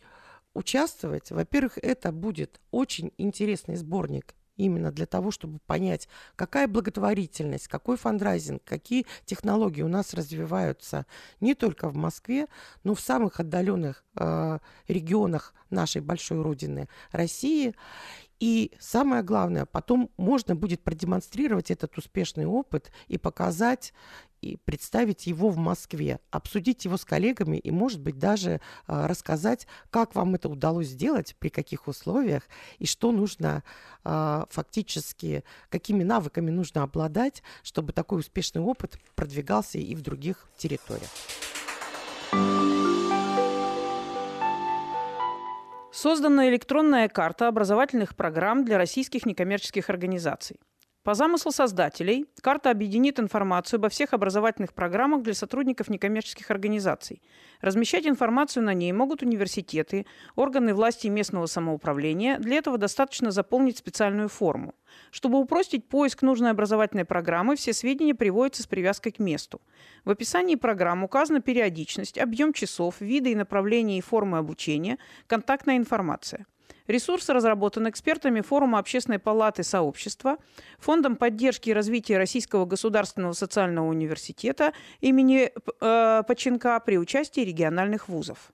участвовать. 0.53 1.31
Во-первых, 1.31 1.79
это 1.79 2.11
будет 2.11 2.61
очень 2.69 3.11
интересный 3.17 3.75
сборник 3.75 4.35
именно 4.57 4.91
для 4.91 5.05
того, 5.05 5.31
чтобы 5.31 5.59
понять, 5.65 6.07
какая 6.35 6.67
благотворительность, 6.67 7.67
какой 7.67 7.97
фандрайзинг, 7.97 8.63
какие 8.63 9.05
технологии 9.25 9.81
у 9.81 9.87
нас 9.87 10.13
развиваются 10.13 11.05
не 11.39 11.55
только 11.55 11.89
в 11.89 11.95
Москве, 11.95 12.47
но 12.83 12.95
в 12.95 12.99
самых 12.99 13.39
отдаленных 13.39 14.03
э, 14.15 14.59
регионах 14.87 15.53
нашей 15.69 16.01
большой 16.01 16.41
родины 16.41 16.87
России. 17.11 17.73
И 18.39 18.71
самое 18.79 19.23
главное, 19.23 19.65
потом 19.65 20.09
можно 20.17 20.55
будет 20.55 20.83
продемонстрировать 20.83 21.71
этот 21.71 21.97
успешный 21.97 22.45
опыт 22.45 22.91
и 23.07 23.17
показать 23.17 23.93
и 24.43 24.57
представить 24.57 25.25
его 25.25 25.49
в 25.49 25.57
Москве, 25.57 26.19
обсудить 26.29 26.83
его 26.85 26.97
с 26.97 27.05
коллегами 27.05 27.57
и, 27.57 27.71
может 27.71 28.01
быть, 28.01 28.19
даже 28.19 28.59
а, 28.85 29.07
рассказать, 29.07 29.67
как 29.89 30.15
вам 30.15 30.35
это 30.35 30.49
удалось 30.49 30.87
сделать, 30.87 31.35
при 31.39 31.47
каких 31.47 31.87
условиях 31.87 32.43
и 32.77 32.85
что 32.85 33.11
нужно 33.11 33.63
а, 34.03 34.45
фактически, 34.49 35.43
какими 35.69 36.03
навыками 36.03 36.51
нужно 36.51 36.83
обладать, 36.83 37.41
чтобы 37.63 37.93
такой 37.93 38.19
успешный 38.19 38.61
опыт 38.61 38.99
продвигался 39.15 39.77
и 39.77 39.95
в 39.95 40.01
других 40.01 40.49
территориях. 40.57 41.09
Создана 46.03 46.49
электронная 46.49 47.07
карта 47.07 47.47
образовательных 47.47 48.13
программ 48.17 48.65
для 48.65 48.77
российских 48.77 49.25
некоммерческих 49.25 49.89
организаций. 49.89 50.59
По 51.03 51.15
замыслу 51.15 51.51
создателей, 51.51 52.27
карта 52.41 52.71
объединит 52.71 53.19
информацию 53.19 53.77
обо 53.77 53.89
всех 53.89 54.13
образовательных 54.13 54.73
программах 54.73 55.21
для 55.21 55.33
сотрудников 55.33 55.89
некоммерческих 55.89 56.49
организаций. 56.49 57.21
Размещать 57.59 58.07
информацию 58.07 58.63
на 58.63 58.73
ней 58.73 58.93
могут 58.93 59.21
университеты, 59.21 60.05
органы 60.37 60.73
власти 60.73 61.07
и 61.07 61.09
местного 61.09 61.45
самоуправления. 61.47 62.37
Для 62.39 62.55
этого 62.55 62.77
достаточно 62.77 63.31
заполнить 63.31 63.77
специальную 63.77 64.29
форму. 64.29 64.75
Чтобы 65.11 65.39
упростить 65.39 65.89
поиск 65.89 66.21
нужной 66.21 66.51
образовательной 66.51 67.03
программы, 67.03 67.57
все 67.57 67.73
сведения 67.73 68.15
приводятся 68.15 68.63
с 68.63 68.67
привязкой 68.67 69.11
к 69.11 69.19
месту. 69.19 69.59
В 70.05 70.09
описании 70.09 70.55
программ 70.55 71.03
указана 71.03 71.41
периодичность, 71.41 72.17
объем 72.17 72.53
часов, 72.53 73.01
виды 73.01 73.33
и 73.33 73.35
направления 73.35 73.97
и 73.97 74.01
формы 74.01 74.37
обучения, 74.37 74.97
контактная 75.27 75.75
информация. 75.75 76.45
Ресурс 76.87 77.29
разработан 77.29 77.89
экспертами 77.89 78.41
Форума 78.41 78.79
Общественной 78.79 79.19
палаты 79.19 79.63
сообщества, 79.63 80.37
Фондом 80.79 81.15
поддержки 81.15 81.69
и 81.69 81.73
развития 81.73 82.17
Российского 82.17 82.65
государственного 82.65 83.33
социального 83.33 83.87
университета 83.87 84.73
имени 84.99 85.51
э, 85.79 86.23
при 86.85 86.97
участии 86.97 87.41
региональных 87.41 88.09
вузов. 88.09 88.51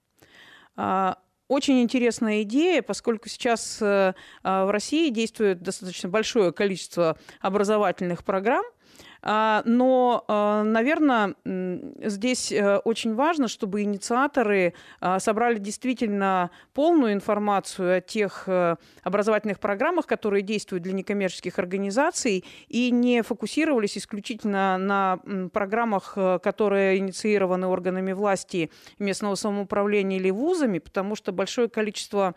А, 0.76 1.18
очень 1.48 1.82
интересная 1.82 2.44
идея, 2.44 2.84
поскольку 2.84 3.30
сейчас 3.30 3.82
э, 3.82 4.14
в 4.44 4.72
России 4.72 5.10
действует 5.10 5.62
достаточно 5.64 6.10
большое 6.10 6.54
количество 6.54 7.18
образовательных 7.42 8.24
программ– 8.24 8.64
но, 9.22 10.24
а, 10.28 10.64
наверное, 10.64 11.36
здесь 11.46 12.52
э, 12.52 12.78
очень 12.78 13.16
важно, 13.16 13.48
чтобы 13.48 13.82
инициаторы 13.82 14.74
а, 15.02 15.20
собрали 15.20 15.60
действительно 15.60 16.52
полную 16.74 17.14
информацию 17.14 17.98
о 17.98 18.02
тех 18.02 18.44
э, 18.48 18.76
образовательных 19.04 19.60
программах, 19.60 20.08
которые 20.08 20.42
действуют 20.42 20.84
для 20.84 20.94
некоммерческих 20.94 21.60
организаций, 21.60 22.46
и 22.68 22.92
не 22.92 23.22
фокусировались 23.22 23.98
исключительно 23.98 24.78
на 24.78 25.20
программах, 25.52 26.14
э, 26.16 26.40
которые 26.42 26.98
инициированы 26.98 27.68
органами 27.68 28.14
власти 28.14 28.72
местного 29.00 29.36
самоуправления 29.36 30.18
или 30.18 30.30
вузами, 30.30 30.80
потому 30.80 31.16
что 31.16 31.32
большое 31.32 31.68
количество 31.68 32.36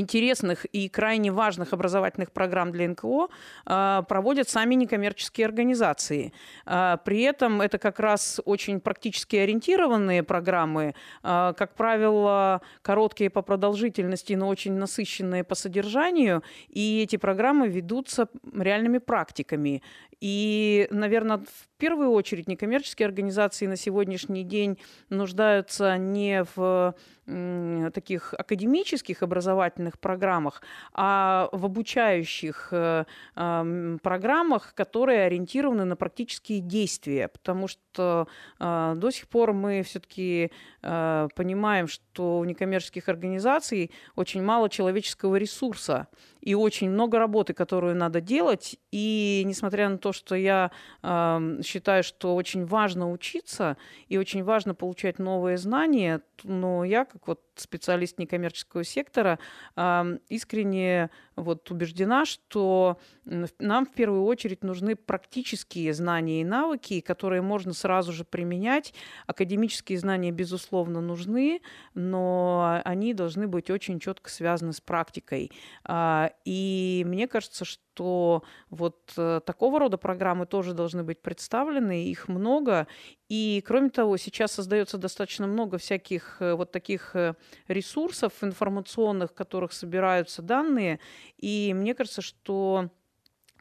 интересных 0.00 0.64
и 0.66 0.88
крайне 0.88 1.32
важных 1.32 1.72
образовательных 1.72 2.32
программ 2.32 2.72
для 2.72 2.88
НКО 2.88 3.28
а, 3.64 4.02
проводят 4.02 4.48
сами 4.48 4.74
некоммерческие 4.74 5.46
организации. 5.46 6.32
А, 6.64 6.98
при 6.98 7.22
этом 7.22 7.60
это 7.60 7.78
как 7.78 8.00
раз 8.00 8.40
очень 8.44 8.80
практически 8.80 9.36
ориентированные 9.36 10.22
программы, 10.22 10.94
а, 11.22 11.52
как 11.54 11.74
правило, 11.74 12.60
короткие 12.82 13.30
по 13.30 13.42
продолжительности, 13.42 14.34
но 14.34 14.48
очень 14.48 14.74
насыщенные 14.74 15.44
по 15.44 15.54
содержанию, 15.54 16.42
и 16.68 17.02
эти 17.02 17.16
программы 17.16 17.68
ведутся 17.68 18.28
реальными 18.54 18.98
практиками. 18.98 19.82
И, 20.20 20.88
наверное, 20.90 21.38
в 21.38 21.68
первую 21.78 22.10
очередь 22.10 22.48
некоммерческие 22.48 23.06
организации 23.06 23.66
на 23.66 23.76
сегодняшний 23.76 24.44
день 24.44 24.78
нуждаются 25.10 25.96
не 25.98 26.44
в 26.54 26.94
таких 27.26 28.34
академических 28.34 29.22
образовательных 29.22 29.98
программах, 29.98 30.62
а 30.92 31.48
в 31.50 31.64
обучающих 31.64 32.68
э, 32.70 33.04
программах, 33.34 34.74
которые 34.74 35.24
ориентированы 35.24 35.84
на 35.84 35.96
практические 35.96 36.60
действия, 36.60 37.26
потому 37.26 37.66
что 37.66 38.28
э, 38.60 38.94
до 38.96 39.10
сих 39.10 39.26
пор 39.26 39.54
мы 39.54 39.82
все-таки 39.82 40.52
э, 40.82 41.28
понимаем, 41.34 41.88
что 41.88 42.38
у 42.38 42.44
некоммерческих 42.44 43.08
организаций 43.08 43.90
очень 44.14 44.42
мало 44.44 44.70
человеческого 44.70 45.34
ресурса 45.34 46.06
и 46.46 46.54
очень 46.54 46.88
много 46.90 47.18
работы, 47.18 47.54
которую 47.54 47.96
надо 47.96 48.20
делать. 48.20 48.78
И 48.92 49.42
несмотря 49.44 49.88
на 49.88 49.98
то, 49.98 50.12
что 50.12 50.36
я 50.36 50.70
считаю, 51.02 52.04
что 52.04 52.36
очень 52.36 52.64
важно 52.64 53.10
учиться 53.10 53.76
и 54.08 54.16
очень 54.16 54.44
важно 54.44 54.72
получать 54.72 55.18
новые 55.18 55.58
знания, 55.58 56.22
но 56.44 56.84
я, 56.84 57.04
как 57.04 57.26
вот 57.26 57.40
специалист 57.60 58.18
некоммерческого 58.18 58.84
сектора, 58.84 59.38
искренне 60.28 61.10
вот 61.36 61.70
убеждена, 61.70 62.24
что 62.24 62.98
нам 63.58 63.86
в 63.86 63.92
первую 63.92 64.24
очередь 64.24 64.64
нужны 64.64 64.96
практические 64.96 65.92
знания 65.94 66.40
и 66.40 66.44
навыки, 66.44 67.00
которые 67.00 67.42
можно 67.42 67.72
сразу 67.72 68.12
же 68.12 68.24
применять. 68.24 68.94
Академические 69.26 69.98
знания, 69.98 70.30
безусловно, 70.30 71.00
нужны, 71.00 71.60
но 71.94 72.80
они 72.84 73.14
должны 73.14 73.46
быть 73.48 73.70
очень 73.70 74.00
четко 74.00 74.30
связаны 74.30 74.72
с 74.72 74.80
практикой. 74.80 75.50
А, 75.84 76.32
и 76.44 77.04
мне 77.06 77.28
кажется, 77.28 77.64
что 77.64 77.85
что 77.96 78.42
вот 78.68 79.12
э, 79.16 79.40
такого 79.46 79.78
рода 79.78 79.96
программы 79.96 80.44
тоже 80.46 80.74
должны 80.74 81.02
быть 81.02 81.22
представлены, 81.22 82.04
их 82.04 82.28
много. 82.28 82.86
И, 83.28 83.62
кроме 83.66 83.88
того, 83.88 84.18
сейчас 84.18 84.52
создается 84.52 84.98
достаточно 84.98 85.46
много 85.46 85.78
всяких 85.78 86.36
э, 86.40 86.52
вот 86.52 86.72
таких 86.72 87.16
э, 87.16 87.34
ресурсов 87.68 88.32
информационных, 88.42 89.30
в 89.30 89.34
которых 89.34 89.72
собираются 89.72 90.42
данные. 90.42 91.00
И 91.38 91.72
мне 91.74 91.94
кажется, 91.94 92.20
что 92.20 92.90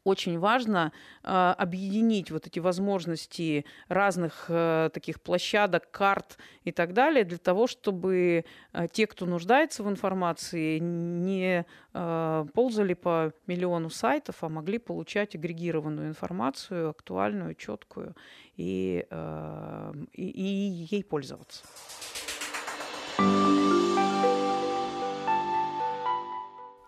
очень 0.06 0.40
важно 0.40 0.94
э, 1.24 1.54
объединить 1.58 2.32
вот 2.32 2.48
эти 2.48 2.60
возможности 2.60 3.66
разных 3.90 4.46
э, 4.48 4.90
таких 4.94 5.20
площадок, 5.20 5.92
карт 5.92 6.38
и 6.64 6.72
так 6.72 6.94
далее, 6.94 7.26
для 7.26 7.40
того, 7.40 7.68
чтобы 7.68 8.46
э, 8.72 8.88
те, 8.92 9.08
кто 9.08 9.26
нуждается 9.26 9.84
в 9.84 9.90
информации, 9.90 10.78
не 10.80 11.66
э, 11.94 12.46
ползали 12.54 12.94
по 12.94 13.34
миллиону 13.48 13.90
сайтов, 13.90 14.44
а 14.44 14.50
могли 14.50 14.78
получать 14.78 15.36
агрегированную 15.36 16.08
информацию, 16.08 16.90
актуальную, 16.92 17.56
четкую, 17.56 18.16
и, 18.58 19.06
и, 20.14 20.24
и 20.24 20.88
ей 20.92 21.04
пользоваться. 21.04 21.66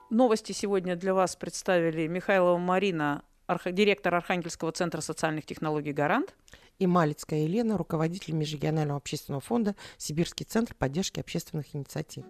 Новости 0.10 0.53
сегодня 0.53 0.95
для 0.95 1.14
вас 1.14 1.36
представили 1.36 2.08
Михайлова 2.08 2.58
Марина, 2.58 3.26
арх... 3.45 3.70
директор 3.74 4.16
Архангельского 4.16 4.72
центра 4.72 5.01
социальных 5.01 5.45
технологий 5.45 5.91
«Гарант». 5.91 6.34
И 6.80 6.88
Малицкая 6.88 7.41
Елена, 7.41 7.78
руководитель 7.78 8.34
Межрегионального 8.34 8.97
общественного 8.99 9.41
фонда 9.41 9.76
«Сибирский 9.97 10.45
центр 10.45 10.76
поддержки 10.76 11.20
общественных 11.20 11.76
инициатив». 11.76 12.24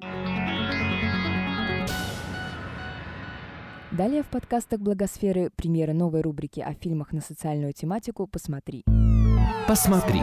Далее 3.91 4.23
в 4.23 4.27
подкастах 4.29 4.79
«Благосферы» 4.79 5.51
премьера 5.51 5.93
новой 5.93 6.21
рубрики 6.21 6.61
о 6.61 6.73
фильмах 6.73 7.11
на 7.11 7.21
социальную 7.21 7.73
тематику 7.73 8.25
«Посмотри». 8.25 8.83
Посмотри. 9.67 10.21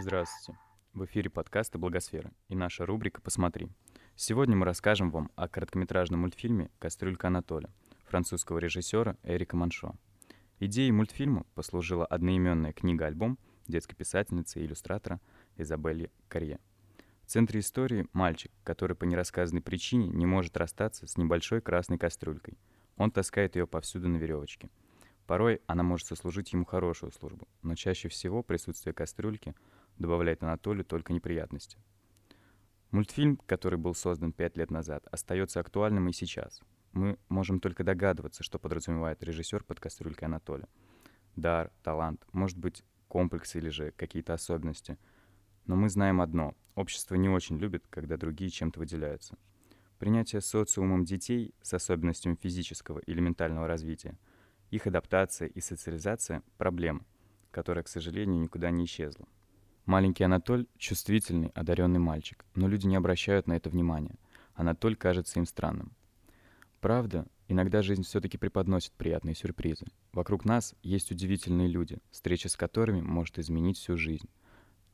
Здравствуйте. 0.00 0.58
В 0.94 1.04
эфире 1.04 1.28
подкаста 1.28 1.78
«Благосфера» 1.78 2.32
и 2.48 2.54
наша 2.54 2.86
рубрика 2.86 3.20
«Посмотри». 3.20 3.68
Сегодня 4.14 4.54
мы 4.54 4.66
расскажем 4.66 5.10
вам 5.10 5.30
о 5.36 5.48
короткометражном 5.48 6.20
мультфильме 6.20 6.70
«Кастрюлька 6.78 7.28
Анатоля» 7.28 7.70
французского 8.04 8.58
режиссера 8.58 9.16
Эрика 9.22 9.56
Маншо. 9.56 9.94
Идеей 10.60 10.92
мультфильма 10.92 11.44
послужила 11.54 12.04
одноименная 12.04 12.72
книга-альбом 12.72 13.38
детской 13.66 13.96
писательницы 13.96 14.60
и 14.60 14.66
иллюстратора 14.66 15.18
Изабелли 15.56 16.12
Карье. 16.28 16.60
В 17.22 17.28
центре 17.28 17.60
истории 17.60 18.06
мальчик, 18.12 18.52
который 18.64 18.94
по 18.94 19.04
нерассказанной 19.04 19.62
причине 19.62 20.08
не 20.08 20.26
может 20.26 20.56
расстаться 20.58 21.06
с 21.06 21.16
небольшой 21.16 21.62
красной 21.62 21.98
кастрюлькой. 21.98 22.58
Он 22.98 23.10
таскает 23.10 23.56
ее 23.56 23.66
повсюду 23.66 24.08
на 24.08 24.18
веревочке. 24.18 24.68
Порой 25.26 25.62
она 25.66 25.82
может 25.82 26.06
сослужить 26.06 26.52
ему 26.52 26.66
хорошую 26.66 27.12
службу, 27.12 27.48
но 27.62 27.74
чаще 27.74 28.08
всего 28.08 28.42
присутствие 28.42 28.92
кастрюльки 28.92 29.54
добавляет 29.96 30.42
Анатолию 30.42 30.84
только 30.84 31.14
неприятности– 31.14 31.78
Мультфильм, 32.92 33.38
который 33.46 33.78
был 33.78 33.94
создан 33.94 34.32
пять 34.32 34.56
лет 34.56 34.70
назад, 34.70 35.06
остается 35.10 35.60
актуальным 35.60 36.08
и 36.08 36.12
сейчас. 36.12 36.60
Мы 36.92 37.18
можем 37.28 37.58
только 37.58 37.84
догадываться, 37.84 38.44
что 38.44 38.58
подразумевает 38.58 39.22
режиссер 39.24 39.64
под 39.64 39.80
кастрюлькой 39.80 40.28
Анатолия. 40.28 40.68
Дар, 41.34 41.72
талант, 41.82 42.24
может 42.32 42.58
быть, 42.58 42.84
комплексы 43.08 43.58
или 43.58 43.70
же 43.70 43.92
какие-то 43.92 44.34
особенности. 44.34 44.98
Но 45.64 45.74
мы 45.74 45.88
знаем 45.88 46.20
одно— 46.20 46.54
общество 46.74 47.14
не 47.14 47.28
очень 47.28 47.58
любит, 47.58 47.84
когда 47.88 48.16
другие 48.16 48.50
чем-то 48.50 48.78
выделяются. 48.78 49.38
Принятие 49.98 50.40
социумом 50.40 51.04
детей 51.04 51.54
с 51.62 51.72
особенностями 51.74 52.34
физического 52.34 52.98
или 53.00 53.20
ментального 53.20 53.66
развития, 53.66 54.18
их 54.70 54.86
адаптация 54.86 55.48
и 55.48 55.60
социализация— 55.60 56.42
проблема— 56.58 57.06
которая, 57.52 57.84
к 57.84 57.88
сожалению, 57.88 58.40
никуда 58.40 58.70
не 58.70 58.86
исчезла. 58.86 59.28
Маленький 59.86 60.22
Анатоль– 60.22 60.68
чувствительный, 60.78 61.48
одаренный 61.54 61.98
мальчик, 61.98 62.44
но 62.54 62.68
люди 62.68 62.86
не 62.86 62.94
обращают 62.94 63.48
на 63.48 63.54
это 63.54 63.68
внимания. 63.68 64.14
Анатоль 64.54 64.94
кажется 64.94 65.40
им 65.40 65.44
странным. 65.44 65.90
Правда, 66.80 67.26
иногда 67.48 67.82
жизнь 67.82 68.04
все-таки 68.04 68.38
преподносит 68.38 68.92
приятные 68.92 69.34
сюрпризы. 69.34 69.86
Вокруг 70.12 70.44
нас 70.44 70.76
есть 70.84 71.10
удивительные 71.10 71.66
люди, 71.66 71.98
встреча 72.12 72.48
с 72.48 72.56
которыми 72.56 73.00
может 73.00 73.40
изменить 73.40 73.76
всю 73.76 73.96
жизнь. 73.96 74.28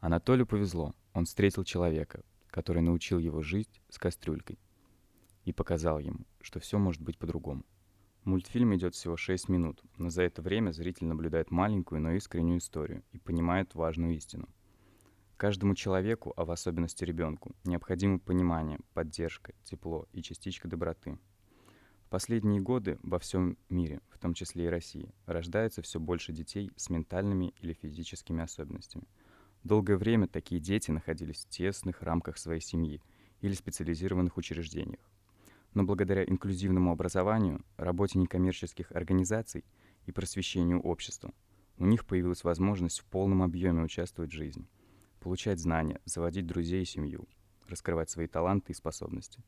Анатолию 0.01 0.47
повезло, 0.47 0.94
он 1.12 1.27
встретил 1.27 1.65
человека, 1.65 2.23
который 2.47 2.81
научил 2.81 3.19
его 3.19 3.43
жить 3.43 3.82
с 3.90 3.98
кастрюлькой 3.98 4.59
и 5.44 5.52
показал 5.52 5.98
ему, 5.98 6.20
что 6.40 6.60
все 6.60 6.78
может 6.78 7.02
быть 7.02 7.19
по-другому. 7.19 7.66
Мультфильм 8.24 8.74
идет 8.74 8.94
всего 8.94 9.19
6 9.19 9.51
минут, 9.51 9.82
но 9.98 10.09
за 10.09 10.23
это 10.23 10.40
время 10.40 10.70
зритель 10.70 11.09
наблюдает 11.09 11.51
маленькую, 11.51 12.01
но 12.01 12.12
искреннюю 12.12 12.59
историю 12.59 13.02
и 13.12 13.19
понимает 13.19 13.74
важную 13.74 14.16
истину. 14.16 14.48
Каждому 15.39 15.74
человеку, 15.74 16.35
а 16.36 16.44
в 16.44 16.51
особенности 16.51 17.05
ребенку, 17.05 17.56
необходимо 17.65 18.19
понимание, 18.19 18.78
поддержка, 18.93 19.55
тепло 19.65 20.06
и 20.12 20.20
частичка 20.20 20.69
доброты. 20.69 21.19
В 22.05 22.10
последние 22.10 22.60
годы 22.60 22.98
во 23.02 23.19
всем 23.19 23.56
мире, 23.70 24.02
в 24.10 24.19
том 24.19 24.35
числе 24.35 24.66
и 24.66 24.69
России, 24.69 25.15
рождается 25.24 25.81
все 25.81 25.98
больше 25.98 26.32
детей 26.32 26.70
с 26.77 26.90
ментальными 26.90 27.55
или 27.62 27.73
физическими 27.73 28.43
особенностями. 28.43 29.09
Долгое 29.65 29.97
время 29.97 30.28
такие 30.28 30.60
дети 30.60 30.90
находились 30.90 31.47
в 31.47 31.48
тесных 31.48 32.02
рамках 32.02 32.36
своей 32.36 32.60
семьи 32.60 33.01
или 33.40 33.55
специализированных 33.55 34.36
учреждениях 34.36 35.09
но 35.74 35.85
благодаря 35.85 36.24
инклюзивному 36.24 36.90
образованию, 36.90 37.65
работе 37.77 38.19
некоммерческих 38.19 38.90
организаций 38.93 39.65
и 40.06 40.12
просвещению 40.12 40.81
общества 40.81 41.32
у 41.77 41.86
них 41.86 42.05
появилась 42.06 42.43
возможность 42.43 43.01
в 43.01 43.05
полном 43.05 43.43
объеме 43.43 43.82
участвовать 43.82 44.32
в 44.32 44.36
жизни, 44.36 44.69
получать 45.19 45.59
знания, 45.59 46.01
заводить 46.05 46.47
друзей 46.47 46.82
и 46.82 46.86
семью, 46.86 47.28
раскрывать 47.69 48.11
свои 48.11 48.27
таланты 48.27 48.73
и 48.73 48.74
способности. 48.74 49.43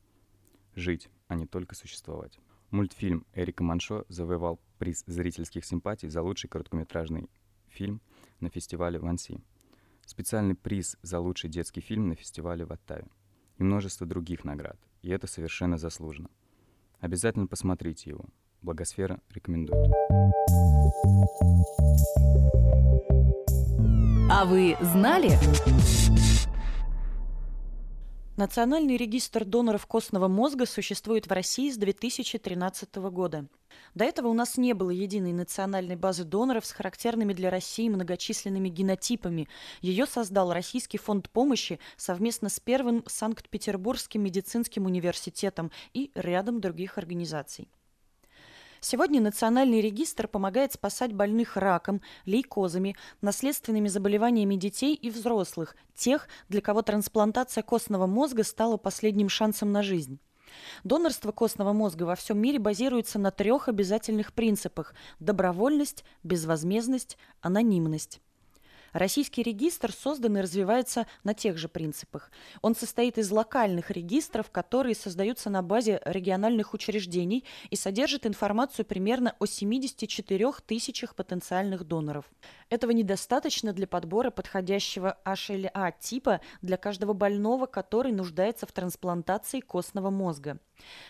Жить, 0.75 1.09
а 1.27 1.35
не 1.35 1.45
только 1.45 1.75
существовать. 1.75 2.39
Мультфильм 2.69 3.25
Эрика 3.33 3.63
Маншо 3.63 4.05
завоевал 4.07 4.59
приз 4.77 5.03
зрительских 5.05 5.65
симпатий 5.65 6.07
за 6.07 6.21
лучший 6.21 6.49
короткометражный 6.49 7.29
фильм 7.67 8.01
на 8.39 8.49
фестивале 8.49 8.99
в 8.99 9.05
Анси. 9.05 9.41
Специальный 10.05 10.55
приз 10.55 10.97
за 11.01 11.19
лучший 11.19 11.49
детский 11.49 11.81
фильм 11.81 12.07
на 12.07 12.15
фестивале 12.15 12.65
в 12.65 12.71
Оттаве 12.71 13.07
и 13.57 13.63
множество 13.63 14.07
других 14.07 14.45
наград, 14.45 14.79
и 15.01 15.09
это 15.09 15.27
совершенно 15.27 15.77
заслуженно. 15.77 16.29
Обязательно 16.99 17.47
посмотрите 17.47 18.09
его. 18.11 18.25
Благосфера 18.61 19.19
рекомендует. 19.29 19.91
А 24.33 24.45
вы 24.45 24.77
знали? 24.79 25.37
Национальный 28.37 28.95
регистр 28.95 29.43
доноров 29.43 29.85
костного 29.85 30.29
мозга 30.29 30.65
существует 30.65 31.27
в 31.27 31.31
России 31.33 31.69
с 31.69 31.75
2013 31.75 32.95
года. 33.11 33.47
До 33.93 34.05
этого 34.05 34.29
у 34.29 34.33
нас 34.33 34.55
не 34.55 34.71
было 34.71 34.89
единой 34.89 35.33
национальной 35.33 35.97
базы 35.97 36.23
доноров 36.23 36.65
с 36.65 36.71
характерными 36.71 37.33
для 37.33 37.49
России 37.49 37.89
многочисленными 37.89 38.69
генотипами. 38.69 39.49
Ее 39.81 40.05
создал 40.05 40.53
Российский 40.53 40.97
фонд 40.97 41.29
помощи 41.29 41.77
совместно 41.97 42.47
с 42.47 42.61
Первым 42.61 43.03
Санкт-Петербургским 43.07 44.23
медицинским 44.23 44.85
университетом 44.85 45.71
и 45.91 46.09
рядом 46.15 46.61
других 46.61 46.97
организаций. 46.97 47.67
Сегодня 48.83 49.21
Национальный 49.21 49.79
регистр 49.79 50.27
помогает 50.27 50.73
спасать 50.73 51.13
больных 51.13 51.55
раком, 51.55 52.01
лейкозами, 52.25 52.95
наследственными 53.21 53.87
заболеваниями 53.87 54.55
детей 54.55 54.95
и 54.95 55.11
взрослых, 55.11 55.75
тех, 55.93 56.27
для 56.49 56.61
кого 56.61 56.81
трансплантация 56.81 57.61
костного 57.61 58.07
мозга 58.07 58.43
стала 58.43 58.77
последним 58.77 59.29
шансом 59.29 59.71
на 59.71 59.83
жизнь. 59.83 60.19
Донорство 60.83 61.31
костного 61.31 61.73
мозга 61.73 62.03
во 62.03 62.15
всем 62.15 62.39
мире 62.39 62.57
базируется 62.57 63.19
на 63.19 63.29
трех 63.29 63.69
обязательных 63.69 64.33
принципах– 64.33 64.95
добровольность, 65.19 66.03
безвозмездность, 66.23 67.19
анонимность. 67.39 68.19
Российский 68.93 69.43
регистр 69.43 69.91
создан 69.91 70.37
и 70.37 70.41
развивается 70.41 71.07
на 71.23 71.33
тех 71.33 71.57
же 71.57 71.69
принципах. 71.69 72.31
Он 72.61 72.75
состоит 72.75 73.17
из 73.17 73.31
локальных 73.31 73.91
регистров, 73.91 74.51
которые 74.51 74.95
создаются 74.95 75.49
на 75.49 75.61
базе 75.61 76.01
региональных 76.05 76.73
учреждений 76.73 77.45
и 77.69 77.75
содержит 77.75 78.25
информацию 78.25 78.85
примерно 78.85 79.35
о 79.39 79.45
74 79.45 80.51
тысячах 80.65 81.15
потенциальных 81.15 81.85
доноров. 81.85 82.25
Этого 82.69 82.91
недостаточно 82.91 83.73
для 83.73 83.87
подбора 83.87 84.29
подходящего 84.31 85.17
HLA 85.25 85.93
типа 85.99 86.41
для 86.61 86.77
каждого 86.77 87.13
больного, 87.13 87.65
который 87.65 88.11
нуждается 88.11 88.65
в 88.65 88.71
трансплантации 88.71 89.59
костного 89.59 90.09
мозга. 90.09 90.59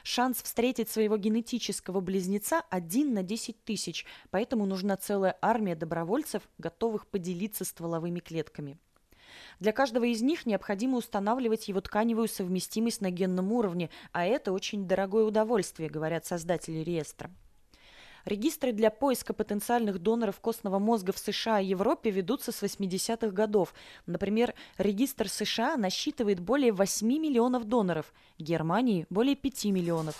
Шанс 0.03 0.41
встретить 0.41 0.89
своего 0.89 1.17
генетического 1.17 2.01
близнеца 2.01 2.61
один 2.69 3.13
на 3.13 3.23
10 3.23 3.63
тысяч, 3.63 4.05
поэтому 4.29 4.65
нужна 4.65 4.97
целая 4.97 5.37
армия 5.41 5.75
добровольцев, 5.75 6.43
готовых 6.57 7.07
поделиться 7.07 7.65
стволовыми 7.65 8.19
клетками. 8.19 8.77
Для 9.59 9.71
каждого 9.71 10.05
из 10.05 10.21
них 10.21 10.45
необходимо 10.45 10.97
устанавливать 10.97 11.67
его 11.67 11.81
тканевую 11.81 12.27
совместимость 12.27 13.01
на 13.01 13.11
генном 13.11 13.51
уровне, 13.51 13.89
а 14.11 14.25
это 14.25 14.51
очень 14.51 14.87
дорогое 14.87 15.23
удовольствие, 15.23 15.89
говорят 15.89 16.25
создатели 16.25 16.79
реестра. 16.79 17.31
Регистры 18.25 18.71
для 18.71 18.91
поиска 18.91 19.33
потенциальных 19.33 19.99
доноров 19.99 20.39
костного 20.39 20.79
мозга 20.79 21.11
в 21.11 21.17
США 21.17 21.59
и 21.59 21.65
Европе 21.67 22.11
ведутся 22.11 22.51
с 22.51 22.61
80-х 22.61 23.29
годов. 23.29 23.73
Например, 24.05 24.53
регистр 24.77 25.27
США 25.27 25.75
насчитывает 25.75 26.39
более 26.39 26.71
8 26.71 27.07
миллионов 27.07 27.65
доноров, 27.65 28.13
Германии– 28.37 29.07
более 29.09 29.35
5 29.35 29.65
миллионов. 29.65 30.15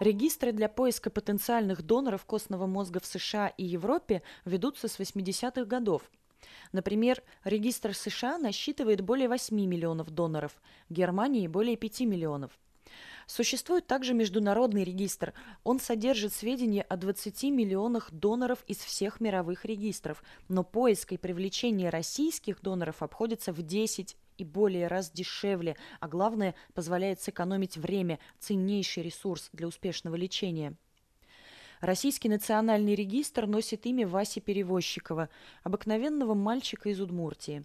Регистры 0.00 0.50
для 0.50 0.68
поиска 0.68 1.10
потенциальных 1.10 1.82
доноров 1.82 2.24
костного 2.24 2.66
мозга 2.66 2.98
в 2.98 3.06
США 3.06 3.46
и 3.56 3.64
Европе 3.64 4.22
ведутся 4.44 4.88
с 4.88 4.98
80-х 4.98 5.64
годов. 5.64 6.10
Например, 6.72 7.22
регистр 7.44 7.94
США 7.94 8.36
насчитывает 8.38 9.00
более 9.02 9.28
8 9.28 9.54
миллионов 9.54 10.10
доноров, 10.10 10.60
Германии– 10.90 11.46
более 11.48 11.76
5 11.76 12.00
миллионов. 12.00 12.50
Существует 13.26 13.86
также 13.86 14.14
международный 14.14 14.84
регистр. 14.84 15.32
Он 15.64 15.80
содержит 15.80 16.32
сведения 16.32 16.82
о 16.82 16.96
20 16.96 17.44
миллионах 17.44 18.10
доноров 18.10 18.64
из 18.66 18.78
всех 18.78 19.20
мировых 19.20 19.64
регистров, 19.64 20.22
но 20.48 20.64
поиск 20.64 21.12
и 21.12 21.16
привлечение 21.16 21.90
российских 21.90 22.60
доноров 22.60 23.02
обходится 23.02 23.52
в 23.52 23.62
10 23.62 24.16
и 24.38 24.44
более 24.44 24.86
раз 24.88 25.10
дешевле, 25.10 25.76
а 26.00 26.08
главное, 26.08 26.54
позволяет 26.74 27.20
сэкономить 27.20 27.76
время, 27.76 28.18
ценнейший 28.38 29.02
ресурс 29.02 29.50
для 29.52 29.66
успешного 29.66 30.16
лечения. 30.16 30.74
Российский 31.80 32.28
национальный 32.28 32.94
регистр 32.94 33.46
носит 33.46 33.86
имя 33.86 34.06
Васи 34.06 34.40
Перевозчикова, 34.40 35.28
обыкновенного 35.64 36.34
мальчика 36.34 36.88
из 36.88 37.00
Удмуртии. 37.00 37.64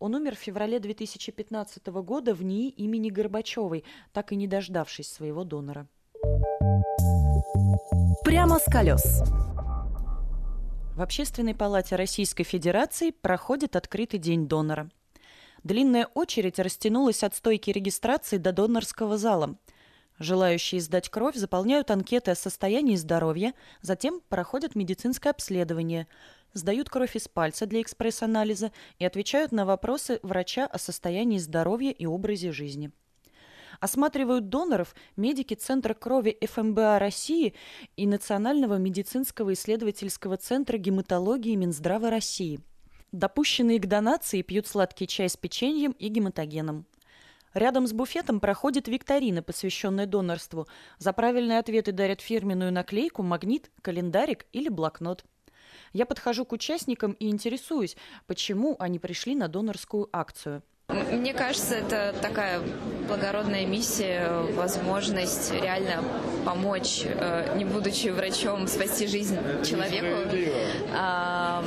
Он 0.00 0.14
умер 0.14 0.34
в 0.34 0.38
феврале 0.38 0.80
2015 0.80 1.86
года 1.88 2.34
в 2.34 2.42
НИИ 2.42 2.70
имени 2.70 3.10
Горбачевой, 3.10 3.84
так 4.12 4.32
и 4.32 4.36
не 4.36 4.46
дождавшись 4.46 5.12
своего 5.12 5.44
донора. 5.44 5.88
Прямо 8.24 8.58
с 8.58 8.64
колес. 8.64 9.22
В 10.96 11.02
Общественной 11.02 11.54
палате 11.54 11.96
Российской 11.96 12.44
Федерации 12.44 13.10
проходит 13.10 13.76
открытый 13.76 14.18
день 14.18 14.48
донора. 14.48 14.90
Длинная 15.64 16.08
очередь 16.14 16.58
растянулась 16.58 17.22
от 17.22 17.34
стойки 17.34 17.70
регистрации 17.70 18.38
до 18.38 18.52
донорского 18.52 19.18
зала. 19.18 19.56
Желающие 20.20 20.80
сдать 20.80 21.08
кровь 21.08 21.34
заполняют 21.34 21.90
анкеты 21.90 22.30
о 22.30 22.36
состоянии 22.36 22.94
здоровья, 22.94 23.54
затем 23.82 24.20
проходят 24.28 24.76
медицинское 24.76 25.30
обследование– 25.30 26.06
сдают 26.52 26.88
кровь 26.88 27.16
из 27.16 27.28
пальца 27.28 27.66
для 27.66 27.82
экспресс-анализа 27.82 28.72
и 28.98 29.04
отвечают 29.04 29.52
на 29.52 29.64
вопросы 29.64 30.20
врача 30.22 30.66
о 30.66 30.78
состоянии 30.78 31.38
здоровья 31.38 31.90
и 31.90 32.06
образе 32.06 32.52
жизни. 32.52 32.90
Осматривают 33.78 34.48
доноров 34.48 34.94
медики 35.16 35.54
Центра 35.54 35.94
крови 35.94 36.36
ФМБА 36.42 36.98
России 36.98 37.54
и 37.96 38.06
Национального 38.06 38.76
медицинского 38.76 39.54
исследовательского 39.54 40.36
центра 40.36 40.76
гематологии 40.76 41.54
Минздрава 41.54 42.10
России. 42.10 42.60
Допущенные 43.12 43.80
к 43.80 43.86
донации 43.86 44.42
пьют 44.42 44.66
сладкий 44.66 45.06
чай 45.06 45.28
с 45.28 45.36
печеньем 45.36 45.92
и 45.92 46.08
гематогеном. 46.08 46.84
Рядом 47.54 47.86
с 47.86 47.92
буфетом 47.92 48.38
проходит 48.38 48.86
викторина, 48.86 49.42
посвященная 49.42 50.06
донорству. 50.06 50.68
За 50.98 51.12
правильные 51.12 51.58
ответы 51.58 51.90
дарят 51.90 52.20
фирменную 52.20 52.72
наклейку, 52.72 53.22
магнит, 53.22 53.70
календарик 53.82 54.46
или 54.52 54.68
блокнот. 54.68 55.24
Я 55.92 56.06
подхожу 56.06 56.44
к 56.44 56.52
участникам 56.52 57.12
и 57.12 57.28
интересуюсь, 57.28 57.96
почему 58.26 58.76
они 58.78 59.00
пришли 59.00 59.34
на 59.34 59.48
донорскую 59.48 60.08
акцию. 60.12 60.62
Мне 60.88 61.34
кажется, 61.34 61.76
это 61.76 62.14
такая 62.20 62.60
благородная 63.06 63.64
миссия, 63.64 64.28
возможность 64.54 65.52
реально 65.52 66.02
помочь, 66.44 67.02
э, 67.04 67.56
не 67.56 67.64
будучи 67.64 68.08
врачом, 68.08 68.66
спасти 68.66 69.06
жизнь 69.06 69.36
человеку. 69.64 70.28
А, 70.92 71.62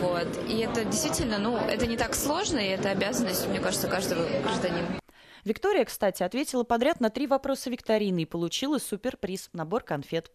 вот. 0.00 0.28
И 0.48 0.58
это 0.58 0.84
действительно, 0.84 1.38
ну, 1.38 1.56
это 1.56 1.86
не 1.86 1.96
так 1.96 2.14
сложно, 2.14 2.58
и 2.58 2.68
это 2.68 2.90
обязанность, 2.90 3.48
мне 3.48 3.58
кажется, 3.58 3.88
каждого 3.88 4.24
гражданина. 4.42 5.00
Виктория, 5.48 5.86
кстати, 5.86 6.22
ответила 6.22 6.62
подряд 6.62 7.00
на 7.00 7.08
три 7.08 7.26
вопроса 7.26 7.70
викторины 7.70 8.20
и 8.20 8.26
получила 8.26 8.76
суперприз– 8.76 9.48
набор 9.54 9.82
конфет. 9.82 10.30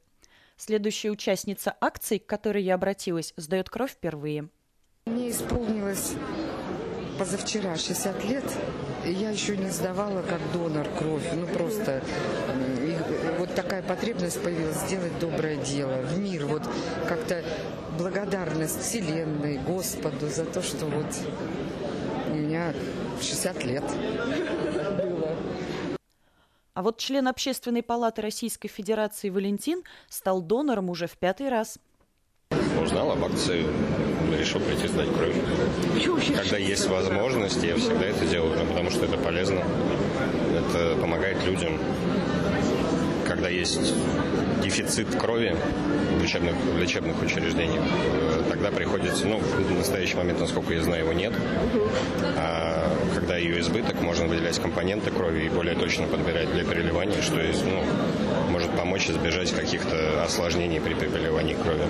Следующая 0.58 1.12
участница 1.12 1.76
акции, 1.80 2.18
к 2.18 2.26
которой 2.26 2.64
я 2.64 2.74
обратилась, 2.74 3.32
сдает 3.38 3.70
кровь 3.70 3.92
впервые. 3.92 4.50
Мне 5.06 5.30
исполнилось 5.30 6.14
позавчера 7.20 7.76
60 7.76 8.26
лет, 8.26 8.44
я 9.06 9.30
еще 9.30 9.56
не 9.56 9.70
сдавала 9.70 10.24
как 10.24 10.40
донор 10.52 10.88
кровь. 10.98 11.30
Ну 11.36 11.46
просто 11.46 12.02
вот 13.38 13.54
такая 13.54 13.84
потребность 13.84 14.42
появилась 14.42 14.78
сделать 14.78 15.20
доброе 15.20 15.58
дело 15.58 16.02
в 16.02 16.18
мир. 16.18 16.48
Вот 16.48 16.64
как-то 17.08 17.44
благодарность 18.00 18.82
Вселенной, 18.82 19.60
Господу 19.60 20.28
за 20.28 20.46
то, 20.46 20.64
что 20.64 20.88
вот 20.88 21.06
у 22.34 22.36
меня 22.36 22.74
60 23.22 23.64
лет 23.64 23.84
было. 23.84 25.38
А 26.74 26.82
вот 26.82 26.98
член 26.98 27.28
Общественной 27.28 27.84
палаты 27.84 28.24
Российской 28.24 28.68
Федерации 28.68 29.30
Валентин 29.30 29.84
стал 30.10 30.42
донором 30.42 30.90
уже 30.90 31.06
в 31.06 31.16
пятый 31.18 31.50
раз. 31.50 31.78
Узнал 32.82 33.12
об 33.12 33.24
акции, 33.24 33.66
решил 34.38 34.60
прийти 34.60 34.88
сдать 34.88 35.10
кровь. 35.14 35.36
Когда 36.36 36.58
есть 36.58 36.88
возможность, 36.88 37.64
я 37.64 37.76
всегда 37.76 38.06
это 38.06 38.26
делаю, 38.26 38.66
потому 38.68 38.90
что 38.90 39.06
это 39.06 39.18
полезно. 39.18 39.62
Это 40.58 40.98
помогает 41.00 41.44
людям. 41.46 41.80
Когда 43.34 43.50
есть 43.50 43.96
дефицит 44.62 45.08
крови 45.16 45.58
в 46.20 46.22
лечебных, 46.22 46.54
в 46.54 46.78
лечебных 46.78 47.20
учреждениях, 47.20 47.84
э, 47.84 48.44
тогда 48.48 48.70
приходится, 48.70 49.26
ну, 49.26 49.40
в 49.40 49.72
настоящий 49.76 50.16
момент, 50.18 50.40
насколько 50.40 50.72
я 50.72 50.84
знаю, 50.84 51.06
его 51.06 51.14
нет. 51.14 51.34
А 52.38 52.96
когда 53.16 53.36
ее 53.38 53.60
избыток, 53.60 54.00
можно 54.02 54.28
выделять 54.28 54.60
компоненты 54.60 55.10
крови 55.10 55.48
и 55.48 55.50
более 55.50 55.74
точно 55.74 56.06
подбирать 56.06 56.54
для 56.54 56.64
переливания, 56.64 57.24
что 57.24 57.42
есть, 57.42 57.66
ну, 57.66 57.84
может 58.52 58.70
помочь 58.78 59.10
избежать 59.10 59.52
каких-то 59.52 60.24
осложнений 60.24 60.80
при 60.80 60.94
переливании 60.94 61.56
крови. 61.56 61.88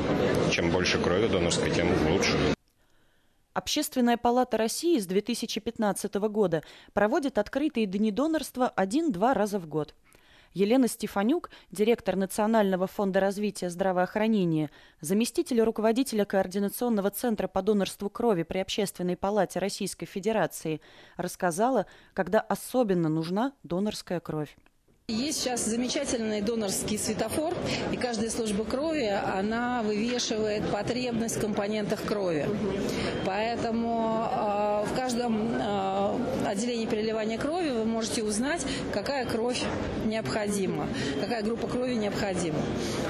Чем 0.49 0.71
больше 0.71 0.97
крови 0.97 1.27
донорской, 1.27 1.71
тем 1.71 1.89
лучше. 2.09 2.37
Общественная 3.53 4.15
палата 4.15 4.55
России 4.55 4.97
с 4.97 5.05
2015 5.05 6.13
года 6.15 6.63
проводит 6.93 7.37
открытые 7.37 7.85
дни 7.85 8.11
донорства 8.11 8.69
один-два 8.69 9.33
раза 9.33 9.59
в 9.59 9.67
год. 9.67 9.93
Елена 10.53 10.87
Стефанюк, 10.87 11.49
директор 11.71 12.15
Национального 12.15 12.85
фонда 12.85 13.19
развития 13.19 13.69
здравоохранения, 13.69 14.69
заместитель 15.01 15.61
руководителя 15.61 16.25
Координационного 16.25 17.09
центра 17.09 17.47
по 17.47 17.61
донорству 17.63 18.09
крови 18.09 18.43
при 18.43 18.59
Общественной 18.59 19.17
палате 19.17 19.59
Российской 19.59 20.05
Федерации, 20.05 20.79
рассказала, 21.17 21.87
когда 22.13 22.39
особенно 22.39 23.09
нужна 23.09 23.53
донорская 23.63 24.19
кровь. 24.19 24.55
Есть 25.09 25.41
сейчас 25.41 25.65
замечательный 25.65 26.39
донорский 26.39 26.97
светофор, 26.97 27.53
и 27.91 27.97
каждая 27.97 28.29
служба 28.29 28.63
крови, 28.63 29.05
она 29.05 29.81
вывешивает 29.83 30.65
потребность 30.71 31.35
в 31.35 31.41
компонентах 31.41 32.01
крови. 32.03 32.47
Поэтому 33.25 34.29
э, 34.31 34.85
в 34.89 34.95
каждом 34.95 35.55
э, 35.55 36.42
отделении 36.53 36.85
переливания 36.85 37.37
крови 37.37 37.69
вы 37.69 37.85
можете 37.85 38.23
узнать, 38.23 38.65
какая 38.91 39.25
кровь 39.25 39.61
необходима, 40.05 40.87
какая 41.21 41.43
группа 41.43 41.67
крови 41.67 41.95
необходима. 41.95 42.59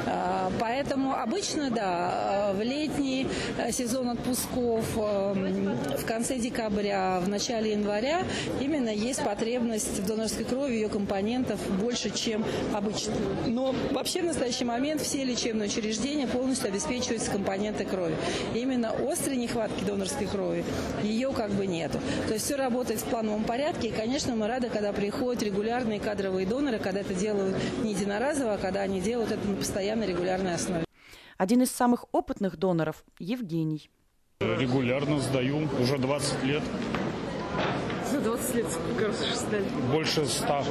Э, 0.06 0.50
поэтому 0.60 1.14
обычно, 1.14 1.70
да, 1.70 2.54
в 2.54 2.62
летний 2.62 3.28
сезон 3.72 4.10
отпусков, 4.10 4.86
э, 4.98 5.76
в 6.00 6.06
конце 6.06 6.38
декабря, 6.38 7.20
в 7.22 7.30
начале 7.30 7.72
января 7.72 8.24
именно 8.60 8.90
есть 8.90 9.24
потребность 9.24 10.00
в 10.00 10.06
донорской 10.06 10.46
крови, 10.46 10.74
ее 10.74 10.90
компонентов 10.90 11.60
больше, 11.80 12.10
чем 12.10 12.44
обычно. 12.74 13.14
Но 13.48 13.76
вообще 13.92 14.22
в 14.22 14.26
настоящий 14.26 14.66
момент 14.66 15.02
все 15.02 15.24
лечебные 15.24 15.68
учреждения 15.68 16.28
полностью 16.28 16.68
обеспечиваются 16.68 17.32
компоненты 17.32 17.86
крови. 17.86 18.16
Именно 18.54 18.94
острой 19.08 19.38
нехватки 19.38 19.84
донорской 19.84 20.28
крови 20.28 20.64
ее 21.04 21.32
как 21.34 21.52
бы 21.52 21.68
нету. 21.68 22.00
То 22.28 22.34
есть 22.34 22.46
все 22.46 22.56
работает 22.56 23.00
в 23.00 23.06
плановом 23.34 23.44
порядке. 23.44 23.90
И, 23.90 23.92
конечно, 23.92 24.36
мы 24.36 24.48
рады, 24.48 24.70
когда 24.70 24.94
приходят 24.94 25.42
регулярные 25.44 26.00
кадровые 26.00 26.46
доноры, 26.46 26.80
когда 26.80 27.02
это 27.02 27.14
делают 27.14 27.56
не 27.84 27.94
единоразово, 27.94 28.54
а 28.54 28.58
когда 28.58 28.82
они 28.82 29.02
делают 29.02 29.32
это 29.32 29.48
на 29.48 29.56
постоянной 29.56 30.08
регулярной 30.08 30.56
основе. 30.56 30.86
Один 31.38 31.62
из 31.62 31.72
самых 31.72 32.06
опытных 32.12 32.58
доноров– 32.58 33.04
Евгений. 33.20 33.90
Регулярно 34.40 35.20
сдаю, 35.20 35.68
уже 35.80 35.98
20 35.98 36.44
лет. 36.44 36.64
За 38.12 38.20
20 38.20 38.56
лет 38.56 38.68
сколько 38.70 39.08
раз 39.08 39.22
уже 39.22 39.36
сдали? 39.36 39.66
Больше 39.92 40.26
100. 40.26 40.64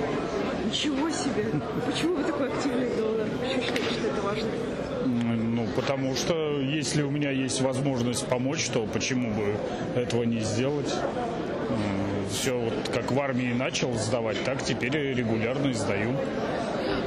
Ничего 0.66 1.10
себе! 1.10 1.46
Почему 1.86 2.16
вы 2.16 2.24
такой 2.24 2.52
активный 2.52 2.88
донор? 2.96 3.26
Почему 3.40 3.62
считаете, 3.62 3.94
что 3.94 4.08
это 4.08 4.22
важно? 4.22 4.48
Ну, 5.04 5.66
потому 5.74 6.14
что 6.14 6.60
если 6.60 7.02
у 7.02 7.10
меня 7.10 7.30
есть 7.30 7.60
возможность 7.60 8.26
помочь, 8.26 8.68
то 8.68 8.86
почему 8.86 9.32
бы 9.32 9.56
этого 9.96 10.22
не 10.22 10.40
сделать? 10.40 10.94
Все 12.30 12.58
вот 12.58 12.74
как 12.92 13.10
в 13.12 13.20
армии 13.20 13.52
начал 13.52 13.92
сдавать, 13.94 14.42
так 14.44 14.62
теперь 14.62 14.92
регулярно 15.14 15.72
сдаю. 15.72 16.10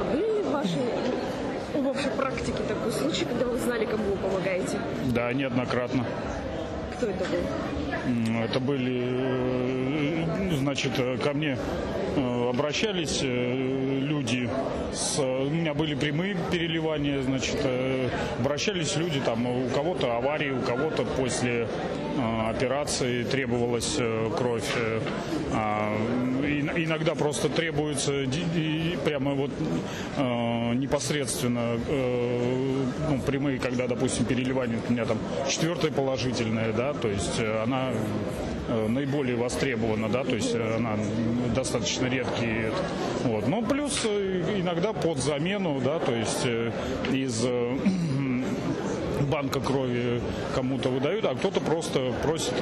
А 0.00 0.04
были 0.12 0.36
ли 0.36 0.42
в 0.42 0.50
вашей, 0.50 2.10
практике 2.16 2.62
такой 2.68 2.92
случай, 2.92 3.24
когда 3.24 3.46
вы 3.46 3.58
знали, 3.58 3.84
кому 3.84 4.04
вы 4.04 4.16
помогаете? 4.16 4.78
Да, 5.06 5.32
неоднократно. 5.32 6.06
Кто 6.96 7.06
это 7.06 7.24
был? 7.24 7.38
Это 8.42 8.60
были, 8.60 10.26
значит, 10.56 10.92
ко 11.22 11.32
мне 11.34 11.58
обращались 12.16 13.20
люди, 14.26 14.48
с, 14.92 15.18
у 15.18 15.48
меня 15.50 15.74
были 15.74 15.94
прямые 15.94 16.36
переливания, 16.50 17.22
значит, 17.22 17.56
обращались 18.38 18.96
люди, 18.96 19.20
там, 19.20 19.46
у 19.46 19.68
кого-то 19.68 20.16
аварии, 20.16 20.50
у 20.50 20.60
кого-то 20.60 21.04
после 21.04 21.68
операции 22.48 23.24
требовалась 23.24 23.98
кровь. 24.36 24.64
Иногда 26.76 27.14
просто 27.14 27.48
требуется 27.48 28.26
прямо 29.04 29.34
вот 29.34 29.50
непосредственно 30.16 31.78
ну, 31.88 33.20
прямые, 33.26 33.58
когда, 33.58 33.86
допустим, 33.86 34.24
переливание 34.24 34.78
у 34.88 34.92
меня 34.92 35.04
там 35.04 35.18
четвертое 35.48 35.90
положительное, 35.90 36.72
да, 36.72 36.92
то 36.94 37.08
есть 37.08 37.40
она 37.64 37.90
наиболее 38.68 39.36
востребована, 39.36 40.08
да, 40.08 40.24
то 40.24 40.34
есть 40.34 40.54
она 40.54 40.96
достаточно 41.54 42.06
редкий. 42.06 42.70
Вот. 43.24 43.48
Но 43.48 43.62
плюс 43.62 44.04
иногда 44.04 44.92
под 44.92 45.18
замену, 45.18 45.80
да, 45.80 45.98
то 45.98 46.14
есть 46.14 46.46
из 47.12 47.46
банка 49.30 49.60
крови 49.60 50.20
кому-то 50.54 50.88
выдают, 50.88 51.24
а 51.24 51.34
кто-то 51.34 51.60
просто 51.60 52.12
просит 52.22 52.54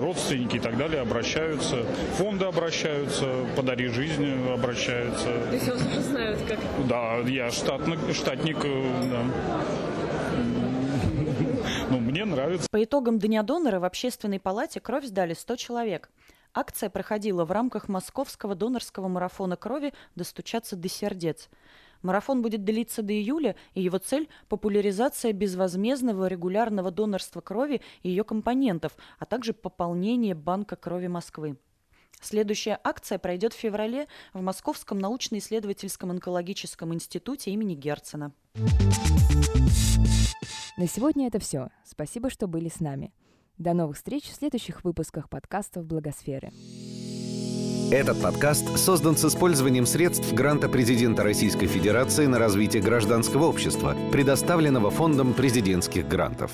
родственники 0.00 0.56
и 0.56 0.60
так 0.60 0.76
далее 0.76 1.00
обращаются, 1.00 1.84
фонды 2.16 2.44
обращаются, 2.44 3.26
подари 3.56 3.88
жизнь 3.88 4.26
обращаются. 4.52 5.26
То 5.48 5.54
есть 5.54 5.68
вас 5.68 5.80
уже 5.86 6.00
знают 6.00 6.38
как? 6.48 6.58
Да, 6.88 7.18
я 7.26 7.50
штатник, 7.50 7.98
штатник, 8.14 8.58
да. 8.62 9.24
Ну, 11.92 12.00
мне 12.00 12.24
нравится. 12.24 12.68
По 12.70 12.82
итогам 12.82 13.18
Дня 13.18 13.42
донора 13.42 13.78
в 13.78 13.84
Общественной 13.84 14.40
палате 14.40 14.80
кровь 14.80 15.04
сдали 15.04 15.34
100 15.34 15.56
человек. 15.56 16.10
Акция 16.54 16.88
проходила 16.88 17.44
в 17.44 17.52
рамках 17.52 17.86
московского 17.86 18.54
донорского 18.54 19.08
марафона 19.08 19.56
крови 19.56 19.92
«Достучаться 20.14 20.74
до 20.74 20.88
сердец». 20.88 21.50
Марафон 22.00 22.40
будет 22.40 22.64
длиться 22.64 23.02
до 23.02 23.12
июля, 23.12 23.56
и 23.74 23.82
его 23.82 23.98
цель– 23.98 24.30
популяризация 24.48 25.34
безвозмездного 25.34 26.28
регулярного 26.28 26.90
донорства 26.90 27.42
крови 27.42 27.82
и 28.02 28.08
ее 28.08 28.24
компонентов, 28.24 28.96
а 29.18 29.26
также 29.26 29.52
пополнение 29.52 30.34
банка 30.34 30.76
крови 30.76 31.08
Москвы. 31.08 31.58
Следующая 32.20 32.78
акция 32.84 33.18
пройдет 33.18 33.52
в 33.52 33.56
феврале 33.56 34.06
в 34.32 34.40
Московском 34.42 34.98
научно-исследовательском 34.98 36.10
онкологическом 36.10 36.94
институте 36.94 37.50
имени 37.50 37.74
Герцена. 37.74 38.32
На 40.76 40.86
сегодня 40.86 41.26
это 41.26 41.38
все. 41.38 41.68
Спасибо, 41.84 42.30
что 42.30 42.46
были 42.46 42.68
с 42.68 42.80
нами. 42.80 43.12
До 43.58 43.74
новых 43.74 43.96
встреч 43.96 44.24
в 44.24 44.34
следующих 44.34 44.84
выпусках 44.84 45.28
подкастов 45.28 45.84
«Благосферы». 45.84 46.50
Этот 47.92 48.22
подкаст 48.22 48.78
создан 48.78 49.18
с 49.18 49.24
использованием 49.26 49.84
средств 49.84 50.32
гранта 50.32 50.70
президента 50.70 51.22
Российской 51.22 51.66
Федерации 51.66 52.24
на 52.24 52.38
развитие 52.38 52.82
гражданского 52.82 53.44
общества, 53.44 53.94
предоставленного 54.10 54.90
Фондом 54.90 55.34
президентских 55.34 56.08
грантов. 56.08 56.52